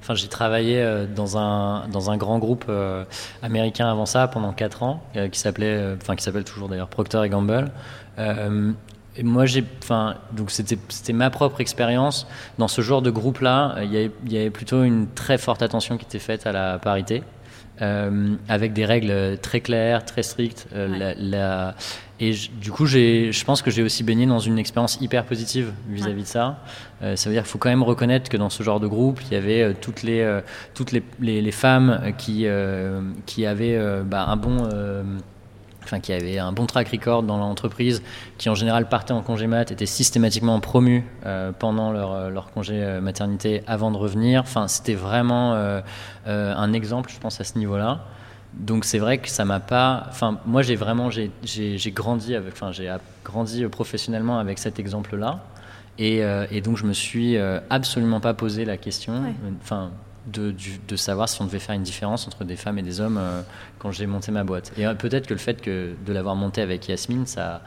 enfin, 0.00 0.14
j'ai 0.14 0.26
travaillé 0.26 0.82
euh, 0.82 1.06
dans 1.06 1.38
un 1.38 1.86
dans 1.86 2.10
un 2.10 2.16
grand 2.16 2.40
groupe 2.40 2.64
euh, 2.68 3.04
américain 3.40 3.88
avant 3.88 4.06
ça 4.06 4.26
pendant 4.26 4.52
4 4.52 4.82
ans, 4.82 5.02
qui 5.30 5.38
s'appelait, 5.38 5.94
enfin, 6.02 6.16
qui 6.16 6.24
s'appelle 6.24 6.42
toujours 6.42 6.68
d'ailleurs 6.68 6.88
Procter 6.88 7.22
et 7.24 7.28
Gamble. 7.28 7.70
et 8.18 9.22
moi, 9.22 9.46
j'ai, 9.46 9.64
enfin, 9.84 10.16
donc 10.32 10.50
c'était 10.50 10.78
c'était 10.88 11.12
ma 11.12 11.30
propre 11.30 11.60
expérience. 11.60 12.26
Dans 12.58 12.68
ce 12.68 12.82
genre 12.82 13.00
de 13.00 13.10
groupe-là, 13.10 13.76
il 13.84 14.10
y 14.32 14.36
avait 14.36 14.50
plutôt 14.50 14.82
une 14.82 15.06
très 15.06 15.38
forte 15.38 15.62
attention 15.62 15.96
qui 15.96 16.06
était 16.06 16.18
faite 16.18 16.44
à 16.48 16.50
la 16.50 16.80
parité. 16.80 17.22
Euh, 17.82 18.34
avec 18.48 18.74
des 18.74 18.84
règles 18.84 19.38
très 19.38 19.60
claires, 19.60 20.04
très 20.04 20.22
strictes. 20.22 20.66
Euh, 20.74 21.14
la, 21.18 21.74
et 22.18 22.34
du 22.60 22.70
coup, 22.70 22.84
je 22.84 23.44
pense 23.44 23.62
que 23.62 23.70
j'ai 23.70 23.82
aussi 23.82 24.04
baigné 24.04 24.26
dans 24.26 24.38
une 24.38 24.58
expérience 24.58 24.98
hyper 25.00 25.24
positive 25.24 25.72
vis-à-vis 25.88 26.24
de 26.24 26.26
ça. 26.26 26.58
Euh, 27.02 27.16
ça 27.16 27.30
veut 27.30 27.34
dire 27.34 27.42
qu'il 27.42 27.50
faut 27.50 27.58
quand 27.58 27.70
même 27.70 27.82
reconnaître 27.82 28.28
que 28.28 28.36
dans 28.36 28.50
ce 28.50 28.62
genre 28.62 28.80
de 28.80 28.86
groupe, 28.86 29.20
il 29.22 29.32
y 29.32 29.36
avait 29.36 29.72
toutes 29.72 30.02
les, 30.02 30.40
toutes 30.74 30.92
les, 30.92 31.02
les, 31.20 31.52
femmes 31.52 32.12
qui, 32.18 32.46
qui 33.24 33.46
avaient 33.46 33.80
bah, 34.04 34.26
un 34.28 34.36
bon 34.36 34.68
enfin, 35.84 36.00
qui 36.00 36.12
avait 36.12 36.38
un 36.38 36.52
bon 36.52 36.66
track 36.66 36.88
record 36.88 37.22
dans 37.22 37.38
l'entreprise, 37.38 38.02
qui 38.38 38.48
en 38.48 38.54
général 38.54 38.88
partaient 38.88 39.12
en 39.12 39.22
congé 39.22 39.46
mat, 39.46 39.70
étaient 39.70 39.86
systématiquement 39.86 40.58
promus 40.60 41.04
euh, 41.26 41.52
pendant 41.52 41.92
leur, 41.92 42.12
euh, 42.12 42.30
leur, 42.30 42.52
congé 42.52 42.82
euh, 42.82 43.00
maternité 43.00 43.62
avant 43.66 43.90
de 43.90 43.96
revenir. 43.96 44.42
Enfin, 44.42 44.68
c'était 44.68 44.94
vraiment 44.94 45.54
un 46.26 46.72
exemple, 46.72 47.10
je 47.12 47.18
pense, 47.18 47.40
à 47.40 47.44
ce 47.44 47.58
niveau-là. 47.58 48.04
Donc 48.52 48.84
c'est 48.84 48.98
vrai 48.98 49.18
que 49.18 49.28
ça 49.28 49.44
m'a 49.44 49.60
pas. 49.60 50.06
Enfin, 50.08 50.40
moi 50.44 50.62
j'ai 50.62 50.74
vraiment 50.74 51.08
j'ai 51.10 51.92
grandi 51.92 52.34
avec. 52.34 52.52
Enfin, 52.52 52.72
j'ai 52.72 52.92
grandi 53.24 53.64
professionnellement 53.66 54.38
avec 54.38 54.58
cet 54.58 54.78
exemple-là. 54.78 55.40
Et, 55.98 56.22
et, 56.50 56.60
donc 56.60 56.76
je 56.76 56.86
me 56.86 56.92
suis 56.92 57.36
absolument 57.68 58.20
pas 58.20 58.34
posé 58.34 58.64
la 58.64 58.76
question. 58.76 59.22
Enfin, 59.62 59.90
de, 60.26 60.54
de, 60.86 60.96
savoir 60.96 61.28
si 61.28 61.40
on 61.40 61.46
devait 61.46 61.58
faire 61.58 61.74
une 61.74 61.82
différence 61.82 62.26
entre 62.26 62.44
des 62.44 62.56
femmes 62.56 62.78
et 62.78 62.82
des 62.82 63.00
hommes 63.00 63.18
euh, 63.18 63.42
quand 63.78 63.90
j'ai 63.90 64.06
monté 64.06 64.30
ma 64.32 64.44
boîte. 64.44 64.72
Et 64.76 64.86
euh, 64.86 64.94
peut-être 64.94 65.26
que 65.26 65.34
le 65.34 65.38
fait 65.38 65.60
que, 65.60 65.94
de 66.04 66.12
l'avoir 66.12 66.36
monté 66.36 66.60
avec 66.60 66.88
Yasmine, 66.88 67.26
ça 67.26 67.56
a 67.56 67.62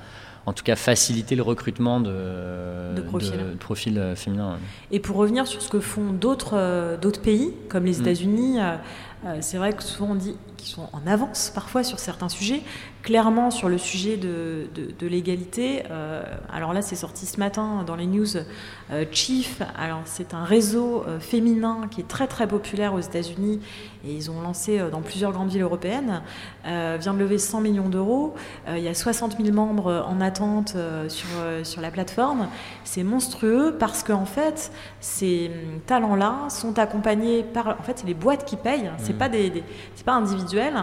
en 0.46 0.52
tout 0.52 0.64
cas 0.64 0.76
facilité 0.76 1.36
le 1.36 1.42
recrutement 1.42 2.02
de, 2.02 2.96
de 2.96 3.56
profils, 3.58 3.98
euh, 3.98 4.16
féminins. 4.16 4.58
Et 4.92 5.00
pour 5.00 5.16
revenir 5.16 5.48
sur 5.48 5.62
ce 5.62 5.70
que 5.70 5.80
font 5.80 6.12
d'autres 6.12 6.98
d'autres 7.02 7.22
pays, 7.22 7.54
comme 7.70 7.86
les 7.86 7.98
mm. 8.00 8.02
États-Unis, 8.02 8.58
c'est 9.40 9.58
vrai 9.58 9.74
que 9.74 9.82
souvent 9.82 10.12
on 10.12 10.16
dit 10.16 10.36
qu'ils 10.58 10.70
sont 10.70 10.90
en 10.92 11.08
avance 11.08 11.52
parfois 11.54 11.84
sur 11.84 11.98
certains 12.00 12.28
sujets 12.28 12.62
clairement 13.04 13.52
sur 13.52 13.70
le 13.70 13.78
sujet 13.78 14.18
de, 14.18 14.68
de, 14.74 15.08
l'égalité. 15.08 15.84
Euh, 15.92 16.24
alors 16.52 16.74
là, 16.74 16.82
c'est 16.82 16.96
sorti 16.96 17.26
ce 17.26 17.38
matin 17.38 17.84
dans 17.86 17.96
les 17.96 18.08
news. 18.08 18.38
Euh, 18.92 19.06
Chief, 19.12 19.62
alors 19.78 20.02
c'est 20.06 20.34
un 20.34 20.46
réseau 20.46 21.04
euh, 21.08 21.20
féminin 21.20 21.82
qui 21.92 22.02
est 22.02 22.08
très 22.08 22.28
très 22.28 22.48
populaire 22.48 22.94
aux 22.94 23.00
États-Unis 23.00 23.60
et 24.06 24.14
ils 24.14 24.32
ont 24.32 24.42
lancé 24.42 24.80
dans 24.92 25.02
plusieurs 25.02 25.32
grandes 25.32 25.50
villes 25.50 25.62
européennes. 25.62 26.22
vient 26.66 27.14
de 27.14 27.20
lever 27.20 27.38
100 27.38 27.62
millions 27.62 27.88
d'euros. 27.88 28.34
il 28.68 28.82
y 28.82 28.90
a 28.90 28.94
60 28.94 29.38
000 29.38 29.54
membres 29.56 30.06
en 30.08 30.20
attente 30.20 30.76
sur 31.08 31.28
sur 31.64 31.82
la 31.82 31.90
plateforme. 31.90 32.50
C'est 32.84 33.04
monstrueux 33.04 33.78
parce 33.80 34.04
qu'en 34.04 34.26
fait, 34.26 34.74
ces 35.00 35.48
hum, 35.48 35.80
talents-là 35.86 36.50
sont 36.50 36.80
accompagnés 36.80 37.44
par. 37.44 37.80
En 37.80 37.84
fait, 37.84 38.00
c'est 38.00 38.08
les 38.08 38.14
boîtes 38.14 38.44
qui 38.44 38.58
payent. 38.58 38.92
C'est 38.98 39.14
mmh. 39.14 39.18
pas 39.18 39.30
des, 39.30 39.64
c'est 39.96 40.06
pas 40.06 40.16
individuel. 40.16 40.74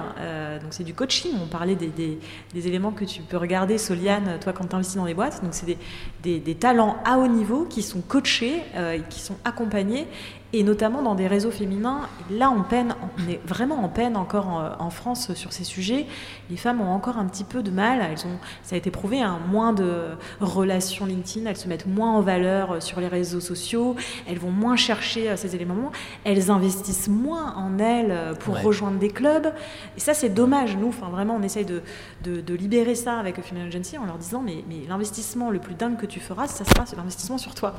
donc 0.62 0.70
c'est 0.70 0.84
du 0.84 0.94
coaching. 0.94 1.32
On 1.42 1.46
parlait 1.46 1.74
des 1.74 1.90
des, 1.90 2.09
éléments 2.54 2.92
que 2.92 3.04
tu 3.04 3.22
peux 3.22 3.36
regarder, 3.36 3.78
Soliane, 3.78 4.38
toi, 4.40 4.52
quand 4.52 4.66
tu 4.66 4.74
investis 4.74 4.96
dans 4.96 5.04
les 5.04 5.14
boîtes. 5.14 5.42
Donc, 5.42 5.54
c'est 5.54 5.76
des, 6.22 6.54
talents 6.54 6.96
à 7.04 7.18
haut 7.18 7.28
niveau 7.28 7.64
qui 7.64 7.82
sont 7.82 8.00
coachés, 8.00 8.62
euh, 8.74 8.98
qui 9.08 9.20
sont 9.20 9.36
accompagnés 9.44 10.06
et 10.52 10.62
notamment 10.64 11.02
dans 11.02 11.14
des 11.14 11.28
réseaux 11.28 11.50
féminins. 11.50 12.08
Là, 12.30 12.50
on 12.50 12.62
peine, 12.62 12.94
on 13.18 13.30
est 13.30 13.40
vraiment 13.46 13.84
en 13.84 13.88
peine 13.88 14.16
encore 14.16 14.48
en, 14.78 14.90
France 14.90 15.32
sur 15.34 15.52
ces 15.52 15.62
sujets. 15.62 16.06
Les 16.50 16.56
femmes 16.56 16.80
ont 16.80 16.90
encore 16.90 17.16
un 17.16 17.26
petit 17.26 17.44
peu 17.44 17.62
de 17.62 17.70
mal. 17.70 18.00
Elles 18.00 18.26
ont, 18.26 18.38
ça 18.64 18.74
a 18.74 18.78
été 18.78 18.90
prouvé, 18.90 19.20
hein, 19.20 19.38
moins 19.48 19.72
de 19.72 20.02
relations 20.40 21.06
LinkedIn. 21.06 21.48
Elles 21.48 21.56
se 21.56 21.68
mettent 21.68 21.86
moins 21.86 22.10
en 22.12 22.20
valeur 22.20 22.82
sur 22.82 23.00
les 23.00 23.06
réseaux 23.06 23.40
sociaux. 23.40 23.94
Elles 24.28 24.38
vont 24.38 24.50
moins 24.50 24.74
chercher 24.76 25.30
euh, 25.30 25.36
ces 25.36 25.54
éléments. 25.54 25.92
Elles 26.24 26.50
investissent 26.50 27.08
moins 27.08 27.54
en 27.54 27.78
elles 27.78 28.10
euh, 28.10 28.34
pour 28.34 28.60
rejoindre 28.60 28.98
des 28.98 29.10
clubs. 29.10 29.52
Et 29.96 30.00
ça, 30.00 30.14
c'est 30.14 30.30
dommage. 30.30 30.76
Nous, 30.76 30.88
enfin, 30.88 31.08
vraiment, 31.08 31.36
on 31.36 31.42
essaye 31.42 31.64
de, 31.64 31.82
de, 32.24 32.54
libérer 32.54 32.96
ça 32.96 33.18
avec 33.18 33.40
Female 33.40 33.68
Agency 33.68 33.96
en 33.96 34.04
leur 34.04 34.18
disant 34.18 34.42
mais, 34.42 34.64
mais 34.68 34.80
l'investissement 34.88 35.50
le 35.50 35.60
plus 35.60 35.74
dingue 35.74 35.96
que 35.96 36.06
tu 36.06 36.18
feras, 36.18 36.48
ça 36.48 36.64
sera 36.64 36.84
l'investissement 36.96 37.38
sur 37.38 37.54
toi. 37.54 37.74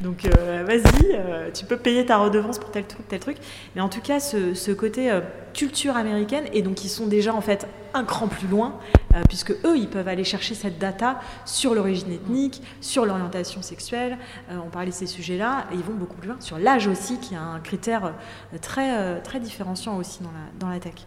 Donc, 0.00 0.24
euh, 0.24 0.64
vas-y, 0.66 1.52
tu 1.52 1.64
peux 1.64 1.76
payer 1.76 2.06
ta 2.06 2.11
redevance 2.18 2.58
pour 2.58 2.70
tel 2.70 2.86
truc, 2.86 3.06
tel 3.08 3.20
truc. 3.20 3.36
Mais 3.74 3.80
en 3.80 3.88
tout 3.88 4.00
cas, 4.00 4.20
ce, 4.20 4.72
côté 4.72 5.10
euh, 5.10 5.20
culture 5.54 5.96
américaine, 5.96 6.44
et 6.52 6.62
donc 6.62 6.84
ils 6.84 6.88
sont 6.88 7.06
déjà 7.06 7.34
en 7.34 7.40
fait 7.40 7.66
un 7.94 8.04
cran 8.04 8.28
plus 8.28 8.48
loin, 8.48 8.78
euh, 9.14 9.22
puisque 9.28 9.50
eux, 9.50 9.76
ils 9.76 9.88
peuvent 9.88 10.08
aller 10.08 10.24
chercher 10.24 10.54
cette 10.54 10.78
data 10.78 11.20
sur 11.44 11.74
l'origine 11.74 12.12
ethnique, 12.12 12.62
sur 12.80 13.04
l'orientation 13.04 13.62
sexuelle, 13.62 14.16
on 14.50 14.70
parlait 14.70 14.90
de 14.90 14.94
ces 14.94 15.06
sujets-là, 15.06 15.66
et 15.72 15.74
ils 15.74 15.82
vont 15.82 15.94
beaucoup 15.94 16.16
plus 16.16 16.28
loin, 16.28 16.40
sur 16.40 16.58
l'âge 16.58 16.86
aussi, 16.86 17.18
qui 17.18 17.34
est 17.34 17.38
un 17.38 17.60
critère 17.60 18.14
très, 18.62 19.20
très 19.20 19.40
différenciant 19.40 19.98
aussi 19.98 20.22
dans 20.22 20.30
la, 20.30 20.58
dans 20.58 20.68
la 20.68 20.80
tech. 20.80 21.06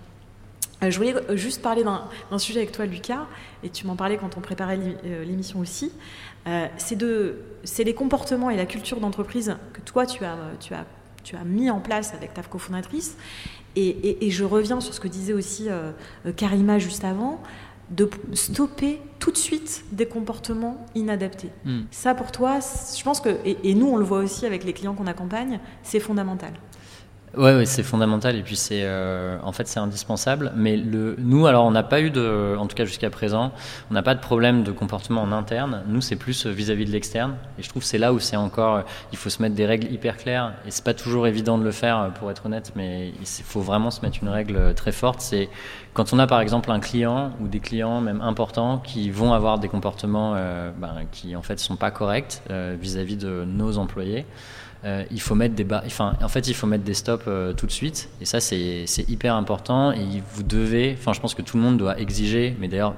Je 0.82 0.96
voulais 0.98 1.15
juste 1.36 1.62
parler 1.62 1.84
d'un 1.84 2.38
sujet 2.38 2.60
avec 2.60 2.72
toi, 2.72 2.86
Lucas, 2.86 3.26
et 3.63 3.70
tu 3.70 3.88
m'en 3.88 3.96
parlais 3.96 4.18
quand 4.18 4.38
on 4.38 4.41
préparait 4.41 4.78
l'émission 5.26 5.60
aussi. 5.60 5.91
Euh, 6.48 6.68
c'est 7.63 7.84
les 7.84 7.94
comportements 7.96 8.50
et 8.50 8.58
la 8.58 8.65
culture 8.65 9.00
d'entreprise 9.00 9.56
que 9.74 9.82
toi, 9.82 10.06
tu 10.06 10.24
as, 10.24 10.38
tu, 10.60 10.74
as, 10.74 10.86
tu 11.26 11.36
as 11.36 11.44
mis 11.44 11.70
en 11.70 11.82
place 11.82 12.14
avec 12.14 12.34
ta 12.34 12.44
cofondatrice. 12.44 13.18
Et, 13.76 14.26
et, 14.26 14.32
je 14.32 14.46
reviens 14.46 14.80
sur 14.80 14.94
ce 14.94 15.02
que 15.02 15.10
disait 15.10 15.34
aussi 15.34 15.66
euh, 15.70 15.92
Karima 16.38 16.80
juste 16.80 17.04
avant, 17.04 17.42
de 17.90 18.10
stopper 18.34 19.02
tout 19.20 19.32
de 19.32 19.38
suite 19.38 19.84
des 19.92 20.06
comportements 20.06 20.86
inadaptés. 20.96 21.50
Hmm. 21.66 21.82
Ça, 21.92 22.16
pour 22.16 22.32
toi, 22.32 22.60
je 22.60 23.04
pense 23.04 23.20
que, 23.20 23.38
et, 23.44 23.76
nous, 23.76 23.88
on 23.88 23.98
le 23.98 24.06
voit 24.06 24.20
aussi 24.20 24.46
avec 24.46 24.64
les 24.64 24.72
clients 24.72 24.94
qu'on 24.94 25.08
accompagne, 25.08 25.60
c'est 25.84 26.00
fondamental. 26.00 26.54
Ouais, 27.38 27.65
c'est 27.65 27.84
fondamental 27.84 28.36
et 28.38 28.41
puis 28.41 28.56
c'est 28.56 28.84
euh, 28.84 29.38
en 29.43 29.52
fait 29.52 29.67
c'est 29.67 29.80
indispensable. 29.80 30.54
Mais 30.56 30.78
le, 30.78 31.15
nous, 31.19 31.48
alors 31.48 31.65
on 31.65 31.71
n'a 31.71 31.84
pas 31.84 32.02
eu 32.02 32.10
de, 32.10 32.56
en 32.58 32.65
tout 32.67 32.76
cas 32.76 32.86
jusqu'à 32.86 33.10
présent, 33.10 33.52
on 33.91 33.93
n'a 33.93 34.04
pas 34.04 34.15
de 34.15 34.21
problème 34.21 34.63
de 34.63 34.71
comportement 34.71 35.21
en 35.21 35.32
interne. 35.32 35.84
Nous, 35.88 36.02
c'est 36.02 36.15
plus 36.15 36.45
vis-à-vis 36.45 36.86
de 36.86 36.91
l'externe. 36.91 37.36
Et 37.60 37.63
je 37.63 37.69
trouve 37.69 37.84
c'est 37.84 37.98
là 37.98 38.13
où 38.13 38.19
c'est 38.19 38.38
encore, 38.38 38.84
il 39.12 39.17
faut 39.17 39.30
se 39.30 39.41
mettre 39.41 39.56
des 39.56 39.65
règles 39.65 39.91
hyper 39.91 40.17
claires. 40.17 40.54
Et 40.65 40.71
c'est 40.71 40.84
pas 40.84 40.93
toujours 40.93 41.28
évident 41.28 41.58
de 41.58 41.63
le 41.63 41.71
faire, 41.71 42.12
pour 42.19 42.32
être 42.32 42.45
honnête, 42.45 42.71
mais 42.76 43.10
il 43.10 43.43
faut 43.43 43.62
vraiment 43.62 43.91
se 43.91 44.02
mettre 44.02 44.19
une 44.21 44.30
règle 44.30 44.74
très 44.74 44.91
forte. 44.91 45.21
C'est 45.21 45.50
quand 45.93 46.13
on 46.13 46.19
a 46.19 46.28
par 46.28 46.41
exemple 46.41 46.71
un 46.71 46.80
client 46.80 47.32
ou 47.41 47.48
des 47.48 47.60
clients 47.60 48.02
même 48.02 48.21
importants 48.21 48.80
qui 48.80 49.10
vont 49.10 49.34
avoir 49.34 49.60
des 49.60 49.69
comportements 49.69 50.34
euh, 50.36 50.71
ben, 50.78 51.06
qui 51.12 51.36
en 51.36 51.41
fait 51.41 51.60
sont 51.60 51.76
pas 51.76 51.91
corrects 51.91 52.41
euh, 52.50 52.76
vis-à-vis 52.80 53.17
de 53.17 53.45
nos 53.45 53.78
employés. 53.78 54.26
Euh, 54.86 55.04
il 55.10 55.19
faut 55.19 55.34
mettre 55.34 55.56
des 55.56 55.65
enfin, 55.74 56.13
en 56.21 56.28
fait, 56.28 56.48
il 56.48 56.54
faut 56.54 56.67
mettre 56.67 56.84
des 56.84 56.93
stops 56.93 57.26
euh, 57.28 57.54
tout 57.54 57.65
de 57.65 57.71
suite. 57.71 58.10
Et 58.21 58.26
ça, 58.26 58.39
c'est 58.39 58.86
hyper 59.08 59.36
important. 59.36 59.91
Et 59.91 60.21
vous 60.34 60.43
devez, 60.43 60.95
enfin, 60.98 61.13
je 61.13 61.19
pense 61.19 61.34
que 61.34 61.41
tout 61.41 61.58
le 61.58 61.63
monde 61.63 61.78
doit 61.78 62.00
exiger, 62.00 62.56
mais 62.60 62.67
d'ailleurs, 62.67 62.93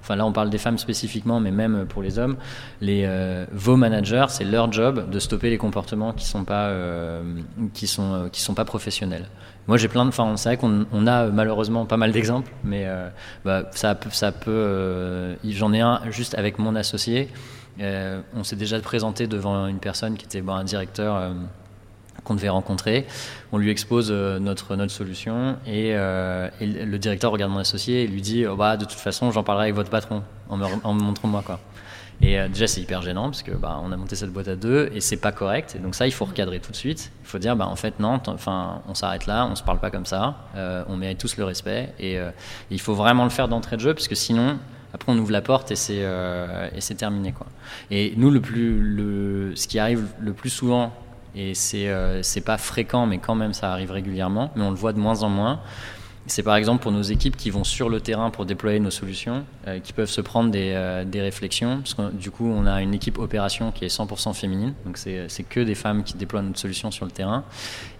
enfin 0.00 0.16
là 0.16 0.26
on 0.26 0.32
parle 0.32 0.50
des 0.50 0.58
femmes 0.58 0.78
spécifiquement, 0.78 1.38
mais 1.40 1.50
même 1.52 1.86
pour 1.88 2.02
les 2.02 2.18
hommes, 2.18 2.36
les, 2.80 3.04
euh, 3.06 3.44
vos 3.52 3.76
managers, 3.76 4.26
c'est 4.28 4.44
leur 4.44 4.72
job 4.72 5.10
de 5.10 5.18
stopper 5.20 5.48
les 5.48 5.58
comportements 5.58 6.12
qui 6.12 6.26
sont 6.26 6.42
pas, 6.42 6.72
qui 7.72 7.86
sont, 7.86 8.28
qui 8.32 8.40
sont 8.40 8.54
pas 8.54 8.64
professionnels. 8.64 9.26
Moi 9.68 9.76
j'ai 9.76 9.86
plein 9.86 10.04
de, 10.04 10.08
enfin 10.08 10.36
c'est 10.36 10.48
vrai 10.48 10.56
qu'on 10.56 11.06
a 11.06 11.26
malheureusement 11.26 11.86
pas 11.86 11.96
mal 11.96 12.10
d'exemples, 12.10 12.50
mais 12.64 12.84
bah, 13.44 13.70
ça, 13.70 13.96
ça 14.10 14.32
peut, 14.32 15.36
j'en 15.44 15.72
ai 15.72 15.80
un 15.80 16.00
juste 16.10 16.36
avec 16.36 16.58
mon 16.58 16.74
associé. 16.74 17.28
Euh, 17.80 18.20
on 18.34 18.44
s'est 18.44 18.56
déjà 18.56 18.78
présenté 18.80 19.26
devant 19.26 19.66
une 19.66 19.78
personne 19.78 20.16
qui 20.16 20.26
était 20.26 20.42
un 20.46 20.64
directeur 20.64 21.16
euh, 21.16 21.32
qu'on 22.24 22.34
devait 22.34 22.48
rencontrer. 22.48 23.06
On 23.50 23.58
lui 23.58 23.70
expose 23.70 24.08
euh, 24.10 24.38
notre, 24.38 24.76
notre 24.76 24.92
solution 24.92 25.56
et, 25.66 25.92
le 25.94 26.96
directeur 26.98 27.32
regarde 27.32 27.52
mon 27.52 27.58
associé 27.58 28.02
et 28.02 28.06
lui 28.06 28.20
dit 28.20 28.46
oh, 28.46 28.56
bah, 28.56 28.76
De 28.76 28.84
toute 28.84 28.98
façon, 28.98 29.30
j'en 29.30 29.42
parlerai 29.42 29.66
avec 29.66 29.74
votre 29.74 29.90
patron 29.90 30.22
en 30.48 30.56
me, 30.56 30.66
en 30.84 30.92
montrant 30.92 31.28
moi. 31.28 31.42
Quoi. 31.44 31.60
Et 32.20 32.38
déjà, 32.48 32.68
c'est 32.68 32.80
hyper 32.80 33.02
gênant 33.02 33.24
parce 33.24 33.42
que 33.42 33.50
bah, 33.50 33.80
on 33.82 33.90
a 33.90 33.96
monté 33.96 34.14
cette 34.14 34.30
boîte 34.30 34.46
à 34.46 34.54
deux 34.54 34.90
et 34.94 35.00
c'est 35.00 35.16
pas 35.16 35.32
correct. 35.32 35.74
Et 35.76 35.80
donc, 35.80 35.96
ça, 35.96 36.06
il 36.06 36.12
faut 36.12 36.24
recadrer 36.24 36.60
tout 36.60 36.70
de 36.70 36.76
suite. 36.76 37.10
Il 37.22 37.26
faut 37.26 37.38
dire 37.38 37.56
bah, 37.56 37.66
en 37.66 37.74
fait, 37.74 37.98
non, 37.98 38.20
enfin, 38.26 38.82
on 38.86 38.94
s'arrête 38.94 39.26
là, 39.26 39.48
on 39.50 39.56
se 39.56 39.62
parle 39.64 39.80
pas 39.80 39.90
comme 39.90 40.06
ça, 40.06 40.36
on 40.54 40.96
mérite 40.96 41.18
tous 41.18 41.36
le 41.36 41.44
respect. 41.44 41.92
Et, 41.98 42.14
et 42.14 42.30
il 42.70 42.80
faut 42.80 42.94
vraiment 42.94 43.24
le 43.24 43.30
faire 43.30 43.48
d'entrée 43.48 43.76
de 43.76 43.80
jeu 43.80 43.94
parce 43.94 44.06
que 44.06 44.14
sinon, 44.14 44.58
après, 44.94 45.10
on 45.12 45.18
ouvre 45.18 45.32
la 45.32 45.42
porte 45.42 45.70
et 45.70 45.76
c'est 45.76 46.02
euh, 46.02 46.68
terminé 46.96 47.32
quoi. 47.32 47.46
Et 47.90 48.12
nous, 48.16 48.30
le 48.30 48.40
plus 48.40 48.80
le 48.80 49.52
ce 49.56 49.66
qui 49.66 49.78
arrive 49.78 50.04
le 50.20 50.32
plus 50.32 50.50
souvent 50.50 50.92
et 51.34 51.54
c'est 51.54 51.88
euh, 51.88 52.22
pas 52.44 52.58
fréquent, 52.58 53.06
mais 53.06 53.18
quand 53.18 53.34
même 53.34 53.54
ça 53.54 53.72
arrive 53.72 53.90
régulièrement, 53.90 54.50
mais 54.54 54.62
on 54.62 54.70
le 54.70 54.76
voit 54.76 54.92
de 54.92 54.98
moins 54.98 55.22
en 55.22 55.30
moins. 55.30 55.60
C'est 56.26 56.44
par 56.44 56.54
exemple 56.54 56.82
pour 56.84 56.92
nos 56.92 57.02
équipes 57.02 57.36
qui 57.36 57.50
vont 57.50 57.64
sur 57.64 57.88
le 57.88 58.00
terrain 58.00 58.30
pour 58.30 58.46
déployer 58.46 58.78
nos 58.78 58.92
solutions, 58.92 59.44
euh, 59.66 59.80
qui 59.80 59.92
peuvent 59.92 60.08
se 60.08 60.20
prendre 60.20 60.52
des, 60.52 60.72
euh, 60.72 61.04
réflexions. 61.14 61.78
Parce 61.78 61.94
que, 61.94 62.12
du 62.12 62.30
coup, 62.30 62.46
on 62.46 62.64
a 62.64 62.80
une 62.80 62.94
équipe 62.94 63.18
opération 63.18 63.72
qui 63.72 63.84
est 63.84 63.88
100% 63.88 64.32
féminine, 64.32 64.74
donc 64.86 64.98
c'est 64.98 65.42
que 65.48 65.60
des 65.60 65.74
femmes 65.74 66.04
qui 66.04 66.16
déploient 66.16 66.42
notre 66.42 66.60
solution 66.60 66.92
sur 66.92 67.06
le 67.06 67.10
terrain 67.10 67.42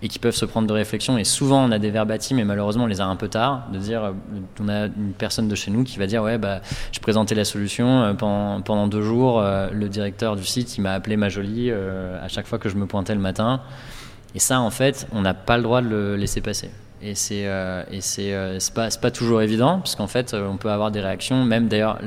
et 0.02 0.08
qui 0.08 0.20
peuvent 0.20 0.36
se 0.36 0.44
prendre 0.44 0.68
de 0.68 0.72
réflexions. 0.72 1.18
Et 1.18 1.24
souvent, 1.24 1.64
on 1.64 1.72
a 1.72 1.80
des 1.80 1.90
verbatim, 1.90 2.36
mais 2.36 2.44
malheureusement, 2.44 2.84
on 2.84 2.88
les 2.88 3.00
a 3.00 3.06
un 3.06 3.16
peu 3.16 3.28
tard. 3.28 3.68
De 3.72 3.78
dire, 3.78 4.04
euh, 4.04 4.12
on 4.60 4.68
a 4.68 4.86
une 4.86 5.14
personne 5.18 5.48
de 5.48 5.54
chez 5.56 5.72
nous 5.72 5.82
qui 5.82 5.98
va 5.98 6.06
dire, 6.06 6.22
ouais, 6.22 6.38
bah, 6.38 6.60
je 6.92 7.00
présentais 7.00 7.34
la 7.34 7.44
solution 7.44 8.14
pendant, 8.16 8.62
pendant 8.62 8.86
deux 8.86 9.02
jours. 9.02 9.42
le 9.42 9.88
directeur 9.88 10.36
du 10.36 10.44
site, 10.44 10.76
il 10.78 10.82
m'a 10.82 10.92
appelé 10.92 11.16
ma 11.16 11.28
jolie 11.28 11.70
à 11.70 12.28
chaque 12.28 12.46
fois 12.46 12.58
que 12.58 12.68
je 12.68 12.76
me 12.76 12.86
pointais 12.86 13.14
le 13.14 13.20
matin. 13.20 13.62
Et 14.34 14.38
ça, 14.38 14.60
en 14.60 14.70
fait, 14.70 15.06
on 15.12 15.22
n'a 15.22 15.34
pas 15.34 15.56
le 15.56 15.62
droit 15.62 15.82
de 15.82 15.88
le 15.88 16.16
laisser 16.16 16.40
passer. 16.40 16.70
Et 17.04 17.16
c'est 17.16 17.46
euh, 17.46 17.82
euh, 18.18 18.58
pas, 18.74 18.88
pas 19.00 19.10
toujours 19.10 19.42
évident 19.42 19.78
parce 19.78 19.96
qu'en 19.96 20.06
fait 20.06 20.34
euh, 20.34 20.46
on 20.46 20.56
peut 20.56 20.70
avoir 20.70 20.92
des 20.92 21.00
réactions. 21.00 21.44
Même 21.44 21.66
d'ailleurs 21.66 21.98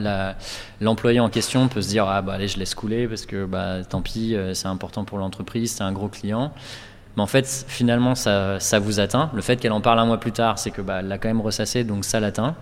l'employé 0.79 1.19
en 1.19 1.29
question 1.29 1.67
peut 1.67 1.81
se 1.81 1.89
dire 1.89 2.07
ah 2.07 2.21
bah 2.21 2.33
allez 2.33 2.47
je 2.47 2.57
laisse 2.57 2.75
couler 2.75 3.07
parce 3.07 3.25
que 3.25 3.45
bah 3.45 3.83
tant 3.83 4.01
pis 4.01 4.35
c'est 4.53 4.67
important 4.67 5.03
pour 5.03 5.17
l'entreprise 5.17 5.73
c'est 5.73 5.83
un 5.83 5.91
gros 5.91 6.07
client. 6.07 6.53
Mais 7.17 7.23
en 7.23 7.27
fait 7.27 7.65
finalement 7.67 8.15
ça, 8.15 8.59
ça 8.59 8.79
vous 8.79 9.01
atteint. 9.01 9.29
Le 9.33 9.41
fait 9.41 9.57
qu'elle 9.57 9.73
en 9.73 9.81
parle 9.81 9.99
un 9.99 10.05
mois 10.05 10.19
plus 10.19 10.31
tard 10.31 10.59
c'est 10.59 10.71
que 10.71 10.81
bah 10.81 10.99
elle 11.01 11.09
l'a 11.09 11.17
quand 11.17 11.27
même 11.27 11.41
ressassé 11.41 11.83
donc 11.83 12.05
ça 12.05 12.21
l'atteint. 12.21 12.55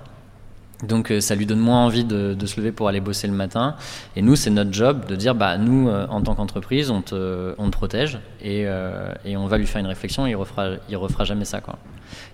Donc 0.84 1.12
euh, 1.12 1.22
ça 1.22 1.36
lui 1.36 1.46
donne 1.46 1.60
moins 1.60 1.86
envie 1.86 2.04
de, 2.04 2.46
se 2.46 2.60
lever 2.60 2.72
pour 2.72 2.88
aller 2.88 3.00
bosser 3.00 3.28
le 3.28 3.34
matin. 3.34 3.76
Et 4.16 4.22
nous, 4.22 4.36
c'est 4.36 4.50
notre 4.50 4.74
job 4.74 5.06
de 5.08 5.16
dire, 5.16 5.34
bah 5.34 5.58
nous, 5.58 5.90
euh, 5.90 6.06
en 6.10 6.22
tant 6.22 6.36
qu'entreprise, 6.36 6.92
on 6.92 7.02
te, 7.02 7.56
on 7.58 7.66
te 7.66 7.72
protège 7.72 8.20
et, 8.42 8.64
euh, 8.68 9.12
et, 9.26 9.38
on 9.38 9.48
va 9.48 9.58
lui 9.58 9.66
faire 9.66 9.80
une 9.80 9.88
réflexion. 9.88 10.28
Et 10.28 10.32
il 10.32 10.36
refera, 10.36 10.72
il 10.90 10.98
refera 10.98 11.24
jamais 11.24 11.46
ça, 11.46 11.62
quoi. 11.62 11.78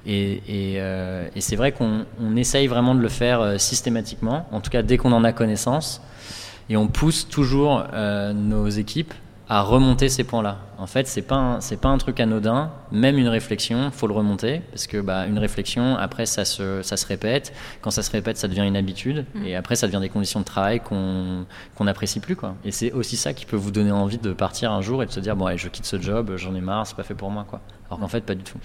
Et, 0.05 0.41
et, 0.47 1.41
c'est 1.41 1.55
vrai 1.55 1.71
qu'on 1.71 2.05
on 2.19 2.35
essaye 2.35 2.67
vraiment 2.67 2.95
de 2.95 3.01
le 3.01 3.09
faire 3.09 3.59
systématiquement. 3.59 4.47
En 4.51 4.61
tout 4.61 4.69
cas, 4.69 4.81
dès 4.81 4.97
qu'on 4.97 5.11
en 5.11 5.23
a 5.23 5.31
connaissance, 5.31 6.01
et 6.69 6.77
on 6.77 6.87
pousse 6.87 7.27
toujours 7.27 7.83
nos 8.33 8.67
équipes 8.67 9.13
à 9.49 9.63
remonter 9.63 10.09
ces 10.09 10.23
points-là. 10.23 10.59
En 10.77 10.85
fait, 10.85 11.07
c'est 11.07 11.23
pas 11.23 11.57
c'est 11.59 11.81
pas 11.81 11.89
un 11.89 11.97
truc 11.97 12.19
anodin. 12.19 12.71
Même 12.91 13.17
une 13.17 13.27
réflexion, 13.27 13.89
faut 13.91 14.05
le 14.05 14.13
remonter 14.13 14.61
parce 14.69 14.85
que 14.85 15.01
bah, 15.01 15.25
une 15.25 15.39
réflexion, 15.39 15.97
après 15.97 16.27
ça 16.27 16.45
se 16.45 16.83
ça 16.83 16.97
se 16.97 17.05
répète. 17.07 17.51
Quand 17.81 17.89
ça 17.89 18.03
se 18.03 18.11
répète, 18.11 18.37
ça 18.37 18.47
devient 18.47 18.65
une 18.65 18.77
habitude 18.77 19.25
mm. 19.33 19.45
et 19.45 19.55
après 19.55 19.75
ça 19.75 19.87
devient 19.87 20.01
des 20.01 20.09
conditions 20.09 20.39
de 20.39 20.45
travail 20.45 20.79
qu'on 20.79 21.45
qu'on 21.75 21.83
n'apprécie 21.85 22.19
plus 22.19 22.35
quoi. 22.35 22.55
Et 22.63 22.71
c'est 22.71 22.91
aussi 22.91 23.17
ça 23.17 23.33
qui 23.33 23.47
peut 23.47 23.57
vous 23.57 23.71
donner 23.71 23.91
envie 23.91 24.19
de 24.19 24.33
partir 24.33 24.71
un 24.71 24.81
jour 24.81 25.01
et 25.01 25.07
de 25.07 25.11
se 25.11 25.19
dire 25.19 25.35
bon, 25.35 25.47
allez, 25.47 25.57
je 25.57 25.67
quitte 25.67 25.85
ce 25.85 25.99
job, 25.99 26.33
j'en 26.35 26.53
ai 26.53 26.61
marre, 26.61 26.85
c'est 26.85 26.95
pas 26.95 27.03
fait 27.03 27.15
pour 27.15 27.31
moi 27.31 27.43
quoi. 27.49 27.59
Alors 27.87 27.99
qu'en 27.99 28.07
fait, 28.07 28.21
pas 28.21 28.35
du 28.35 28.43
tout. 28.43 28.59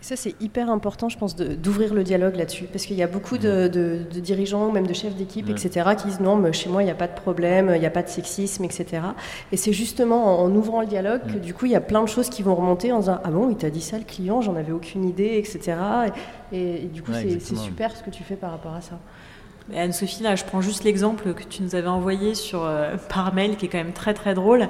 Ça, 0.00 0.16
c'est 0.16 0.34
hyper 0.40 0.70
important, 0.70 1.10
je 1.10 1.18
pense, 1.18 1.36
d'ouvrir 1.36 1.92
le 1.92 2.02
dialogue 2.02 2.36
là-dessus. 2.36 2.64
Parce 2.64 2.86
qu'il 2.86 2.96
y 2.96 3.02
a 3.02 3.06
beaucoup 3.06 3.36
de, 3.36 3.68
de, 3.68 4.20
dirigeants 4.20 4.72
même 4.72 4.86
de 4.86 4.94
chefs 4.94 5.14
d'équipe, 5.14 5.48
etc., 5.50 5.90
qui 5.98 6.06
disent 6.06 6.20
non, 6.20 6.36
mais 6.36 6.52
chez 6.52 6.70
moi, 6.70 6.82
il 6.82 6.86
n'y 6.86 6.90
a 6.90 6.96
pas 6.96 7.06
de 7.06 7.14
problème, 7.14 7.70
il 7.74 7.80
n'y 7.80 7.86
a 7.86 7.90
pas 7.90 8.02
de 8.02 8.08
sexisme, 8.08 8.64
etc. 8.64 9.02
Et 9.52 9.58
c'est 9.58 9.74
justement 9.74 10.40
en, 10.40 10.54
ouvrant 10.54 10.80
le 10.80 10.86
dialogue 10.86 11.20
que, 11.30 11.38
du 11.38 11.52
coup, 11.52 11.66
il 11.66 11.72
y 11.72 11.76
a 11.76 11.82
plein 11.82 12.02
de 12.02 12.08
choses 12.08 12.30
qui 12.30 12.42
vont 12.42 12.54
remonter 12.54 12.92
en 12.92 13.00
disant 13.00 13.20
Ah 13.24 13.30
bon, 13.30 13.50
il 13.50 13.56
t'a 13.56 13.68
dit 13.68 13.82
ça, 13.82 13.98
le 13.98 14.04
client, 14.04 14.40
j'en 14.40 14.56
avais 14.56 14.72
aucune 14.72 15.04
idée, 15.04 15.36
etc. 15.36 15.76
Et, 16.52 16.88
du 16.92 17.02
coup, 17.02 17.12
c'est 17.12 17.56
super 17.56 17.94
ce 17.94 18.02
que 18.02 18.10
tu 18.10 18.24
fais 18.24 18.36
par 18.36 18.52
rapport 18.52 18.74
à 18.74 18.80
ça. 18.80 18.98
Anne-Sophie, 19.76 20.22
là, 20.22 20.36
je 20.36 20.44
prends 20.44 20.60
juste 20.60 20.84
l'exemple 20.84 21.34
que 21.34 21.42
tu 21.42 21.62
nous 21.62 21.74
avais 21.74 21.88
envoyé 21.88 22.34
sur, 22.34 22.64
euh, 22.64 22.96
par 23.08 23.34
mail, 23.34 23.56
qui 23.56 23.66
est 23.66 23.68
quand 23.68 23.78
même 23.78 23.92
très 23.92 24.14
très 24.14 24.34
drôle, 24.34 24.68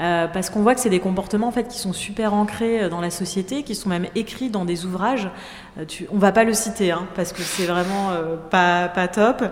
euh, 0.00 0.26
parce 0.28 0.50
qu'on 0.50 0.62
voit 0.62 0.74
que 0.74 0.80
c'est 0.80 0.90
des 0.90 1.00
comportements 1.00 1.48
en 1.48 1.52
fait 1.52 1.68
qui 1.68 1.78
sont 1.78 1.92
super 1.92 2.34
ancrés 2.34 2.84
euh, 2.84 2.88
dans 2.88 3.00
la 3.00 3.10
société, 3.10 3.62
qui 3.62 3.74
sont 3.74 3.88
même 3.88 4.06
écrits 4.14 4.50
dans 4.50 4.64
des 4.64 4.86
ouvrages. 4.86 5.30
Tu, 5.86 6.08
on 6.10 6.18
va 6.18 6.32
pas 6.32 6.44
le 6.44 6.54
citer, 6.54 6.90
hein, 6.90 7.06
parce 7.14 7.32
que 7.32 7.42
c'est 7.42 7.66
vraiment 7.66 8.10
pas, 8.50 8.88
pas 8.88 9.06
top, 9.06 9.44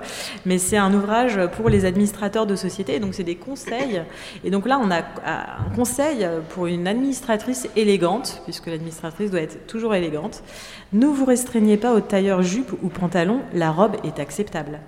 mais 0.45 0.59
c'est 0.59 0.77
un 0.77 0.93
ouvrage 0.93 1.39
pour 1.57 1.69
les 1.69 1.85
administrateurs 1.85 2.47
de 2.47 2.57
société, 2.57 2.99
donc 2.99 3.15
c'est 3.15 3.23
des 3.23 3.37
conseils. 3.37 4.03
Et 4.43 4.51
donc 4.51 4.67
là, 4.67 4.81
on 4.83 4.91
a 4.91 4.99
un 4.99 5.71
conseil 5.77 6.27
pour 6.49 6.67
une 6.67 6.89
administratrice 6.89 7.69
élégante, 7.77 8.41
puisque 8.43 8.67
l'administratrice 8.67 9.31
doit 9.31 9.41
être 9.41 9.69
toujours 9.69 9.95
élégante. 9.95 10.43
Ne 10.92 11.07
vous 11.07 11.25
restreignez 11.25 11.77
pas 11.77 11.94
au 11.94 12.01
tailleur 12.01 12.42
jupe 12.42 12.72
ou 12.83 12.88
pantalon, 12.88 13.40
la 13.53 13.72
robe 13.72 13.96
est 14.05 14.20
acceptable. 14.20 14.81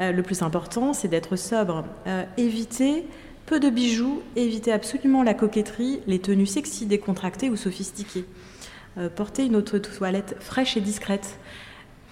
Euh, 0.00 0.10
le 0.12 0.22
plus 0.22 0.42
important, 0.42 0.92
c'est 0.92 1.08
d'être 1.08 1.36
sobre. 1.36 1.84
Euh, 2.06 2.24
évitez 2.36 3.06
peu 3.46 3.60
de 3.60 3.70
bijoux, 3.70 4.22
évitez 4.36 4.72
absolument 4.72 5.22
la 5.22 5.34
coquetterie, 5.34 6.00
les 6.06 6.18
tenues 6.18 6.46
sexy, 6.46 6.86
décontractées 6.86 7.50
ou 7.50 7.56
sophistiquées. 7.56 8.24
Euh, 8.98 9.08
portez 9.08 9.44
une 9.44 9.56
autre 9.56 9.78
toilette 9.78 10.36
fraîche 10.40 10.76
et 10.76 10.80
discrète. 10.80 11.38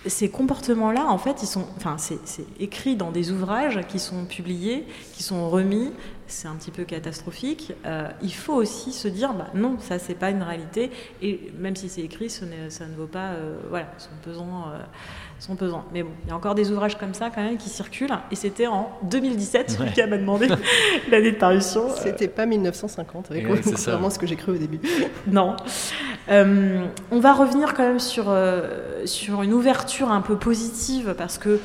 Ces 0.07 0.31
comportements-là, 0.31 1.07
en 1.07 1.19
fait, 1.19 1.43
ils 1.43 1.47
sont, 1.47 1.67
enfin, 1.77 1.97
c'est 1.99 2.19
écrit 2.59 2.97
dans 2.97 3.11
des 3.11 3.33
ouvrages 3.33 3.81
qui 3.89 3.99
sont 3.99 4.25
publiés, 4.25 4.87
qui 5.13 5.23
sont 5.23 5.51
remis. 5.51 5.93
C'est 6.33 6.49
un 6.49 6.55
petit 6.55 6.71
peu 6.71 6.85
catastrophique. 6.85 7.73
il 8.23 8.35
faut 8.35 8.55
aussi 8.55 8.93
se 8.93 9.09
dire, 9.09 9.33
bah, 9.33 9.49
non, 9.55 9.79
ça 9.79 9.99
c'est 9.99 10.15
pas 10.15 10.31
une 10.31 10.43
réalité, 10.43 10.91
et 11.23 11.53
même 11.59 11.77
si 11.77 11.89
c'est 11.89 12.03
écrit, 12.03 12.31
ça 12.31 12.47
ne 12.47 12.95
vaut 12.97 13.07
pas, 13.07 13.33
voilà, 13.69 13.87
son 13.99 14.11
pesant 14.23 14.65
sont 15.41 15.57
pesants. 15.57 15.85
Mais 15.93 16.03
bon, 16.03 16.11
il 16.25 16.29
y 16.29 16.33
a 16.33 16.37
encore 16.37 16.55
des 16.55 16.71
ouvrages 16.71 16.99
comme 16.99 17.15
ça 17.15 17.31
quand 17.35 17.43
même 17.43 17.57
qui 17.57 17.69
circulent. 17.69 18.19
Et 18.31 18.37
c'était 18.37 18.67
en 18.67 18.91
2017, 19.05 19.79
ouais. 19.79 19.87
Lucas 19.87 20.07
m'a 20.07 20.19
demandé 20.19 20.49
l'année 21.11 21.33
de 21.33 21.37
parution. 21.37 21.89
C'était 21.97 22.29
pas 22.29 22.47
1950, 22.47 23.31
avec 23.31 23.47
c'est 23.65 23.91
vraiment 23.91 24.11
ce 24.11 24.19
que 24.19 24.27
j'ai 24.27 24.37
cru 24.37 24.53
au 24.53 24.59
début. 24.59 24.81
non. 25.27 25.57
Euh, 26.29 26.87
on 27.11 27.21
va 27.21 27.33
revenir 27.33 27.75
quand 27.75 27.83
même 27.83 27.99
sur, 27.99 28.27
euh, 28.29 29.05
sur 29.07 29.43
une 29.43 29.53
ouverture 29.53 30.11
un 30.11 30.21
peu 30.21 30.37
positive 30.37 31.15
parce 31.17 31.39
que 31.39 31.59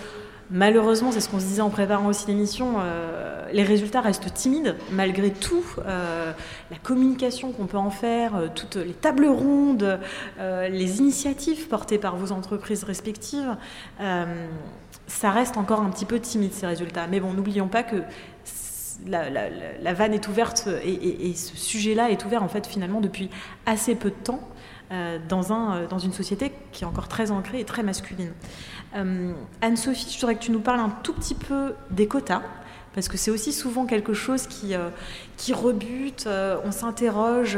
Malheureusement, 0.52 1.12
c'est 1.12 1.22
ce 1.22 1.30
qu'on 1.30 1.40
se 1.40 1.46
disait 1.46 1.62
en 1.62 1.72
préparant 1.72 2.06
aussi 2.08 2.28
l'émission, 2.28 2.76
euh, 2.78 3.48
les 3.52 3.64
résultats 3.64 4.02
restent 4.02 4.32
timides 4.32 4.76
malgré 4.92 5.32
tout. 5.32 5.66
Euh, 5.88 6.32
la 6.70 6.78
communication 6.78 7.52
qu'on 7.52 7.66
peut 7.66 7.78
en 7.78 7.90
faire, 7.90 8.36
euh, 8.36 8.48
toutes 8.54 8.76
les 8.76 8.94
tables 8.94 9.26
rondes, 9.26 10.00
les 10.40 11.00
initiatives 11.00 11.68
portées 11.68 11.98
par 11.98 12.16
vos 12.16 12.32
entreprises 12.32 12.84
respectives, 12.84 13.56
ça 15.08 15.32
reste 15.32 15.58
encore 15.58 15.82
un 15.82 15.90
petit 15.90 16.06
peu 16.06 16.20
timide 16.20 16.54
ces 16.54 16.68
résultats. 16.68 17.08
Mais 17.08 17.20
bon, 17.20 17.34
n'oublions 17.34 17.68
pas 17.68 17.84
que 17.84 17.98
la, 19.08 19.94
vanne 19.94 20.14
est 20.14 20.28
ouverte 20.28 20.68
et, 20.84 21.30
et 21.30 21.34
ce 21.34 21.58
sujet-là 21.58 22.10
est 22.12 22.24
ouvert 22.26 22.44
en 22.44 22.48
fait 22.48 22.66
finalement 22.68 23.02
depuis 23.02 23.30
assez 23.66 23.96
peu 23.96 24.10
de 24.10 24.16
temps. 24.16 24.42
dans, 25.30 25.52
un, 25.52 25.86
dans 25.86 26.00
une 26.00 26.14
société 26.14 26.52
qui 26.72 26.84
est 26.84 26.88
encore 26.88 27.08
très 27.08 27.32
ancrée 27.32 27.60
et 27.60 27.66
très 27.66 27.84
masculine. 27.84 28.32
Euh, 28.96 29.34
Anne-Sophie, 29.62 30.10
je 30.10 30.20
voudrais 30.20 30.36
que 30.36 30.44
tu 30.44 30.52
nous 30.52 30.62
parles 30.62 30.80
un 30.80 30.94
tout 31.04 31.14
petit 31.14 31.36
peu 31.36 31.74
des 31.92 32.08
quotas, 32.08 32.42
parce 32.94 33.08
que 33.08 33.18
c'est 33.18 33.32
aussi 33.32 33.52
souvent 33.52 33.86
quelque 33.86 34.14
chose 34.14 34.48
qui, 34.48 34.74
euh, 34.74 34.90
qui 35.38 35.54
rebute, 35.54 36.26
euh, 36.28 36.58
on 36.64 36.72
s'interroge. 36.72 37.58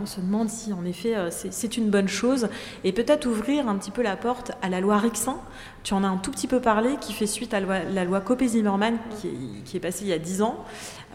on 0.00 0.06
se 0.06 0.20
demande 0.20 0.48
si 0.48 0.72
en 0.72 0.84
effet 0.84 1.16
c'est 1.30 1.76
une 1.76 1.90
bonne 1.90 2.06
chose 2.06 2.48
et 2.84 2.92
peut-être 2.92 3.26
ouvrir 3.26 3.68
un 3.68 3.76
petit 3.76 3.90
peu 3.90 4.02
la 4.02 4.16
porte 4.16 4.52
à 4.62 4.68
la 4.68 4.80
loi 4.80 4.98
Rixin. 4.98 5.36
Tu 5.82 5.94
en 5.94 6.04
as 6.04 6.06
un 6.06 6.18
tout 6.18 6.30
petit 6.30 6.46
peu 6.46 6.60
parlé, 6.60 6.96
qui 7.00 7.12
fait 7.12 7.26
suite 7.26 7.52
à 7.54 7.60
la 7.60 8.04
loi, 8.04 8.20
Copé-Zimmermann 8.20 8.98
qui, 9.20 9.30
qui, 9.64 9.76
est 9.76 9.80
passée 9.80 10.04
il 10.04 10.08
y 10.08 10.12
a 10.12 10.18
10 10.18 10.42
ans. 10.42 10.64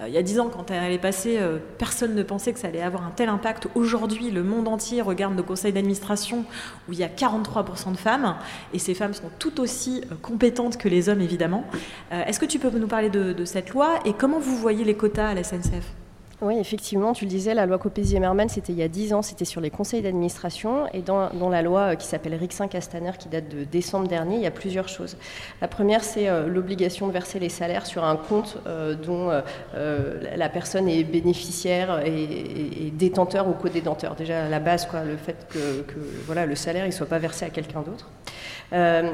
Euh, 0.03 0.07
il 0.07 0.13
y 0.13 0.17
a 0.17 0.21
dix 0.21 0.39
ans, 0.39 0.49
quand 0.49 0.71
elle 0.71 0.91
est 0.91 0.97
passée, 0.97 1.37
euh, 1.39 1.57
personne 1.77 2.15
ne 2.15 2.23
pensait 2.23 2.53
que 2.53 2.59
ça 2.59 2.67
allait 2.67 2.81
avoir 2.81 3.05
un 3.05 3.11
tel 3.11 3.29
impact. 3.29 3.67
Aujourd'hui, 3.75 4.31
le 4.31 4.43
monde 4.43 4.67
entier 4.67 5.01
regarde 5.01 5.35
nos 5.35 5.43
conseils 5.43 5.73
d'administration 5.73 6.45
où 6.87 6.93
il 6.93 6.99
y 6.99 7.03
a 7.03 7.07
43% 7.07 7.91
de 7.91 7.97
femmes, 7.97 8.35
et 8.73 8.79
ces 8.79 8.93
femmes 8.93 9.13
sont 9.13 9.29
tout 9.39 9.59
aussi 9.59 10.01
euh, 10.11 10.15
compétentes 10.21 10.77
que 10.77 10.87
les 10.87 11.09
hommes, 11.09 11.21
évidemment. 11.21 11.65
Est-ce 12.11 12.39
que 12.39 12.45
tu 12.45 12.59
peux 12.59 12.69
nous 12.69 12.87
parler 12.87 13.09
de 13.09 13.45
cette 13.45 13.69
loi 13.71 13.99
et 14.05 14.13
comment 14.13 14.39
vous 14.39 14.55
voyez 14.55 14.83
les 14.83 14.95
quotas 14.95 15.29
à 15.29 15.33
la 15.33 15.43
SNCF 15.43 16.02
oui, 16.41 16.57
effectivement, 16.59 17.13
tu 17.13 17.25
le 17.25 17.29
disais, 17.29 17.53
la 17.53 17.65
loi 17.65 17.77
Copé-Zimmermann, 17.77 18.49
c'était 18.49 18.73
il 18.73 18.79
y 18.79 18.83
a 18.83 18.87
10 18.87 19.13
ans, 19.13 19.21
c'était 19.21 19.45
sur 19.45 19.61
les 19.61 19.69
conseils 19.69 20.01
d'administration. 20.01 20.87
Et 20.93 21.01
dans, 21.01 21.29
la 21.49 21.61
loi 21.61 21.79
euh, 21.79 21.95
qui 21.95 22.07
s'appelle 22.07 22.33
Rixin-Castaner, 22.35 23.11
qui 23.17 23.29
date 23.29 23.47
de 23.49 23.63
décembre 23.63 24.07
dernier, 24.07 24.35
il 24.35 24.41
y 24.41 24.47
a 24.47 24.51
plusieurs 24.51 24.89
choses. 24.89 25.15
La 25.61 25.67
première, 25.67 26.03
c'est 26.03 26.27
euh, 26.27 26.47
l'obligation 26.47 27.07
de 27.07 27.13
verser 27.13 27.39
les 27.39 27.49
salaires 27.49 27.85
sur 27.85 28.03
un 28.03 28.15
compte 28.15 28.57
euh, 28.67 28.95
dont 28.95 29.29
la 29.73 30.49
personne 30.49 30.89
est 30.89 31.03
bénéficiaire 31.03 32.01
et, 32.05 32.91
détenteur 32.93 33.47
ou 33.47 33.53
co-détenteur. 33.53 34.15
Déjà, 34.15 34.45
à 34.45 34.49
la 34.49 34.59
base, 34.59 34.85
quoi, 34.85 35.03
le 35.03 35.17
fait 35.17 35.47
que, 35.49 35.83
voilà, 36.25 36.45
le 36.45 36.55
salaire 36.55 36.85
ne 36.85 36.91
soit 36.91 37.07
pas 37.07 37.19
versé 37.19 37.45
à 37.45 37.49
quelqu'un 37.49 37.81
d'autre. 37.81 38.09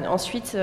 ensuite, 0.08 0.56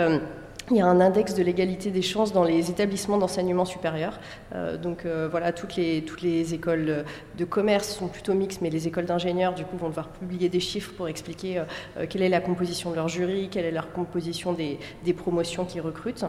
il 0.70 0.78
y 0.78 0.82
a 0.82 0.86
un 0.86 1.00
index 1.00 1.34
de 1.34 1.44
l'égalité 1.44 1.92
des 1.92 2.02
chances 2.02 2.34
dans 2.34 2.44
les 2.44 2.70
établissements 2.70 3.18
d'enseignement 3.18 3.64
supérieur. 3.64 4.20
Euh, 4.54 4.78
donc 4.78 5.06
euh, 5.06 5.28
voilà, 5.30 5.54
toutes 5.54 5.78
les, 5.78 6.54
écoles 6.54 7.06
de 7.38 7.46
commerce 7.46 7.90
sont 7.90 8.08
plutôt 8.08 8.34
mixtes, 8.34 8.62
mais 8.62 8.70
les 8.70 8.88
écoles 8.88 9.06
d'ingénieurs, 9.06 9.54
du 9.54 9.64
coup, 9.64 9.78
vont 9.78 9.88
devoir 9.88 10.10
publier 10.10 10.50
des 10.50 10.60
chiffres 10.60 10.92
pour 10.98 11.08
expliquer 11.08 11.60
euh, 11.60 12.06
quelle 12.10 12.22
est 12.22 12.30
la 12.30 12.42
composition 12.42 12.92
de 12.92 12.96
leur 12.96 13.08
jury, 13.08 13.48
quelle 13.50 13.66
est 13.66 13.72
leur 13.72 13.92
composition 13.94 14.54
des, 14.54 14.78
promotions 15.14 15.66
qu'ils 15.66 15.82
recrutent. 15.82 16.26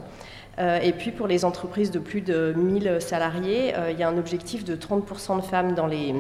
et 0.59 0.93
puis 0.93 1.11
pour 1.11 1.27
les 1.27 1.45
entreprises 1.45 1.91
de 1.91 1.99
plus 1.99 2.21
de 2.21 2.55
1000 2.57 2.99
salariés, 3.01 3.75
il 3.91 3.99
y 3.99 4.03
a 4.03 4.09
un 4.09 4.17
objectif 4.17 4.65
de 4.65 4.77
30% 4.77 5.37
de 5.37 5.43
femmes 5.43 5.75
dans 5.75 5.87
les 5.87 6.15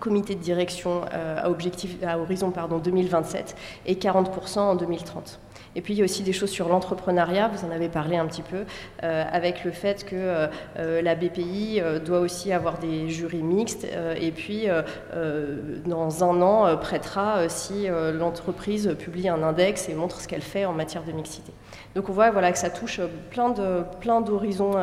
comités 0.00 0.34
de 0.34 0.40
direction 0.40 1.02
à, 1.12 1.50
objectif, 1.50 1.96
à 2.06 2.18
horizon 2.18 2.50
pardon, 2.50 2.78
2027 2.78 3.56
et 3.86 3.94
40% 3.94 4.58
en 4.58 4.74
2030. 4.76 5.40
Et 5.76 5.80
puis 5.80 5.94
il 5.94 5.98
y 5.98 6.00
a 6.00 6.04
aussi 6.04 6.22
des 6.22 6.32
choses 6.32 6.50
sur 6.50 6.68
l'entrepreneuriat, 6.68 7.48
vous 7.48 7.66
en 7.66 7.70
avez 7.70 7.88
parlé 7.88 8.16
un 8.16 8.26
petit 8.26 8.42
peu, 8.42 8.64
euh, 9.02 9.24
avec 9.30 9.64
le 9.64 9.70
fait 9.70 10.04
que 10.04 10.16
euh, 10.16 10.46
euh, 10.78 11.02
la 11.02 11.14
BPI 11.14 11.80
doit 12.04 12.20
aussi 12.20 12.52
avoir 12.52 12.78
des 12.78 13.08
jurys 13.08 13.42
mixtes 13.42 13.86
et 14.20 14.30
puis 14.30 14.66
dans 15.86 16.24
un 16.24 16.42
an 16.42 16.76
prêtera 16.76 17.48
si 17.48 17.86
l'entreprise 17.88 18.94
publie 18.98 19.28
un 19.28 19.42
index 19.42 19.88
et 19.88 19.94
montre 19.94 20.20
ce 20.20 20.28
qu'elle 20.28 20.42
fait 20.42 20.64
en 20.64 20.72
matière 20.72 21.02
de 21.04 21.12
mixité. 21.12 21.52
Donc 21.94 22.08
on 22.08 22.12
voit 22.12 22.30
que 22.30 22.58
ça 22.58 22.70
touche 22.70 23.00
plein, 23.30 23.50
de, 23.50 23.82
plein 24.00 24.20
d'horizons 24.20 24.74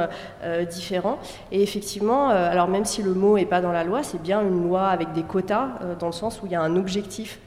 différents. 0.69 1.19
Et 1.51 1.61
effectivement, 1.61 2.29
alors 2.29 2.67
même 2.67 2.85
si 2.85 3.03
le 3.03 3.13
mot 3.13 3.37
n'est 3.37 3.45
pas 3.45 3.61
dans 3.61 3.71
la 3.71 3.83
loi, 3.83 4.03
c'est 4.03 4.21
bien 4.21 4.41
une 4.41 4.63
loi 4.63 4.87
avec 4.87 5.13
des 5.13 5.23
quotas, 5.23 5.79
dans 5.99 6.07
le 6.07 6.13
sens 6.13 6.41
où 6.41 6.45
il 6.45 6.51
y 6.51 6.55
a 6.55 6.61
un 6.61 6.75
objectif 6.75 7.39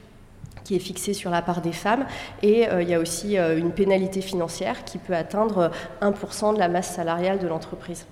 qui 0.69 0.75
est 0.75 0.79
fixé 0.79 1.15
sur 1.15 1.31
la 1.31 1.41
part 1.41 1.61
des 1.61 1.71
femmes. 1.71 2.05
Et 2.43 2.69
euh, 2.69 2.83
il 2.83 2.89
y 2.89 2.93
a 2.93 2.99
aussi 2.99 3.39
euh, 3.39 3.57
une 3.57 3.71
pénalité 3.71 4.21
financière 4.21 4.85
qui 4.85 4.99
peut 4.99 5.15
atteindre 5.15 5.71
1% 6.03 6.53
de 6.53 6.59
la 6.59 6.67
masse 6.67 6.93
salariale 6.93 7.39
de 7.39 7.47
l'entreprise. 7.47 8.05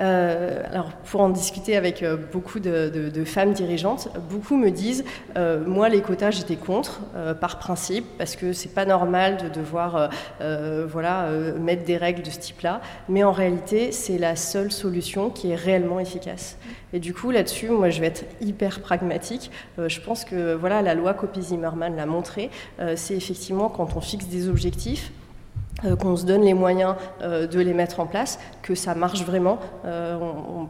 Euh, 0.00 0.62
alors, 0.70 0.90
pour 0.92 1.20
en 1.20 1.28
discuter 1.28 1.76
avec 1.76 2.02
euh, 2.02 2.16
beaucoup 2.16 2.60
de, 2.60 3.24
femmes 3.24 3.52
dirigeantes, 3.52 4.08
beaucoup 4.30 4.56
me 4.56 4.70
disent 4.70 5.04
euh, 5.36 5.62
Moi, 5.66 5.88
les 5.88 6.00
quotas, 6.00 6.30
j'étais 6.30 6.56
contre, 6.56 7.00
par 7.40 7.58
principe, 7.58 8.06
parce 8.18 8.36
que 8.36 8.52
c'est 8.52 8.72
pas 8.72 8.84
normal 8.84 9.36
de 9.36 9.48
devoir 9.48 10.10
voilà, 10.40 11.28
mettre 11.58 11.84
des 11.84 11.96
règles 11.96 12.22
de 12.22 12.30
ce 12.30 12.38
type-là. 12.38 12.80
Mais 13.08 13.24
en 13.24 13.32
réalité, 13.32 13.92
c'est 13.92 14.18
la 14.18 14.36
seule 14.36 14.72
solution 14.72 15.30
qui 15.30 15.50
est 15.50 15.54
réellement 15.54 16.00
efficace. 16.00 16.56
Et 16.92 17.00
du 17.00 17.14
coup, 17.14 17.30
là-dessus, 17.30 17.68
moi, 17.70 17.90
je 17.90 18.00
vais 18.00 18.08
être 18.08 18.24
hyper 18.40 18.80
pragmatique. 18.80 19.50
je 19.78 20.00
pense 20.00 20.24
que 20.24 20.54
voilà, 20.54 20.82
la 20.82 20.94
loi 20.94 21.14
Copy-Zimmermann 21.14 21.96
l'a 21.96 22.06
montré. 22.06 22.50
c'est 22.96 23.14
effectivement 23.14 23.68
quand 23.68 23.96
on 23.96 24.00
fixe 24.00 24.26
des 24.26 24.48
objectifs, 24.48 25.12
qu'on 25.98 26.16
se 26.16 26.24
donne 26.24 26.42
les 26.42 26.54
moyens 26.54 26.94
euh, 27.22 27.46
de 27.46 27.60
les 27.60 27.74
mettre 27.74 28.00
en 28.00 28.06
place, 28.06 28.38
que 28.62 28.74
ça 28.74 28.94
marche 28.94 29.24
vraiment. 29.24 29.58
Euh, 29.84 30.18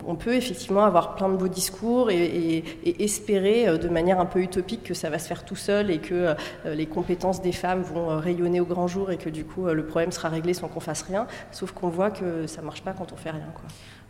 on, 0.07 0.15
peut 0.15 0.35
effectivement 0.35 0.85
avoir 0.85 1.17
plein 1.17 1.29
de 1.29 1.37
beaux 1.37 1.49
discours 1.49 2.11
et, 2.11 2.65
espérer 2.99 3.79
de 3.79 3.89
manière 3.89 4.21
un 4.21 4.27
peu 4.27 4.41
utopique 4.41 4.85
que 4.85 4.95
ça 4.95 5.11
va 5.11 5.19
se 5.19 5.27
faire 5.27 5.45
tout 5.45 5.57
seul 5.57 5.91
et 5.91 5.99
que 5.99 6.35
les 6.65 6.87
compétences 6.87 7.43
des 7.43 7.53
femmes 7.53 7.83
vont 7.83 8.19
rayonner 8.19 8.61
au 8.61 8.65
grand 8.65 8.87
jour 8.87 9.11
et 9.11 9.17
que 9.17 9.29
du 9.29 9.45
coup 9.45 9.67
le 9.67 9.85
problème 9.85 10.13
sera 10.13 10.29
réglé 10.29 10.55
sans 10.55 10.69
qu'on 10.69 10.81
fasse 10.81 11.03
rien. 11.03 11.27
Sauf 11.51 11.73
qu'on 11.73 11.89
voit 11.89 12.11
que 12.11 12.47
ça 12.47 12.63
marche 12.63 12.83
pas 12.83 12.93
quand 12.93 13.13
on 13.13 13.17
fait 13.17 13.31
rien. 13.31 13.43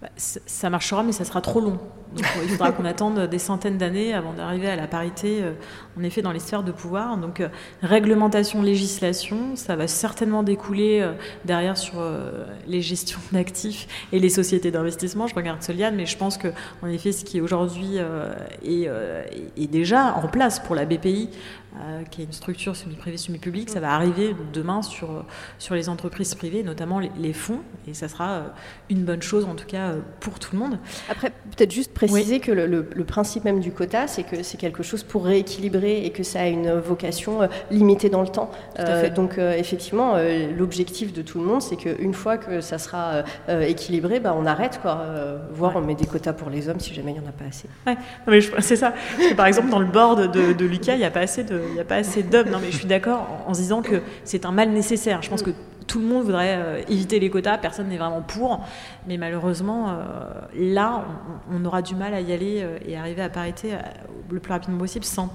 Bah, 0.02 0.08
ça 0.16 0.68
marchera, 0.68 1.04
mais 1.04 1.12
ça 1.12 1.24
sera 1.24 1.40
trop 1.40 1.60
long. 1.60 1.78
Il 2.16 2.48
faudra 2.48 2.72
qu'on 2.72 2.84
attende 2.84 3.20
des 3.20 3.38
centaines 3.38 3.78
d'années 3.78 4.12
avant 4.12 4.32
d'arriver 4.32 4.68
à 4.68 4.74
la 4.74 4.88
parité, 4.88 5.38
euh, 5.42 5.52
en 5.98 6.02
effet, 6.02 6.22
dans 6.22 6.32
les 6.32 6.40
sphères 6.40 6.64
de 6.64 6.72
pouvoir. 6.72 7.16
Donc, 7.16 7.40
euh, 7.40 7.48
réglementation, 7.82 8.62
législation, 8.62 9.54
ça 9.54 9.76
va 9.76 9.86
certainement 9.86 10.42
découler 10.42 11.00
euh, 11.00 11.12
derrière 11.44 11.78
sur 11.78 12.02
les 12.66 12.82
gestions 12.82 13.20
d'actifs 13.30 13.86
et 14.12 14.18
les 14.18 14.28
sociétés 14.28 14.72
d'investissement. 14.72 15.28
Je 15.28 15.36
regarde 15.36 15.62
Soliane, 15.62 15.94
mais 15.94 16.06
je 16.06 16.18
pense 16.18 16.36
que, 16.36 16.48
en 16.82 16.88
effet, 16.88 17.12
ce 17.12 17.24
qui 17.24 17.40
aujourd'hui 17.40 17.98
est, 18.64 18.88
est, 19.56 19.66
déjà 19.68 20.16
en 20.16 20.26
place 20.26 20.58
pour 20.58 20.74
la 20.74 20.84
BPI, 20.84 21.30
euh, 21.80 22.02
qui 22.10 22.20
est 22.20 22.26
une 22.26 22.32
structure 22.32 22.76
semi-privée, 22.76 23.16
semi-publique. 23.16 23.70
Ça 23.70 23.80
va 23.80 23.94
arriver 23.94 24.36
demain 24.52 24.82
sur, 24.82 25.24
sur 25.58 25.74
les 25.74 25.88
entreprises 25.88 26.34
privées, 26.34 26.62
notamment 26.62 27.00
les, 27.00 27.32
fonds, 27.32 27.60
et 27.88 27.94
ça 27.94 28.08
sera 28.08 28.30
euh, 28.30 28.42
une 28.90 29.04
bonne 29.04 29.22
chose 29.22 29.46
en 29.46 29.54
tout 29.54 29.64
cas 29.64 29.88
euh, 29.88 30.00
pour 30.20 30.38
tout 30.38 30.50
le 30.52 30.58
monde. 30.58 30.78
Après, 31.08 31.30
peut-être 31.30 31.70
juste 31.70 31.94
préciser 31.94 32.40
que 32.40 32.52
le, 32.52 33.04
principe 33.04 33.44
même 33.44 33.60
du 33.60 33.72
quota, 33.72 34.06
c'est 34.06 34.22
que 34.22 34.42
c'est 34.42 34.58
quelque 34.58 34.82
chose 34.82 35.02
pour 35.02 35.24
rééquilibrer 35.24 36.04
et 36.04 36.10
que 36.10 36.22
ça 36.22 36.42
a 36.42 36.46
une 36.46 36.72
vocation 36.72 37.48
limitée 37.70 38.10
dans 38.10 38.22
le 38.22 38.28
temps. 38.28 38.50
donc 39.14 39.38
effectivement, 39.38 40.16
l'objectif 40.56 41.12
de 41.12 41.22
tout 41.22 41.38
le 41.38 41.44
monde, 41.44 41.62
c'est 41.62 41.76
qu'une 41.76 42.14
fois 42.14 42.36
que 42.38 42.60
ça 42.60 42.78
sera 42.78 43.24
équilibré, 43.48 44.20
bah, 44.20 44.34
on 44.38 44.46
arrête, 44.46 44.78
quoi, 44.80 45.04
voire 45.52 45.76
on 45.76 45.80
met 45.80 45.94
des 45.94 46.06
quotas 46.06 46.32
pour 46.32 46.48
les 46.48 46.68
hommes 46.68 46.80
si 46.80 46.94
jamais 46.94 47.12
il 47.12 47.20
n'y 47.20 47.26
en 47.26 47.28
a 47.28 47.32
pas 47.32 47.46
assez. 47.46 47.68
Ouais. 47.86 48.40
c'est 48.60 48.76
ça. 48.76 48.94
par 49.36 49.46
exemple, 49.46 49.70
dans 49.70 49.80
le 49.80 49.86
board 49.86 50.30
de, 50.30 50.52
de 50.52 50.64
Lucas, 50.64 50.94
il 50.94 50.98
n'y 50.98 51.04
a 51.04 51.10
pas 51.10 51.20
assez 51.20 51.44
de 51.44 51.61
il 51.68 51.74
n'y 51.74 51.80
a 51.80 51.84
pas 51.84 51.96
assez 51.96 52.22
d'hommes. 52.22 52.50
Non, 52.50 52.58
mais 52.60 52.70
je 52.70 52.78
suis 52.78 52.86
d'accord 52.86 53.26
en, 53.46 53.54
se 53.54 53.60
disant 53.60 53.82
que 53.82 54.02
c'est 54.24 54.44
un 54.44 54.52
mal 54.52 54.70
nécessaire. 54.70 55.22
Je 55.22 55.30
pense 55.30 55.42
que 55.42 55.50
tout 55.86 55.98
le 55.98 56.06
monde 56.06 56.24
voudrait 56.24 56.56
euh, 56.56 56.82
éviter 56.88 57.20
les 57.20 57.30
quotas, 57.30 57.58
personne 57.58 57.88
n'est 57.88 57.98
vraiment 57.98 58.22
pour, 58.22 58.64
mais 59.06 59.16
malheureusement, 59.18 59.90
euh, 59.90 59.94
là, 60.56 61.04
on, 61.52 61.64
aura 61.64 61.82
du 61.82 61.94
mal 61.94 62.14
à 62.14 62.20
y 62.20 62.32
aller 62.32 62.60
euh, 62.62 62.78
et 62.86 62.96
arriver 62.96 63.22
à 63.22 63.28
parité 63.28 63.72
le 64.30 64.40
plus 64.40 64.52
rapidement 64.52 64.78
possible 64.78 65.04
sans. 65.04 65.30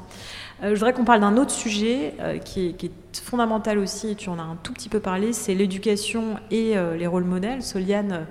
je 0.63 0.69
voudrais 0.69 0.93
qu'on 0.93 1.05
parle 1.05 1.21
d'un 1.21 1.37
autre 1.37 1.51
sujet 1.51 2.15
qui, 2.43 2.69
est, 2.69 2.91
fondamental 3.21 3.77
aussi, 3.77 4.11
et 4.11 4.15
tu 4.15 4.29
en 4.29 4.39
as 4.39 4.43
un 4.43 4.57
tout 4.63 4.73
petit 4.73 4.89
peu 4.89 4.99
parlé, 4.99 5.33
c'est 5.33 5.53
l'éducation 5.53 6.39
et 6.49 6.75
les 6.97 7.07
rôles 7.07 7.25
modèles. 7.25 7.61
Soliane, 7.61 8.25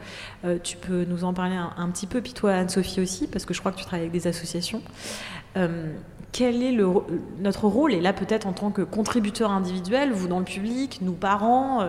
tu 0.64 0.76
peux 0.76 1.04
nous 1.04 1.22
en 1.22 1.32
parler 1.32 1.54
un, 1.54 1.72
un 1.76 1.88
petit 1.90 2.06
peu, 2.06 2.20
puis 2.20 2.32
toi 2.32 2.52
Anne-Sophie 2.52 3.00
aussi, 3.00 3.28
parce 3.28 3.44
que 3.44 3.54
je 3.54 3.60
crois 3.60 3.70
que 3.70 3.78
tu 3.78 3.84
travailles 3.84 4.06
avec 4.08 4.12
des 4.12 4.26
associations 4.26 4.82
quel 6.36 6.62
est 6.62 6.76
notre 7.38 7.66
rôle 7.66 7.94
Et 7.94 8.00
là, 8.02 8.12
peut-être 8.12 8.46
en 8.46 8.52
tant 8.52 8.70
que 8.70 8.82
contributeur 8.82 9.50
individuel, 9.50 10.12
vous 10.12 10.28
dans 10.28 10.38
le 10.38 10.44
public, 10.44 10.98
nous 11.00 11.14
parents, 11.14 11.80
euh, 11.80 11.88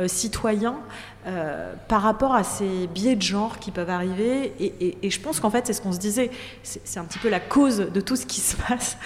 euh, 0.00 0.08
citoyens, 0.08 0.80
euh, 1.28 1.72
par 1.86 2.02
rapport 2.02 2.34
à 2.34 2.42
ces 2.42 2.88
biais 2.88 3.14
de 3.14 3.22
genre 3.22 3.60
qui 3.60 3.70
peuvent 3.70 3.90
arriver. 3.90 4.52
Et, 4.58 5.08
je 5.08 5.20
pense 5.20 5.38
qu'en 5.38 5.50
fait, 5.50 5.68
c'est 5.68 5.72
ce 5.72 5.80
qu'on 5.80 5.92
se 5.92 6.00
disait, 6.00 6.32
c'est 6.64 6.98
un 6.98 7.04
petit 7.04 7.20
peu 7.20 7.28
la 7.28 7.38
cause 7.38 7.78
de 7.78 8.00
tout 8.00 8.16
ce 8.16 8.26
qui 8.26 8.40
se 8.40 8.56
passe. 8.56 8.96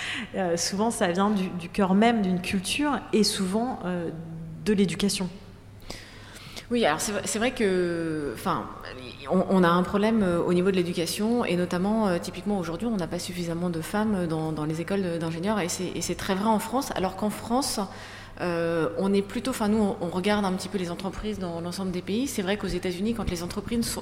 souvent, 0.56 0.90
ça 0.90 1.08
vient 1.08 1.30
du, 1.30 1.68
cœur 1.68 1.92
même 1.92 2.22
d'une 2.22 2.40
culture 2.40 2.98
et 3.12 3.24
souvent 3.24 3.80
de 4.64 4.72
l'éducation. 4.72 5.28
Oui, 6.70 6.86
alors 6.86 7.00
c'est 7.00 7.38
vrai 7.38 7.50
que, 7.50 8.32
enfin, 8.34 8.66
on, 9.30 9.64
a 9.64 9.68
un 9.68 9.82
problème 9.82 10.22
euh, 10.22 10.40
au 10.40 10.52
niveau 10.52 10.70
de 10.70 10.76
l'éducation 10.76 11.44
et 11.44 11.56
notamment, 11.56 12.08
euh, 12.08 12.18
typiquement 12.18 12.58
aujourd'hui, 12.58 12.86
on 12.86 12.96
n'a 12.96 13.06
pas 13.06 13.18
suffisamment 13.18 13.70
de 13.70 13.80
femmes 13.80 14.26
dans, 14.26 14.64
les 14.64 14.80
écoles 14.80 15.18
d'ingénieurs 15.18 15.60
et 15.60 15.68
c'est 15.68 16.14
très 16.14 16.34
vrai 16.34 16.48
en 16.48 16.58
France, 16.58 16.92
alors 16.94 17.16
qu'en 17.16 17.30
France, 17.30 17.80
euh, 18.40 18.88
on 18.98 19.12
est 19.12 19.22
plutôt, 19.22 19.50
enfin 19.50 19.68
nous, 19.68 19.96
on, 20.00 20.08
regarde 20.08 20.44
un 20.44 20.52
petit 20.52 20.68
peu 20.68 20.78
les 20.78 20.90
entreprises 20.90 21.38
dans 21.38 21.60
l'ensemble 21.60 21.90
des 21.90 22.02
pays. 22.02 22.28
C'est 22.28 22.42
vrai 22.42 22.56
qu'aux 22.56 22.68
États-Unis, 22.68 23.14
quand 23.14 23.30
les 23.30 23.42
entreprises 23.42 23.98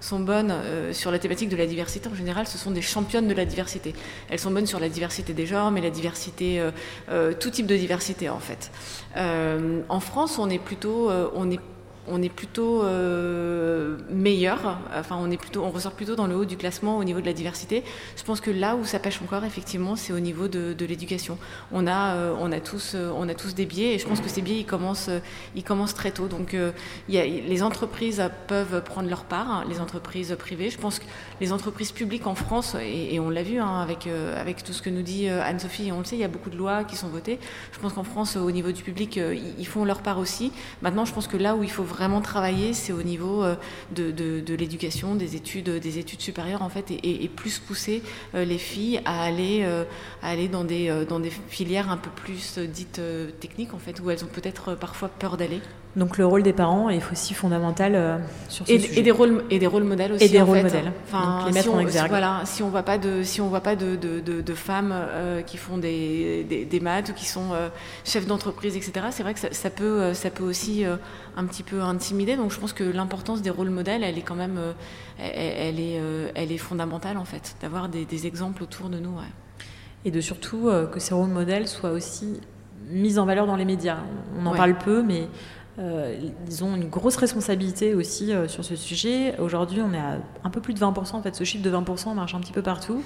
sont, 0.00 0.20
bonnes 0.20 0.54
sur 0.92 1.10
la 1.10 1.18
thématique 1.18 1.48
de 1.48 1.56
la 1.56 1.66
diversité, 1.66 2.08
en 2.08 2.14
général, 2.14 2.46
ce 2.46 2.58
sont 2.58 2.70
des 2.70 2.82
championnes 2.82 3.28
de 3.28 3.34
la 3.34 3.44
diversité. 3.44 3.94
Elles 4.28 4.38
sont 4.38 4.50
bonnes 4.50 4.66
sur 4.66 4.80
la 4.80 4.88
diversité 4.88 5.32
des 5.32 5.46
genres, 5.46 5.70
mais 5.70 5.80
la 5.80 5.90
diversité, 5.90 6.60
euh, 7.08 7.32
tout 7.32 7.50
type 7.50 7.66
de 7.66 7.76
diversité 7.76 8.28
en 8.28 8.40
fait. 8.40 8.70
en 9.16 10.00
France, 10.00 10.38
on 10.38 10.50
est 10.50 10.58
plutôt, 10.58 11.10
on 11.34 11.50
est 11.50 11.60
on 12.08 12.22
est 12.22 12.28
plutôt 12.28 12.82
euh, 12.82 13.96
meilleur, 14.10 14.78
enfin 14.94 15.16
on 15.20 15.30
est 15.30 15.36
plutôt, 15.36 15.64
on 15.64 15.70
ressort 15.70 15.92
plutôt 15.92 16.14
dans 16.14 16.26
le 16.26 16.36
haut 16.36 16.44
du 16.44 16.56
classement 16.56 16.98
au 16.98 17.04
niveau 17.04 17.20
de 17.20 17.26
la 17.26 17.32
diversité. 17.32 17.82
Je 18.16 18.22
pense 18.22 18.40
que 18.40 18.50
là 18.50 18.76
où 18.76 18.84
ça 18.84 18.98
pêche 18.98 19.20
encore 19.22 19.44
effectivement, 19.44 19.96
c'est 19.96 20.12
au 20.12 20.20
niveau 20.20 20.48
de, 20.48 20.74
l'éducation. 20.86 21.38
On 21.72 21.86
a, 21.86 22.14
euh, 22.14 22.34
on 22.38 22.50
tous, 22.60 22.92
euh, 22.94 23.10
on 23.16 23.28
a 23.28 23.34
tous 23.34 23.54
des 23.54 23.66
biais 23.66 23.94
et 23.94 23.98
je 23.98 24.06
pense 24.06 24.20
que 24.20 24.28
ces 24.28 24.40
biais 24.40 24.58
ils 24.58 24.66
commencent, 24.66 25.10
ils 25.54 25.64
commencent 25.64 25.94
très 25.94 26.10
tôt. 26.12 26.28
Donc 26.28 26.56
les 27.08 27.62
entreprises 27.62 28.22
peuvent 28.46 28.82
prendre 28.82 29.08
leur 29.08 29.24
part, 29.24 29.50
hein, 29.50 29.64
les 29.68 29.80
entreprises 29.80 30.36
privées. 30.38 30.70
Je 30.70 30.78
pense 30.78 30.98
que 30.98 31.04
les 31.40 31.52
entreprises 31.52 31.92
publiques 31.92 32.26
en 32.26 32.34
France 32.34 32.76
et, 32.80 33.18
on 33.20 33.30
l'a 33.30 33.42
vu 33.42 33.58
hein, 33.58 33.80
avec 33.80 34.06
avec 34.06 34.62
tout 34.62 34.72
ce 34.72 34.82
que 34.82 34.90
nous 34.90 35.02
dit 35.02 35.28
Anne-Sophie, 35.28 35.90
on 35.92 35.98
le 35.98 36.04
sait, 36.04 36.16
il 36.16 36.20
y 36.20 36.24
a 36.24 36.28
beaucoup 36.28 36.50
de 36.50 36.56
lois 36.56 36.84
qui 36.84 36.96
sont 36.96 37.08
votées. 37.08 37.38
Je 37.72 37.78
pense 37.78 37.94
qu'en 37.94 38.04
France 38.04 38.36
au 38.36 38.50
niveau 38.50 38.72
du 38.72 38.82
public, 38.82 39.18
ils 39.58 39.66
font 39.66 39.84
leur 39.84 40.02
part 40.02 40.18
aussi. 40.18 40.52
Maintenant, 40.82 41.04
je 41.04 41.12
pense 41.12 41.26
que 41.26 41.36
là 41.36 41.56
où 41.56 41.64
il 41.64 41.70
faut 41.70 41.82
vraiment 41.82 41.95
travailler, 42.20 42.72
c'est 42.72 42.92
au 42.92 43.02
niveau 43.02 43.42
euh, 43.42 43.56
de, 43.94 44.54
l'éducation, 44.54 45.14
des 45.14 45.36
études, 45.36 45.70
des 45.70 45.98
études 45.98 46.20
supérieures 46.20 46.62
en 46.62 46.68
fait, 46.68 46.90
et, 46.90 47.28
plus 47.28 47.58
pousser 47.58 48.02
euh, 48.34 48.44
les 48.44 48.58
filles 48.58 49.00
à 49.04 49.22
aller, 49.22 49.60
euh, 49.64 49.84
aller 50.22 50.48
dans 50.48 50.64
des, 50.64 51.04
dans 51.08 51.20
des 51.20 51.30
filières 51.30 51.90
un 51.90 51.96
peu 51.96 52.10
plus 52.10 52.58
dites 52.58 53.00
techniques 53.40 53.74
en 53.74 53.78
fait, 53.78 54.00
où 54.00 54.10
elles 54.10 54.24
ont 54.24 54.28
peut-être 54.28 54.74
parfois 54.74 55.08
peur 55.08 55.36
d'aller. 55.36 55.60
Donc 55.96 56.18
le 56.18 56.26
rôle 56.26 56.42
des 56.42 56.52
parents 56.52 56.90
est 56.90 57.00
aussi 57.10 57.34
fondamental 57.34 58.20
sur 58.48 58.66
ce 58.66 58.72
et, 58.72 58.78
sujet. 58.78 59.00
Et 59.00 59.02
des 59.02 59.10
rôles 59.10 59.44
et 59.50 59.58
des 59.58 59.66
rôles 59.66 59.84
modèles 59.84 60.12
aussi. 60.12 60.24
Et 60.24 60.28
des 60.28 60.42
rôles 60.42 60.58
fait. 60.58 60.62
modèles. 60.64 60.92
Enfin, 61.06 61.44
les 61.46 61.52
mettre 61.52 61.64
si 61.64 61.68
on, 61.70 61.76
en 61.76 61.80
exergue. 61.80 62.10
Voilà, 62.10 62.42
si 62.44 62.62
on 62.62 62.68
voit 62.68 62.82
pas 62.82 62.98
de 62.98 63.22
si 63.22 63.40
on 63.40 63.48
voit 63.48 63.62
pas 63.62 63.76
de, 63.76 63.96
de, 63.96 64.20
de, 64.20 64.54
femmes 64.54 64.94
qui 65.46 65.56
font 65.56 65.78
des, 65.78 66.44
des, 66.44 66.64
des, 66.66 66.80
maths 66.80 67.08
ou 67.08 67.12
qui 67.14 67.24
sont 67.24 67.52
chefs 68.04 68.26
d'entreprise, 68.26 68.76
etc. 68.76 69.06
C'est 69.10 69.22
vrai 69.22 69.32
que 69.34 69.40
ça, 69.40 69.48
ça, 69.52 69.70
peut 69.70 70.12
ça 70.12 70.30
peut 70.30 70.44
aussi 70.44 70.84
un 71.36 71.44
petit 71.44 71.62
peu 71.62 71.82
intimider. 71.82 72.36
Donc 72.36 72.50
je 72.50 72.58
pense 72.58 72.72
que 72.72 72.84
l'importance 72.84 73.42
des 73.42 73.50
rôles 73.50 73.70
modèles, 73.70 74.02
elle 74.02 74.18
est 74.18 74.22
quand 74.22 74.34
même, 74.34 74.58
euh, 74.58 74.72
elle, 75.18 75.78
est, 75.78 76.00
euh, 76.00 76.30
elle 76.34 76.50
est 76.50 76.58
fondamentale 76.58 77.18
en 77.18 77.24
fait, 77.24 77.56
d'avoir 77.60 77.88
des, 77.88 78.26
exemples 78.26 78.62
autour 78.62 78.88
de 78.88 78.98
nous. 78.98 79.14
Et 80.04 80.10
de 80.10 80.20
surtout 80.20 80.68
euh, 80.68 80.86
que 80.86 81.00
ces 81.00 81.14
rôles 81.14 81.28
modèles 81.28 81.68
soient 81.68 81.90
aussi 81.90 82.40
mis 82.88 83.18
en 83.18 83.26
valeur 83.26 83.46
dans 83.46 83.56
les 83.56 83.64
médias. 83.64 83.98
On 84.38 84.46
en 84.46 84.54
parle 84.54 84.76
peu, 84.78 85.02
mais 85.02 85.28
ils 85.78 86.64
ont 86.64 86.74
une 86.74 86.88
grosse 86.88 87.16
responsabilité 87.16 87.94
aussi 87.94 88.32
sur 88.48 88.64
ce 88.64 88.76
sujet. 88.76 89.38
Aujourd'hui, 89.38 89.82
on 89.82 89.92
est 89.92 89.98
à 89.98 90.18
un 90.44 90.50
peu 90.50 90.60
plus 90.60 90.74
de 90.74 90.80
20%. 90.80 91.16
En 91.16 91.22
fait, 91.22 91.34
ce 91.34 91.44
chiffre 91.44 91.62
de 91.62 91.70
20% 91.70 92.14
marche 92.14 92.34
un 92.34 92.40
petit 92.40 92.52
peu 92.52 92.62
partout. 92.62 93.02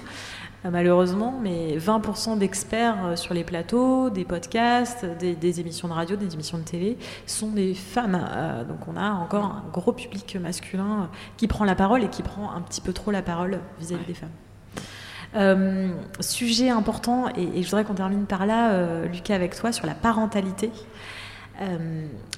Euh, 0.65 0.69
malheureusement, 0.69 1.39
mais 1.41 1.77
20% 1.77 2.37
d'experts 2.37 2.97
euh, 3.05 3.15
sur 3.15 3.33
les 3.33 3.43
plateaux, 3.43 4.09
des 4.09 4.25
podcasts, 4.25 5.05
des, 5.05 5.59
émissions 5.59 5.87
de 5.87 5.93
radio, 5.93 6.15
des 6.15 6.33
émissions 6.33 6.59
de 6.59 6.63
télé, 6.63 6.97
sont 7.25 7.51
des 7.51 7.73
femmes. 7.73 8.19
Euh, 8.31 8.63
donc 8.63 8.87
on 8.87 8.95
a 8.95 9.09
encore 9.11 9.45
un 9.45 9.63
gros 9.73 9.91
public 9.91 10.35
masculin 10.39 11.09
qui 11.37 11.47
prend 11.47 11.65
la 11.65 11.75
parole 11.75 12.03
et 12.03 12.09
qui 12.09 12.21
prend 12.21 12.51
un 12.51 12.61
petit 12.61 12.81
peu 12.81 12.93
trop 12.93 13.11
la 13.11 13.23
parole 13.23 13.59
vis-à-vis 13.79 14.05
des 14.05 14.13
femmes. 14.13 15.95
sujet 16.19 16.69
important, 16.69 17.29
et, 17.35 17.63
je 17.63 17.67
voudrais 17.67 17.83
qu'on 17.83 17.95
termine 17.95 18.25
par 18.25 18.45
là, 18.45 19.05
Lucas, 19.05 19.33
avec 19.33 19.55
toi, 19.55 19.71
sur 19.71 19.87
la 19.87 19.95
parentalité. 19.95 20.71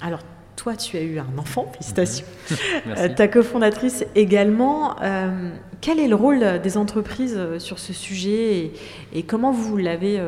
Alors, 0.00 0.20
toi, 0.56 0.76
tu 0.76 0.96
as 0.96 1.02
eu 1.02 1.18
un 1.18 1.38
enfant, 1.38 1.70
félicitations. 1.72 2.26
Euh, 2.86 3.08
ta 3.08 3.28
cofondatrice 3.28 4.04
également. 4.14 5.00
Euh, 5.00 5.50
quel 5.80 5.98
est 5.98 6.08
le 6.08 6.14
rôle 6.14 6.60
des 6.60 6.76
entreprises 6.76 7.36
euh, 7.36 7.58
sur 7.58 7.78
ce 7.78 7.92
sujet 7.94 8.72
et, 9.12 9.22
comment 9.22 9.52
vous 9.52 9.76
l'avez 9.76 10.20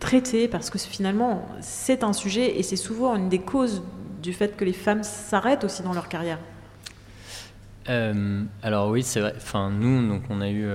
traité? 0.00 0.48
Parce 0.48 0.70
que 0.70 0.78
finalement, 0.78 1.46
c'est 1.60 2.02
un 2.02 2.12
sujet 2.12 2.58
et 2.58 2.62
c'est 2.62 2.76
souvent 2.76 3.14
une 3.14 3.28
des 3.28 3.38
causes 3.38 3.82
du 4.22 4.32
fait 4.32 4.56
que 4.56 4.64
les 4.64 4.72
femmes 4.72 5.04
s'arrêtent 5.04 5.64
aussi 5.64 5.82
dans 5.82 5.92
leur 5.92 6.08
carrière. 6.08 6.38
alors 7.86 8.88
oui, 8.90 9.02
c'est 9.02 9.20
vrai. 9.20 9.34
Enfin, 9.36 9.70
nous, 9.70 10.08
donc 10.08 10.22
on 10.30 10.40
a 10.40 10.50
eu. 10.50 10.66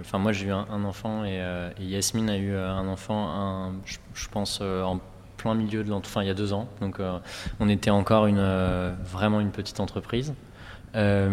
Enfin, 0.00 0.18
moi, 0.18 0.32
j'ai 0.32 0.46
eu 0.46 0.52
un, 0.52 0.84
enfant 0.84 1.24
et, 1.24 1.40
Yasmine 1.80 2.28
a 2.28 2.36
eu 2.36 2.54
un 2.54 2.86
enfant. 2.88 3.72
je, 3.86 3.96
je, 4.14 4.28
pense 4.28 4.60
en 4.60 5.00
plein 5.44 5.54
milieu 5.54 5.84
de 5.84 5.92
enfin 5.92 6.22
il 6.22 6.26
y 6.26 6.30
a 6.30 6.34
deux 6.34 6.54
ans. 6.54 6.68
Donc 6.80 6.98
euh, 6.98 7.18
on 7.60 7.68
était 7.68 7.90
encore 7.90 8.26
une, 8.26 8.38
euh, 8.38 8.92
vraiment 9.12 9.40
une 9.40 9.50
petite 9.50 9.78
entreprise. 9.78 10.32
Euh, 10.96 11.28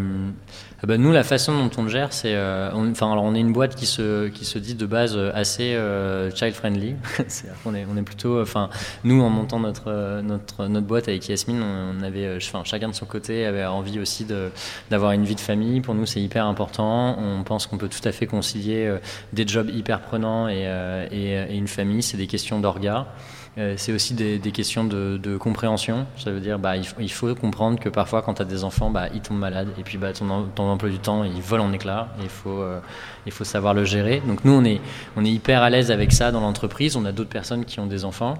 bah, 0.83 0.97
nous, 0.97 1.11
la 1.11 1.23
façon 1.23 1.53
dont 1.53 1.69
on 1.77 1.83
le 1.83 1.89
gère, 1.89 2.13
c'est, 2.13 2.35
enfin, 2.35 3.11
alors 3.11 3.23
on 3.23 3.35
est 3.35 3.39
une 3.39 3.53
boîte 3.53 3.75
qui 3.75 3.85
se, 3.85 4.27
qui 4.27 4.43
se 4.43 4.57
dit 4.57 4.73
de 4.73 4.87
base 4.87 5.15
assez 5.35 5.79
child 6.33 6.55
friendly. 6.55 6.95
on, 7.65 7.75
est, 7.75 7.85
on 7.87 7.95
est 7.95 8.01
plutôt, 8.01 8.41
enfin, 8.41 8.71
nous 9.03 9.21
en 9.21 9.29
montant 9.29 9.59
notre, 9.59 10.21
notre, 10.23 10.65
notre 10.65 10.87
boîte 10.87 11.07
avec 11.07 11.29
Yasmine, 11.29 11.61
on 11.61 12.01
avait, 12.01 12.35
enfin, 12.37 12.63
chacun 12.65 12.89
de 12.89 12.95
son 12.95 13.05
côté 13.05 13.45
avait 13.45 13.63
envie 13.63 13.99
aussi 13.99 14.25
de, 14.25 14.49
d'avoir 14.89 15.11
une 15.11 15.25
vie 15.25 15.35
de 15.35 15.39
famille. 15.39 15.79
Pour 15.79 15.93
nous, 15.93 16.07
c'est 16.07 16.21
hyper 16.21 16.47
important. 16.47 17.19
On 17.19 17.43
pense 17.43 17.67
qu'on 17.67 17.77
peut 17.77 17.89
tout 17.89 18.05
à 18.05 18.11
fait 18.11 18.25
concilier 18.25 18.91
des 19.31 19.47
jobs 19.47 19.69
hyper 19.69 20.01
prenants 20.01 20.49
et, 20.49 20.67
et, 21.11 21.33
et 21.33 21.55
une 21.55 21.67
famille. 21.67 22.01
C'est 22.01 22.17
des 22.17 22.27
questions 22.27 22.59
d'orga. 22.59 23.05
Euh, 23.57 23.73
c'est 23.75 23.91
aussi 23.91 24.13
des, 24.13 24.39
questions 24.51 24.85
de, 24.85 25.37
compréhension. 25.37 26.05
Ça 26.17 26.31
veut 26.31 26.39
dire 26.39 26.57
bah, 26.57 26.75
il, 26.77 27.11
faut 27.11 27.35
comprendre 27.35 27.79
que 27.79 27.89
parfois, 27.89 28.21
quand 28.21 28.35
tu 28.35 28.41
as 28.41 28.45
des 28.45 28.63
enfants, 28.63 28.89
bah, 28.89 29.07
ils 29.13 29.21
tombent 29.21 29.39
malades 29.39 29.69
et 29.77 29.83
puis 29.83 29.97
bah, 29.97 30.13
ton, 30.13 30.29
emploi 30.57 30.89
du 30.89 30.99
temps, 30.99 31.23
il 31.23 31.41
vole 31.41 31.61
en 31.61 31.73
éclats. 31.73 32.09
Il 32.21 32.29
faut, 32.29 32.61
euh, 32.61 32.79
il 33.25 33.31
faut 33.31 33.43
savoir 33.43 33.73
le 33.73 33.83
gérer. 33.83 34.21
Donc 34.25 34.45
nous, 34.45 34.53
on 34.53 34.63
est 34.63 35.31
hyper 35.31 35.63
à 35.63 35.69
l'aise 35.69 35.91
avec 35.91 36.13
ça 36.13 36.31
dans 36.31 36.41
l'entreprise. 36.41 36.95
On 36.95 37.05
a 37.05 37.11
d'autres 37.11 37.29
personnes 37.29 37.65
qui 37.65 37.79
ont 37.79 37.87
des 37.87 38.05
enfants. 38.05 38.35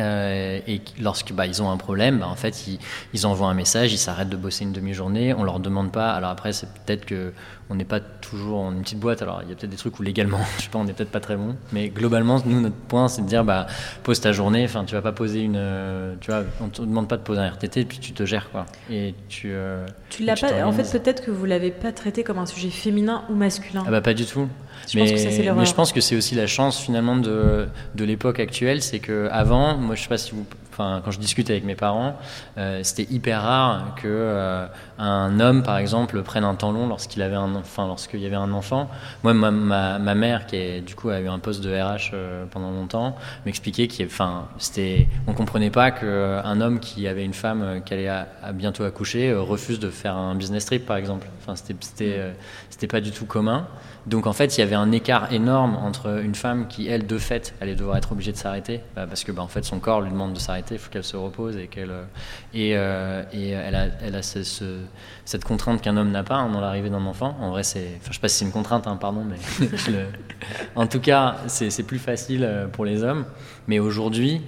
Euh, 0.00 0.58
et 0.66 0.80
lorsqu'ils 1.00 1.36
bah, 1.36 1.44
ont 1.60 1.70
un 1.70 1.76
problème, 1.76 2.18
bah, 2.18 2.28
en 2.28 2.34
fait, 2.34 2.66
ils, 2.66 2.78
ils, 3.12 3.26
envoient 3.26 3.48
un 3.48 3.54
message, 3.54 3.92
ils 3.92 3.98
s'arrêtent 3.98 4.28
de 4.28 4.36
bosser 4.36 4.64
une 4.64 4.72
demi-journée, 4.72 5.34
on 5.34 5.44
leur 5.44 5.60
demande 5.60 5.92
pas. 5.92 6.12
Alors 6.12 6.30
après, 6.30 6.52
c'est 6.52 6.68
peut-être 6.68 7.04
que 7.04 7.32
on 7.70 7.76
n'est 7.76 7.84
pas 7.84 8.00
toujours 8.00 8.60
en 8.60 8.72
une 8.72 8.82
petite 8.82 8.98
boîte. 8.98 9.22
Alors 9.22 9.40
il 9.42 9.48
y 9.48 9.52
a 9.52 9.54
peut-être 9.54 9.70
des 9.70 9.76
trucs 9.76 9.98
où 9.98 10.02
légalement, 10.02 10.40
je 10.58 10.64
sais 10.64 10.68
pas, 10.68 10.78
on 10.78 10.84
n'est 10.84 10.92
peut-être 10.92 11.10
pas 11.10 11.20
très 11.20 11.36
bon. 11.36 11.56
Mais 11.72 11.88
globalement, 11.88 12.40
nous, 12.44 12.60
notre 12.60 12.74
point, 12.74 13.08
c'est 13.08 13.22
de 13.22 13.26
dire, 13.26 13.44
bah, 13.44 13.66
pose 14.02 14.20
ta 14.20 14.32
journée. 14.32 14.64
Enfin, 14.64 14.84
tu 14.84 14.94
vas 14.94 15.02
pas 15.02 15.12
poser 15.12 15.40
une, 15.40 15.56
euh, 15.56 16.14
tu 16.20 16.30
vois, 16.30 16.42
on 16.60 16.68
te 16.68 16.82
demande 16.82 17.08
pas 17.08 17.16
de 17.16 17.22
poser 17.22 17.40
un 17.40 17.48
RTT, 17.48 17.84
puis 17.84 17.98
tu 17.98 18.12
te 18.12 18.24
gères 18.24 18.50
quoi. 18.50 18.66
Et 18.90 19.14
tu. 19.28 19.50
Euh, 19.52 19.86
tu 20.10 20.24
l'as 20.24 20.34
pas. 20.34 20.66
En 20.66 20.72
fait, 20.72 20.90
peut-être 20.98 21.24
que 21.24 21.30
vous 21.30 21.44
l'avez 21.44 21.70
pas 21.70 21.92
traité 21.92 22.24
comme 22.24 22.38
un 22.38 22.46
sujet 22.46 22.70
féminin 22.70 23.24
ou 23.30 23.34
masculin. 23.34 23.84
Ah 23.86 23.90
bah 23.90 24.00
pas 24.00 24.14
du 24.14 24.26
tout. 24.26 24.48
Je 24.88 24.98
mais, 24.98 25.52
mais 25.54 25.64
je 25.66 25.74
pense 25.74 25.92
que 25.92 26.00
c'est 26.00 26.16
aussi 26.16 26.34
la 26.34 26.46
chance 26.46 26.78
finalement 26.80 27.16
de, 27.16 27.66
de 27.94 28.04
l'époque 28.04 28.40
actuelle, 28.40 28.82
c'est 28.82 28.98
que 28.98 29.28
avant, 29.30 29.76
moi 29.76 29.94
je 29.94 30.02
sais 30.02 30.08
pas 30.08 30.18
si 30.18 30.32
vous 30.32 30.46
enfin, 30.74 31.00
quand 31.04 31.12
je 31.12 31.20
discute 31.20 31.50
avec 31.50 31.64
mes 31.64 31.76
parents, 31.76 32.16
euh, 32.58 32.80
c'était 32.82 33.10
hyper 33.12 33.42
rare 33.42 33.94
que 33.94 34.08
euh, 34.08 34.66
un 34.98 35.38
homme, 35.38 35.62
par 35.62 35.78
exemple, 35.78 36.20
prenne 36.22 36.42
un 36.42 36.56
temps 36.56 36.72
long 36.72 36.88
lorsqu'il 36.88 37.22
avait 37.22 37.36
un, 37.36 37.54
enfin, 37.54 37.86
lorsqu'il 37.86 38.20
y 38.20 38.26
avait 38.26 38.34
un 38.34 38.52
enfant. 38.52 38.90
Moi, 39.22 39.34
ma, 39.34 39.50
ma, 39.50 40.14
mère, 40.14 40.46
qui 40.46 40.56
est, 40.56 40.80
du 40.80 40.96
coup 40.96 41.10
a 41.10 41.20
eu 41.20 41.28
un 41.28 41.38
poste 41.38 41.62
de 41.62 41.70
RH 41.70 42.10
euh, 42.12 42.44
pendant 42.50 42.72
longtemps, 42.72 43.14
m'expliquait 43.46 43.86
qu'il, 43.86 44.06
enfin, 44.06 44.46
c'était, 44.58 45.06
on 45.28 45.32
comprenait 45.32 45.70
pas 45.70 45.92
qu'un 45.92 46.60
homme 46.60 46.80
qui 46.80 47.06
avait 47.06 47.24
une 47.24 47.34
femme 47.34 47.82
qui 47.84 47.94
allait 47.94 48.08
à, 48.08 48.26
bientôt 48.52 48.84
accoucher 48.84 49.32
refuse 49.32 49.78
de 49.78 49.90
faire 49.90 50.16
un 50.16 50.34
business 50.34 50.66
trip, 50.66 50.86
par 50.86 50.96
exemple. 50.96 51.28
Enfin, 51.40 51.54
c'était, 51.54 51.76
c'était, 51.80 52.34
c'était 52.68 52.88
pas 52.88 53.00
du 53.00 53.12
tout 53.12 53.26
commun. 53.26 53.66
Donc 54.06 54.26
en 54.26 54.32
fait, 54.32 54.56
il 54.56 54.60
y 54.60 54.62
avait 54.62 54.74
un 54.74 54.92
écart 54.92 55.32
énorme 55.32 55.76
entre 55.76 56.20
une 56.22 56.34
femme 56.34 56.68
qui, 56.68 56.88
elle, 56.88 57.06
de 57.06 57.18
fait, 57.18 57.54
allait 57.60 57.74
devoir 57.74 57.96
être 57.96 58.12
obligée 58.12 58.32
de 58.32 58.36
s'arrêter, 58.36 58.80
bah, 58.94 59.06
parce 59.06 59.24
que 59.24 59.32
bah, 59.32 59.42
en 59.42 59.48
fait, 59.48 59.64
son 59.64 59.78
corps 59.78 60.02
lui 60.02 60.10
demande 60.10 60.34
de 60.34 60.38
s'arrêter, 60.38 60.63
il 60.70 60.78
faut 60.78 60.90
qu'elle 60.90 61.04
se 61.04 61.16
repose 61.16 61.56
et 61.56 61.66
qu'elle 61.66 61.90
euh, 61.90 62.04
et, 62.52 62.72
euh, 62.74 63.22
et 63.32 63.50
elle 63.50 63.74
a, 63.74 63.86
elle 64.02 64.16
a 64.16 64.22
cette 64.22 65.44
contrainte 65.44 65.82
qu'un 65.82 65.96
homme 65.96 66.10
n'a 66.10 66.22
pas 66.22 66.36
hein, 66.36 66.50
dans 66.50 66.60
l'arrivée 66.60 66.90
d'un 66.90 67.04
enfant. 67.06 67.36
En 67.40 67.50
vrai, 67.50 67.62
c'est, 67.62 67.96
enfin, 67.96 68.08
je 68.10 68.14
sais 68.14 68.20
pas 68.20 68.28
si 68.28 68.38
c'est 68.38 68.44
une 68.44 68.52
contrainte, 68.52 68.86
hein, 68.86 68.96
pardon, 68.96 69.24
mais 69.24 69.36
en 70.76 70.86
tout 70.86 71.00
cas, 71.00 71.36
c'est 71.46 71.86
plus 71.86 71.98
facile 71.98 72.44
euh, 72.44 72.66
pour 72.66 72.84
les 72.84 73.02
hommes. 73.02 73.24
Mais 73.66 73.78
aujourd'hui, 73.78 74.42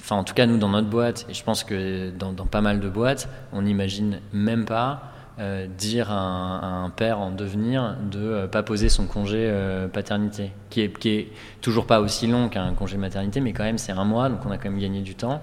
enfin 0.00 0.16
en 0.16 0.24
tout 0.24 0.34
cas 0.34 0.46
nous 0.46 0.58
dans 0.58 0.68
notre 0.68 0.88
boîte, 0.88 1.26
et 1.28 1.34
je 1.34 1.44
pense 1.44 1.64
que 1.64 2.10
dans, 2.10 2.34
pas 2.46 2.60
mal 2.60 2.80
de 2.80 2.88
boîtes, 2.88 3.28
on 3.52 3.62
n'imagine 3.62 4.20
même 4.32 4.64
pas 4.64 5.04
dire 5.78 6.10
à 6.10 6.82
un, 6.84 6.90
père 6.90 7.18
en 7.18 7.30
devenir 7.30 7.96
de 8.10 8.42
ne 8.42 8.46
pas 8.46 8.62
poser 8.62 8.90
son 8.90 9.06
congé 9.06 9.50
paternité, 9.90 10.52
qui 10.68 10.82
est, 10.82 10.98
qui 10.98 11.08
est 11.08 11.32
toujours 11.62 11.86
pas 11.86 12.02
aussi 12.02 12.26
long 12.26 12.50
qu'un 12.50 12.74
congé 12.74 12.98
maternité, 12.98 13.40
mais 13.40 13.54
quand 13.54 13.64
même 13.64 13.78
c'est 13.78 13.92
un 13.92 14.04
mois, 14.04 14.28
donc 14.28 14.40
on 14.44 14.50
a 14.50 14.58
quand 14.58 14.68
même 14.68 14.78
gagné 14.78 15.00
du 15.00 15.14
temps. 15.14 15.40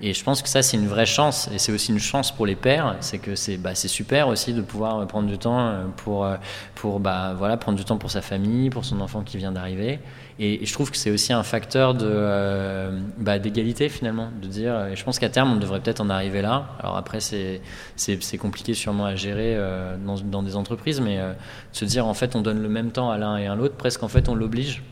Et 0.00 0.14
je 0.14 0.22
pense 0.24 0.42
que 0.42 0.48
ça 0.48 0.62
c'est 0.62 0.76
une 0.76 0.88
vraie 0.88 1.06
chance, 1.06 1.48
et 1.52 1.58
c'est 1.58 1.72
aussi 1.72 1.92
une 1.92 1.98
chance 1.98 2.34
pour 2.34 2.46
les 2.46 2.56
pères, 2.56 2.96
c'est 3.00 3.18
que 3.18 3.34
c'est 3.34 3.56
bah, 3.56 3.74
super 3.74 4.28
aussi 4.28 4.52
de 4.52 4.62
pouvoir 4.62 5.06
prendre 5.06 5.28
du 5.28 5.38
temps 5.38 5.72
pour, 5.96 6.26
pour 6.74 7.00
bah, 7.00 7.34
voilà, 7.36 7.56
prendre 7.56 7.78
du 7.78 7.84
temps 7.84 7.98
pour 7.98 8.10
sa 8.10 8.22
famille, 8.22 8.70
pour 8.70 8.84
son 8.84 9.00
enfant 9.00 9.22
qui 9.22 9.36
vient 9.38 9.52
d'arriver. 9.52 10.00
Et, 10.38 10.66
je 10.66 10.72
trouve 10.72 10.90
que 10.90 10.98
c'est 10.98 11.10
aussi 11.10 11.32
un 11.32 11.42
facteur 11.42 11.94
de 11.94 12.06
euh, 12.06 13.00
bah, 13.18 13.38
d'égalité 13.38 13.88
finalement, 13.88 14.28
de 14.40 14.46
dire. 14.46 14.86
Et 14.86 14.96
je 14.96 15.04
pense 15.04 15.18
qu'à 15.18 15.30
terme, 15.30 15.52
on 15.52 15.56
devrait 15.56 15.80
peut-être 15.80 16.00
en 16.00 16.10
arriver 16.10 16.42
là. 16.42 16.68
Alors 16.80 16.96
après, 16.96 17.20
c'est 17.20 17.62
c'est 17.96 18.38
compliqué 18.38 18.74
sûrement 18.74 19.06
à 19.06 19.14
gérer 19.14 19.54
euh, 19.56 19.96
dans, 19.96 20.16
dans, 20.16 20.42
des 20.42 20.56
entreprises, 20.56 21.00
mais 21.00 21.18
euh, 21.18 21.32
se 21.72 21.84
dire 21.84 22.06
en 22.06 22.14
fait, 22.14 22.36
on 22.36 22.42
donne 22.42 22.60
le 22.60 22.68
même 22.68 22.90
temps 22.90 23.10
à 23.10 23.18
l'un 23.18 23.38
et 23.38 23.46
à 23.46 23.54
l'autre, 23.54 23.76
presque 23.76 24.02
en 24.02 24.08
fait, 24.08 24.28
on 24.28 24.34
l'oblige 24.34 24.82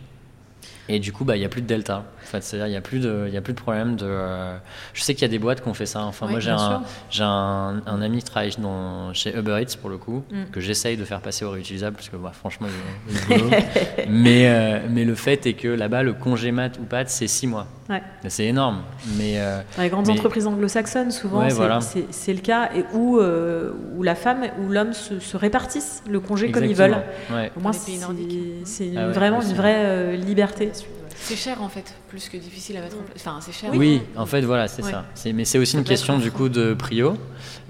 et 0.89 0.99
du 0.99 1.13
coup, 1.13 1.25
bah, 1.25 1.37
il 1.37 1.41
n'y 1.41 1.47
a 1.47 1.49
plus 1.49 1.63
de 1.63 1.67
delta. 1.67 2.05
Fait, 2.35 2.43
c'est-à-dire, 2.43 2.67
il 2.67 2.71
n'y 2.71 2.77
a 2.77 2.81
plus 2.81 2.99
de, 2.99 3.29
il 3.31 3.37
a 3.37 3.41
plus 3.41 3.53
de 3.53 3.61
problème 3.61 3.95
de. 3.95 4.07
Euh, 4.07 4.57
je 4.93 5.03
sais 5.03 5.15
qu'il 5.15 5.23
y 5.23 5.25
a 5.25 5.29
des 5.29 5.39
boîtes 5.39 5.63
qui 5.63 5.69
ont 5.69 5.75
fait 5.75 5.87
ça. 5.87 6.03
Enfin, 6.03 6.27
moi, 6.27 6.41
j'ai 6.41 6.51
un, 6.51 6.83
j'ai 7.09 7.23
un, 7.23 7.81
un, 7.87 8.03
ami 8.03 8.19
qui 8.19 8.25
travaille 8.25 8.51
dans, 8.59 9.13
chez 9.13 9.37
Uber 9.37 9.63
Eats 9.63 9.77
pour 9.81 9.89
le 9.89 9.99
coup, 9.99 10.25
mm. 10.33 10.51
que 10.51 10.61
j'essaye 10.61 10.97
de 10.97 11.05
faire 11.05 11.21
passer 11.21 11.45
au 11.45 11.51
réutilisable 11.51 11.95
parce 11.95 12.09
que, 12.09 12.17
bah, 12.17 12.33
franchement, 12.35 12.67
mais, 14.09 14.49
euh, 14.49 14.81
mais 14.91 15.05
le 15.05 15.15
fait 15.15 15.47
est 15.47 15.53
que 15.53 15.69
là-bas, 15.69 16.03
le 16.03 16.13
congé 16.13 16.51
mat 16.51 16.77
ou 16.81 16.85
pas, 16.85 17.07
c'est 17.07 17.29
six 17.29 17.47
mois. 17.47 17.69
Ouais. 17.89 18.03
C'est 18.27 18.47
énorme. 18.47 18.83
Mais 19.17 19.35
euh, 19.37 19.61
dans 19.77 19.83
les 19.85 19.91
grandes 19.91 20.09
entreprises 20.09 20.49
anglo-saxonnes, 20.49 21.13
souvent, 21.13 21.47
c'est, 22.11 22.33
le 22.33 22.41
cas 22.41 22.71
et 22.75 22.85
où, 22.95 23.21
où 23.21 24.03
la 24.03 24.17
femme 24.17 24.43
ou 24.61 24.73
l'homme 24.73 24.93
se, 24.93 25.37
répartissent 25.37 26.03
le 26.11 26.19
congé 26.19 26.51
comme 26.51 26.65
ils 26.65 26.75
veulent. 26.75 26.97
Au 27.57 27.61
moins, 27.61 27.73
c'est, 27.73 27.93
c'est 28.65 28.91
ah 28.97 29.09
vraiment 29.09 29.41
une 29.41 29.55
vraie 29.55 30.17
liberté. 30.17 30.73
C'est 31.15 31.37
cher 31.37 31.63
en 31.63 31.69
fait, 31.69 31.95
plus 32.09 32.29
que 32.29 32.37
difficile 32.37 32.77
à 32.77 32.81
mettre 32.81 32.97
en 32.97 33.03
place. 33.03 33.17
Enfin, 33.17 33.39
c'est 33.41 33.53
cher. 33.53 33.71
Oui, 33.73 34.03
en 34.17 34.27
fait, 34.27 34.43
voilà, 34.43 34.69
c'est 34.69 34.83
ça. 34.83 35.05
Mais 35.33 35.45
c'est 35.45 35.59
aussi 35.59 35.77
une 35.77 35.85
question 35.85 36.19
du 36.19 36.31
coup 36.31 36.49
de 36.49 36.75
prio. 36.75 37.17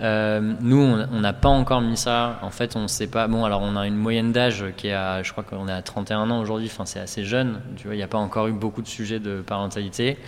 Euh, 0.00 0.54
nous, 0.60 0.78
on 0.78 1.20
n'a 1.20 1.32
pas 1.32 1.48
encore 1.48 1.80
mis 1.80 1.96
ça. 1.96 2.38
En 2.42 2.50
fait, 2.50 2.76
on 2.76 2.82
ne 2.82 2.88
sait 2.88 3.06
pas. 3.06 3.28
Bon, 3.28 3.44
alors 3.44 3.62
on 3.62 3.76
a 3.76 3.86
une 3.86 3.96
moyenne 3.96 4.32
d'âge 4.32 4.64
qui 4.76 4.88
est 4.88 4.94
à, 4.94 5.22
je 5.22 5.32
crois 5.32 5.44
qu'on 5.44 5.68
est 5.68 5.72
à 5.72 5.82
31 5.82 6.30
ans 6.30 6.40
aujourd'hui. 6.40 6.68
Enfin, 6.72 6.84
c'est 6.86 7.00
assez 7.00 7.24
jeune. 7.24 7.60
Tu 7.76 7.86
vois, 7.86 7.94
il 7.94 7.98
n'y 7.98 8.04
a 8.04 8.08
pas 8.08 8.18
encore 8.18 8.48
eu 8.48 8.52
beaucoup 8.52 8.82
de 8.82 8.88
sujets 8.88 9.20
de 9.20 9.40
parentalité. 9.40 10.18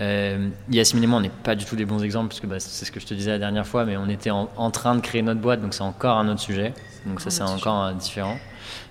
Euh, 0.00 0.48
Yasmine 0.70 1.02
et 1.02 1.06
moi, 1.06 1.18
on 1.18 1.22
n'est 1.22 1.28
pas 1.28 1.54
du 1.54 1.64
tout 1.64 1.74
des 1.74 1.84
bons 1.84 2.02
exemples, 2.04 2.28
parce 2.28 2.40
que 2.40 2.46
bah, 2.46 2.60
c'est 2.60 2.84
ce 2.84 2.92
que 2.92 3.00
je 3.00 3.06
te 3.06 3.14
disais 3.14 3.30
la 3.30 3.38
dernière 3.38 3.66
fois, 3.66 3.84
mais 3.84 3.96
on 3.96 4.08
était 4.08 4.30
en, 4.30 4.70
train 4.70 4.94
de 4.94 5.00
créer 5.00 5.22
notre 5.22 5.40
boîte, 5.40 5.60
donc 5.60 5.74
c'est 5.74 5.82
encore 5.82 6.18
un 6.18 6.28
autre 6.28 6.40
sujet. 6.40 6.72
Donc 7.06 7.20
ça, 7.20 7.30
c'est 7.30 7.42
encore 7.42 7.92
différent. 7.94 8.38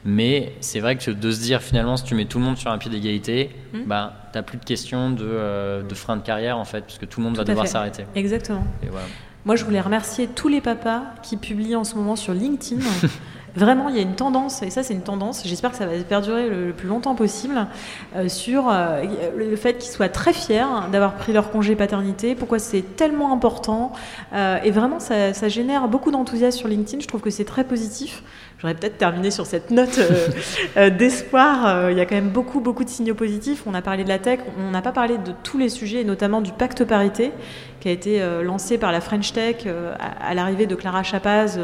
Mais 0.05 0.53
c'est 0.61 0.80
vrai 0.80 0.95
que 0.97 1.11
de 1.11 1.32
se 1.32 1.41
dire 1.41 1.61
finalement, 1.61 1.97
si 1.97 2.03
tu 2.03 2.15
mets 2.15 2.25
tout 2.25 2.39
le 2.39 2.45
monde 2.45 2.57
sur 2.57 2.71
un 2.71 2.78
pied 2.78 2.89
d'égalité, 2.89 3.51
hmm. 3.73 3.84
bah, 3.86 4.13
tu 4.32 4.38
n'as 4.38 4.43
plus 4.43 4.57
de 4.57 4.65
questions 4.65 5.09
de, 5.11 5.23
euh, 5.23 5.84
de, 5.84 5.95
frein 5.95 6.17
de 6.17 6.21
carrière 6.21 6.57
en 6.57 6.65
fait, 6.65 6.82
parce 6.82 6.97
que 6.97 7.05
tout 7.05 7.19
le 7.19 7.25
monde 7.25 7.38
va 7.38 7.43
devoir 7.43 7.67
s'arrêter. 7.67 8.05
Exactement. 8.15 8.63
Moi, 9.45 9.55
je 9.55 9.63
voulais 9.63 9.80
remercier 9.80 10.28
tous 10.28 10.49
les 10.49 10.59
papas 10.59 11.03
qui 11.23 11.38
publient 11.38 11.75
en 11.75 11.84
ce 11.84 11.95
moment 11.95 12.15
sur 12.15 12.34
LinkedIn. 12.34 12.82
Vraiment, 13.55 13.89
il 13.89 13.95
y 13.95 13.99
a 13.99 14.01
une 14.01 14.13
tendance, 14.13 14.61
et 14.61 14.69
ça 14.69 14.84
c'est 14.84 14.93
une 14.93 15.01
tendance, 15.01 15.41
j'espère 15.43 15.71
que 15.71 15.78
ça 15.78 15.88
va 15.88 15.93
perdurer 16.03 16.47
le, 16.47 16.73
plus 16.73 16.88
longtemps 16.88 17.15
possible, 17.15 17.65
euh, 18.15 18.30
sur 18.30 18.69
euh, 18.69 19.01
le 19.36 19.55
fait 19.55 19.80
qu'ils 19.80 19.89
soient 19.89 20.09
très 20.09 20.32
fiers 20.32 20.67
d'avoir 20.91 21.15
pris 21.15 21.34
leur 21.34 21.49
congé 21.49 21.75
paternité, 21.75 22.36
pourquoi 22.36 22.59
c'est 22.59 22.84
tellement 22.84 23.34
important. 23.34 23.93
et 24.34 24.69
vraiment, 24.69 24.99
ça, 24.99 25.34
ça 25.34 25.49
génère 25.49 25.88
beaucoup 25.88 26.11
d'enthousiasme 26.11 26.59
sur 26.59 26.67
LinkedIn, 26.67 27.01
je 27.01 27.07
trouve 27.07 27.21
que 27.21 27.32
c'est 27.32 27.45
très 27.45 27.63
positif. 27.63 28.21
J'aurais 28.60 28.74
peut-être 28.74 28.97
terminé 28.97 29.30
sur 29.30 29.45
cette 29.45 29.70
note 29.70 29.99
euh, 29.99 30.30
euh, 30.78 30.89
d'espoir. 30.89 31.68
Euh, 31.68 31.91
il 31.91 31.97
y 31.97 32.01
a 32.01 32.08
quand 32.08 32.16
même 32.16 32.30
beaucoup, 32.30 32.60
beaucoup 32.60 32.84
de 32.84 32.89
signaux 32.89 33.14
positifs. 33.14 33.64
On 33.68 33.76
a 33.76 33.84
parlé 33.84 34.03
de 34.03 34.10
la 34.10 34.18
tech, 34.18 34.39
on 34.58 34.72
n'a 34.72 34.82
pas 34.82 34.91
parlé 34.91 35.20
de 35.20 35.32
tous 35.43 35.60
les 35.60 35.70
sujets, 35.70 36.03
notamment 36.03 36.41
du 36.41 36.51
pacte 36.51 36.84
parité, 36.84 37.32
qui 37.80 37.88
a 37.88 37.91
été 37.91 38.20
lancé 38.43 38.80
par 38.80 38.91
la 38.91 39.01
French 39.01 39.34
Tech 39.34 39.68
à, 39.99 40.34
l'arrivée 40.34 40.66
de 40.66 40.74
Clara 40.74 41.03
Chapaz 41.03 41.60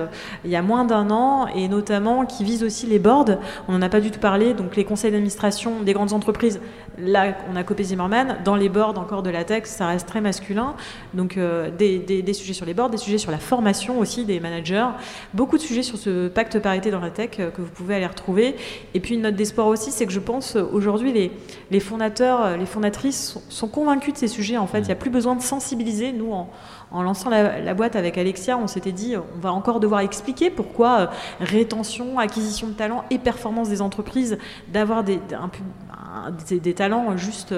il 0.45 0.51
y 0.51 0.55
a 0.55 0.61
moins 0.61 0.85
d'un 0.85 1.09
an, 1.09 1.47
et 1.47 1.67
notamment 1.67 2.27
qui 2.27 2.43
vise 2.43 2.63
aussi 2.63 2.85
les 2.85 2.99
boards. 2.99 3.39
On 3.67 3.71
n'en 3.71 3.81
a 3.81 3.89
pas 3.89 3.99
du 3.99 4.11
tout 4.11 4.19
parlé, 4.19 4.53
donc 4.53 4.75
les 4.75 4.85
conseils 4.85 5.09
d'administration 5.11 5.81
des 5.81 5.93
grandes 5.93 6.13
entreprises. 6.13 6.61
Là, 6.99 7.35
on 7.51 7.55
a 7.55 7.63
copé 7.63 7.83
Zimmerman. 7.83 8.37
Dans 8.45 8.55
les 8.55 8.69
boards 8.69 8.99
encore 8.99 9.23
de 9.23 9.31
la 9.31 9.43
tech, 9.43 9.63
ça 9.65 9.87
reste 9.87 10.07
très 10.07 10.21
masculin. 10.21 10.75
Donc 11.15 11.39
des, 11.79 11.97
des, 11.97 12.21
des 12.21 12.33
sujets 12.33 12.53
sur 12.53 12.67
les 12.67 12.75
boards, 12.75 12.91
des 12.91 12.97
sujets 12.97 13.17
sur 13.17 13.31
la 13.31 13.39
formation 13.39 13.97
aussi 13.97 14.23
des 14.23 14.39
managers, 14.39 14.89
beaucoup 15.33 15.57
de 15.57 15.63
sujets 15.63 15.83
sur 15.83 15.97
ce 15.97 16.27
pacte 16.27 16.59
parité 16.59 16.82
dans 16.91 16.99
la 16.99 17.09
tech 17.09 17.31
euh, 17.39 17.51
que 17.51 17.61
vous 17.61 17.69
pouvez 17.69 17.95
aller 17.95 18.05
retrouver. 18.05 18.55
Et 18.93 18.99
puis 18.99 19.15
une 19.15 19.21
note 19.21 19.35
d'espoir 19.35 19.67
aussi, 19.67 19.91
c'est 19.91 20.05
que 20.05 20.11
je 20.11 20.19
pense 20.19 20.55
euh, 20.55 20.63
aujourd'hui 20.71 21.11
les, 21.11 21.31
les 21.71 21.79
fondateurs, 21.79 22.43
euh, 22.43 22.57
les 22.57 22.65
fondatrices 22.65 23.37
sont, 23.49 23.67
convaincus 23.67 24.13
de 24.13 24.17
ces 24.17 24.27
sujets. 24.27 24.57
En 24.57 24.67
fait, 24.67 24.79
il 24.79 24.85
n'y 24.85 24.91
a 24.91 24.95
plus 24.95 25.09
besoin 25.09 25.35
de 25.35 25.41
sensibiliser. 25.41 26.13
Nous, 26.13 26.31
en, 26.31 26.49
en 26.93 27.01
lançant 27.01 27.29
la, 27.29 27.73
boîte 27.73 27.95
avec 27.95 28.17
Alexia, 28.17 28.57
on 28.57 28.67
s'était 28.67 28.91
dit 28.91 29.15
on 29.17 29.39
va 29.39 29.51
encore 29.51 29.79
devoir 29.79 30.01
expliquer 30.01 30.51
pourquoi 30.51 31.09
rétention, 31.39 32.19
acquisition 32.19 32.67
de 32.67 32.73
talents 32.73 33.03
et 33.09 33.17
performance 33.17 33.67
des 33.67 33.81
entreprises, 33.81 34.37
d'avoir 34.71 35.03
des, 35.03 35.19
talents 36.75 37.17
juste 37.17 37.53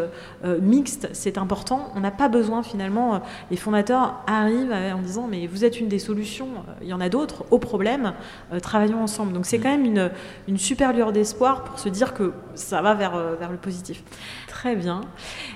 euh, 0.45 0.59
mixtes, 0.61 1.09
c'est 1.11 1.37
important. 1.37 1.91
On 1.95 1.99
n'a 1.99 2.11
pas 2.11 2.29
besoin 2.29 2.63
finalement, 2.63 3.15
euh, 3.15 3.19
les 3.51 3.57
fondateurs 3.57 4.21
arrivent 4.25 4.71
en 4.71 5.01
disant 5.01 5.27
mais 5.29 5.47
vous 5.47 5.65
êtes 5.65 5.79
une 5.81 5.89
des 5.89 5.99
solutions, 5.99 6.47
euh, 6.47 6.71
il 6.81 6.87
y 6.87 6.93
en 6.93 7.01
a 7.01 7.09
d'autres, 7.09 7.43
au 7.51 7.59
problème, 7.59 8.13
travaillons 8.61 9.03
ensemble. 9.03 9.33
Donc 9.33 9.45
c'est 9.45 9.59
quand 9.59 9.69
même 9.69 9.85
une, 9.85 10.11
une 10.47 10.57
super 10.57 10.93
lueur 10.93 11.11
d'espoir 11.11 11.65
pour 11.65 11.77
se 11.77 11.89
dire 11.89 12.13
que 12.13 12.31
ça 12.53 12.81
va 12.81 12.93
vers, 12.93 13.17
vers 13.37 13.51
le 13.51 13.57
positif. 13.57 14.01
Très 14.47 14.77
bien. 14.77 15.01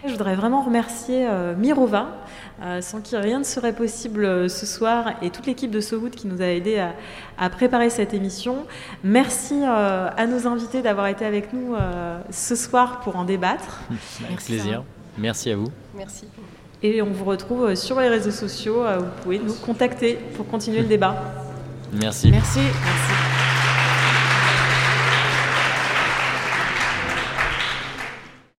Je 0.05 0.11
voudrais 0.11 0.35
vraiment 0.35 0.61
remercier 0.61 1.27
Mirova, 1.57 2.07
sans 2.81 2.99
qui 2.99 3.15
rien 3.15 3.39
ne 3.39 3.43
serait 3.43 3.68
possible 3.73 4.49
ce 4.49 4.65
soir, 4.65 5.13
et 5.21 5.29
toute 5.29 5.45
l'équipe 5.45 5.71
de 5.71 5.81
SoWood 5.81 6.11
qui 6.11 6.27
nous 6.27 6.41
a 6.41 6.45
aidé 6.45 6.79
à, 6.79 6.93
à 7.37 7.49
préparer 7.49 7.89
cette 7.89 8.13
émission. 8.13 8.65
Merci 9.03 9.63
à 9.63 10.27
nos 10.27 10.47
invités 10.47 10.81
d'avoir 10.81 11.07
été 11.07 11.25
avec 11.25 11.53
nous 11.53 11.75
ce 12.29 12.55
soir 12.55 13.01
pour 13.01 13.15
en 13.15 13.23
débattre. 13.23 13.81
Avec 14.25 14.43
plaisir. 14.43 14.83
Merci 15.17 15.51
à 15.51 15.55
vous. 15.55 15.69
Merci. 15.95 16.25
Et 16.81 17.01
on 17.01 17.11
vous 17.11 17.25
retrouve 17.25 17.75
sur 17.75 17.99
les 17.99 18.07
réseaux 18.07 18.31
sociaux. 18.31 18.83
Vous 18.83 19.23
pouvez 19.23 19.39
nous 19.39 19.53
contacter 19.53 20.17
pour 20.35 20.47
continuer 20.47 20.81
le 20.81 20.87
débat. 20.87 21.15
Merci. 21.93 22.31
Merci. 22.31 22.59
Merci. 22.59 23.38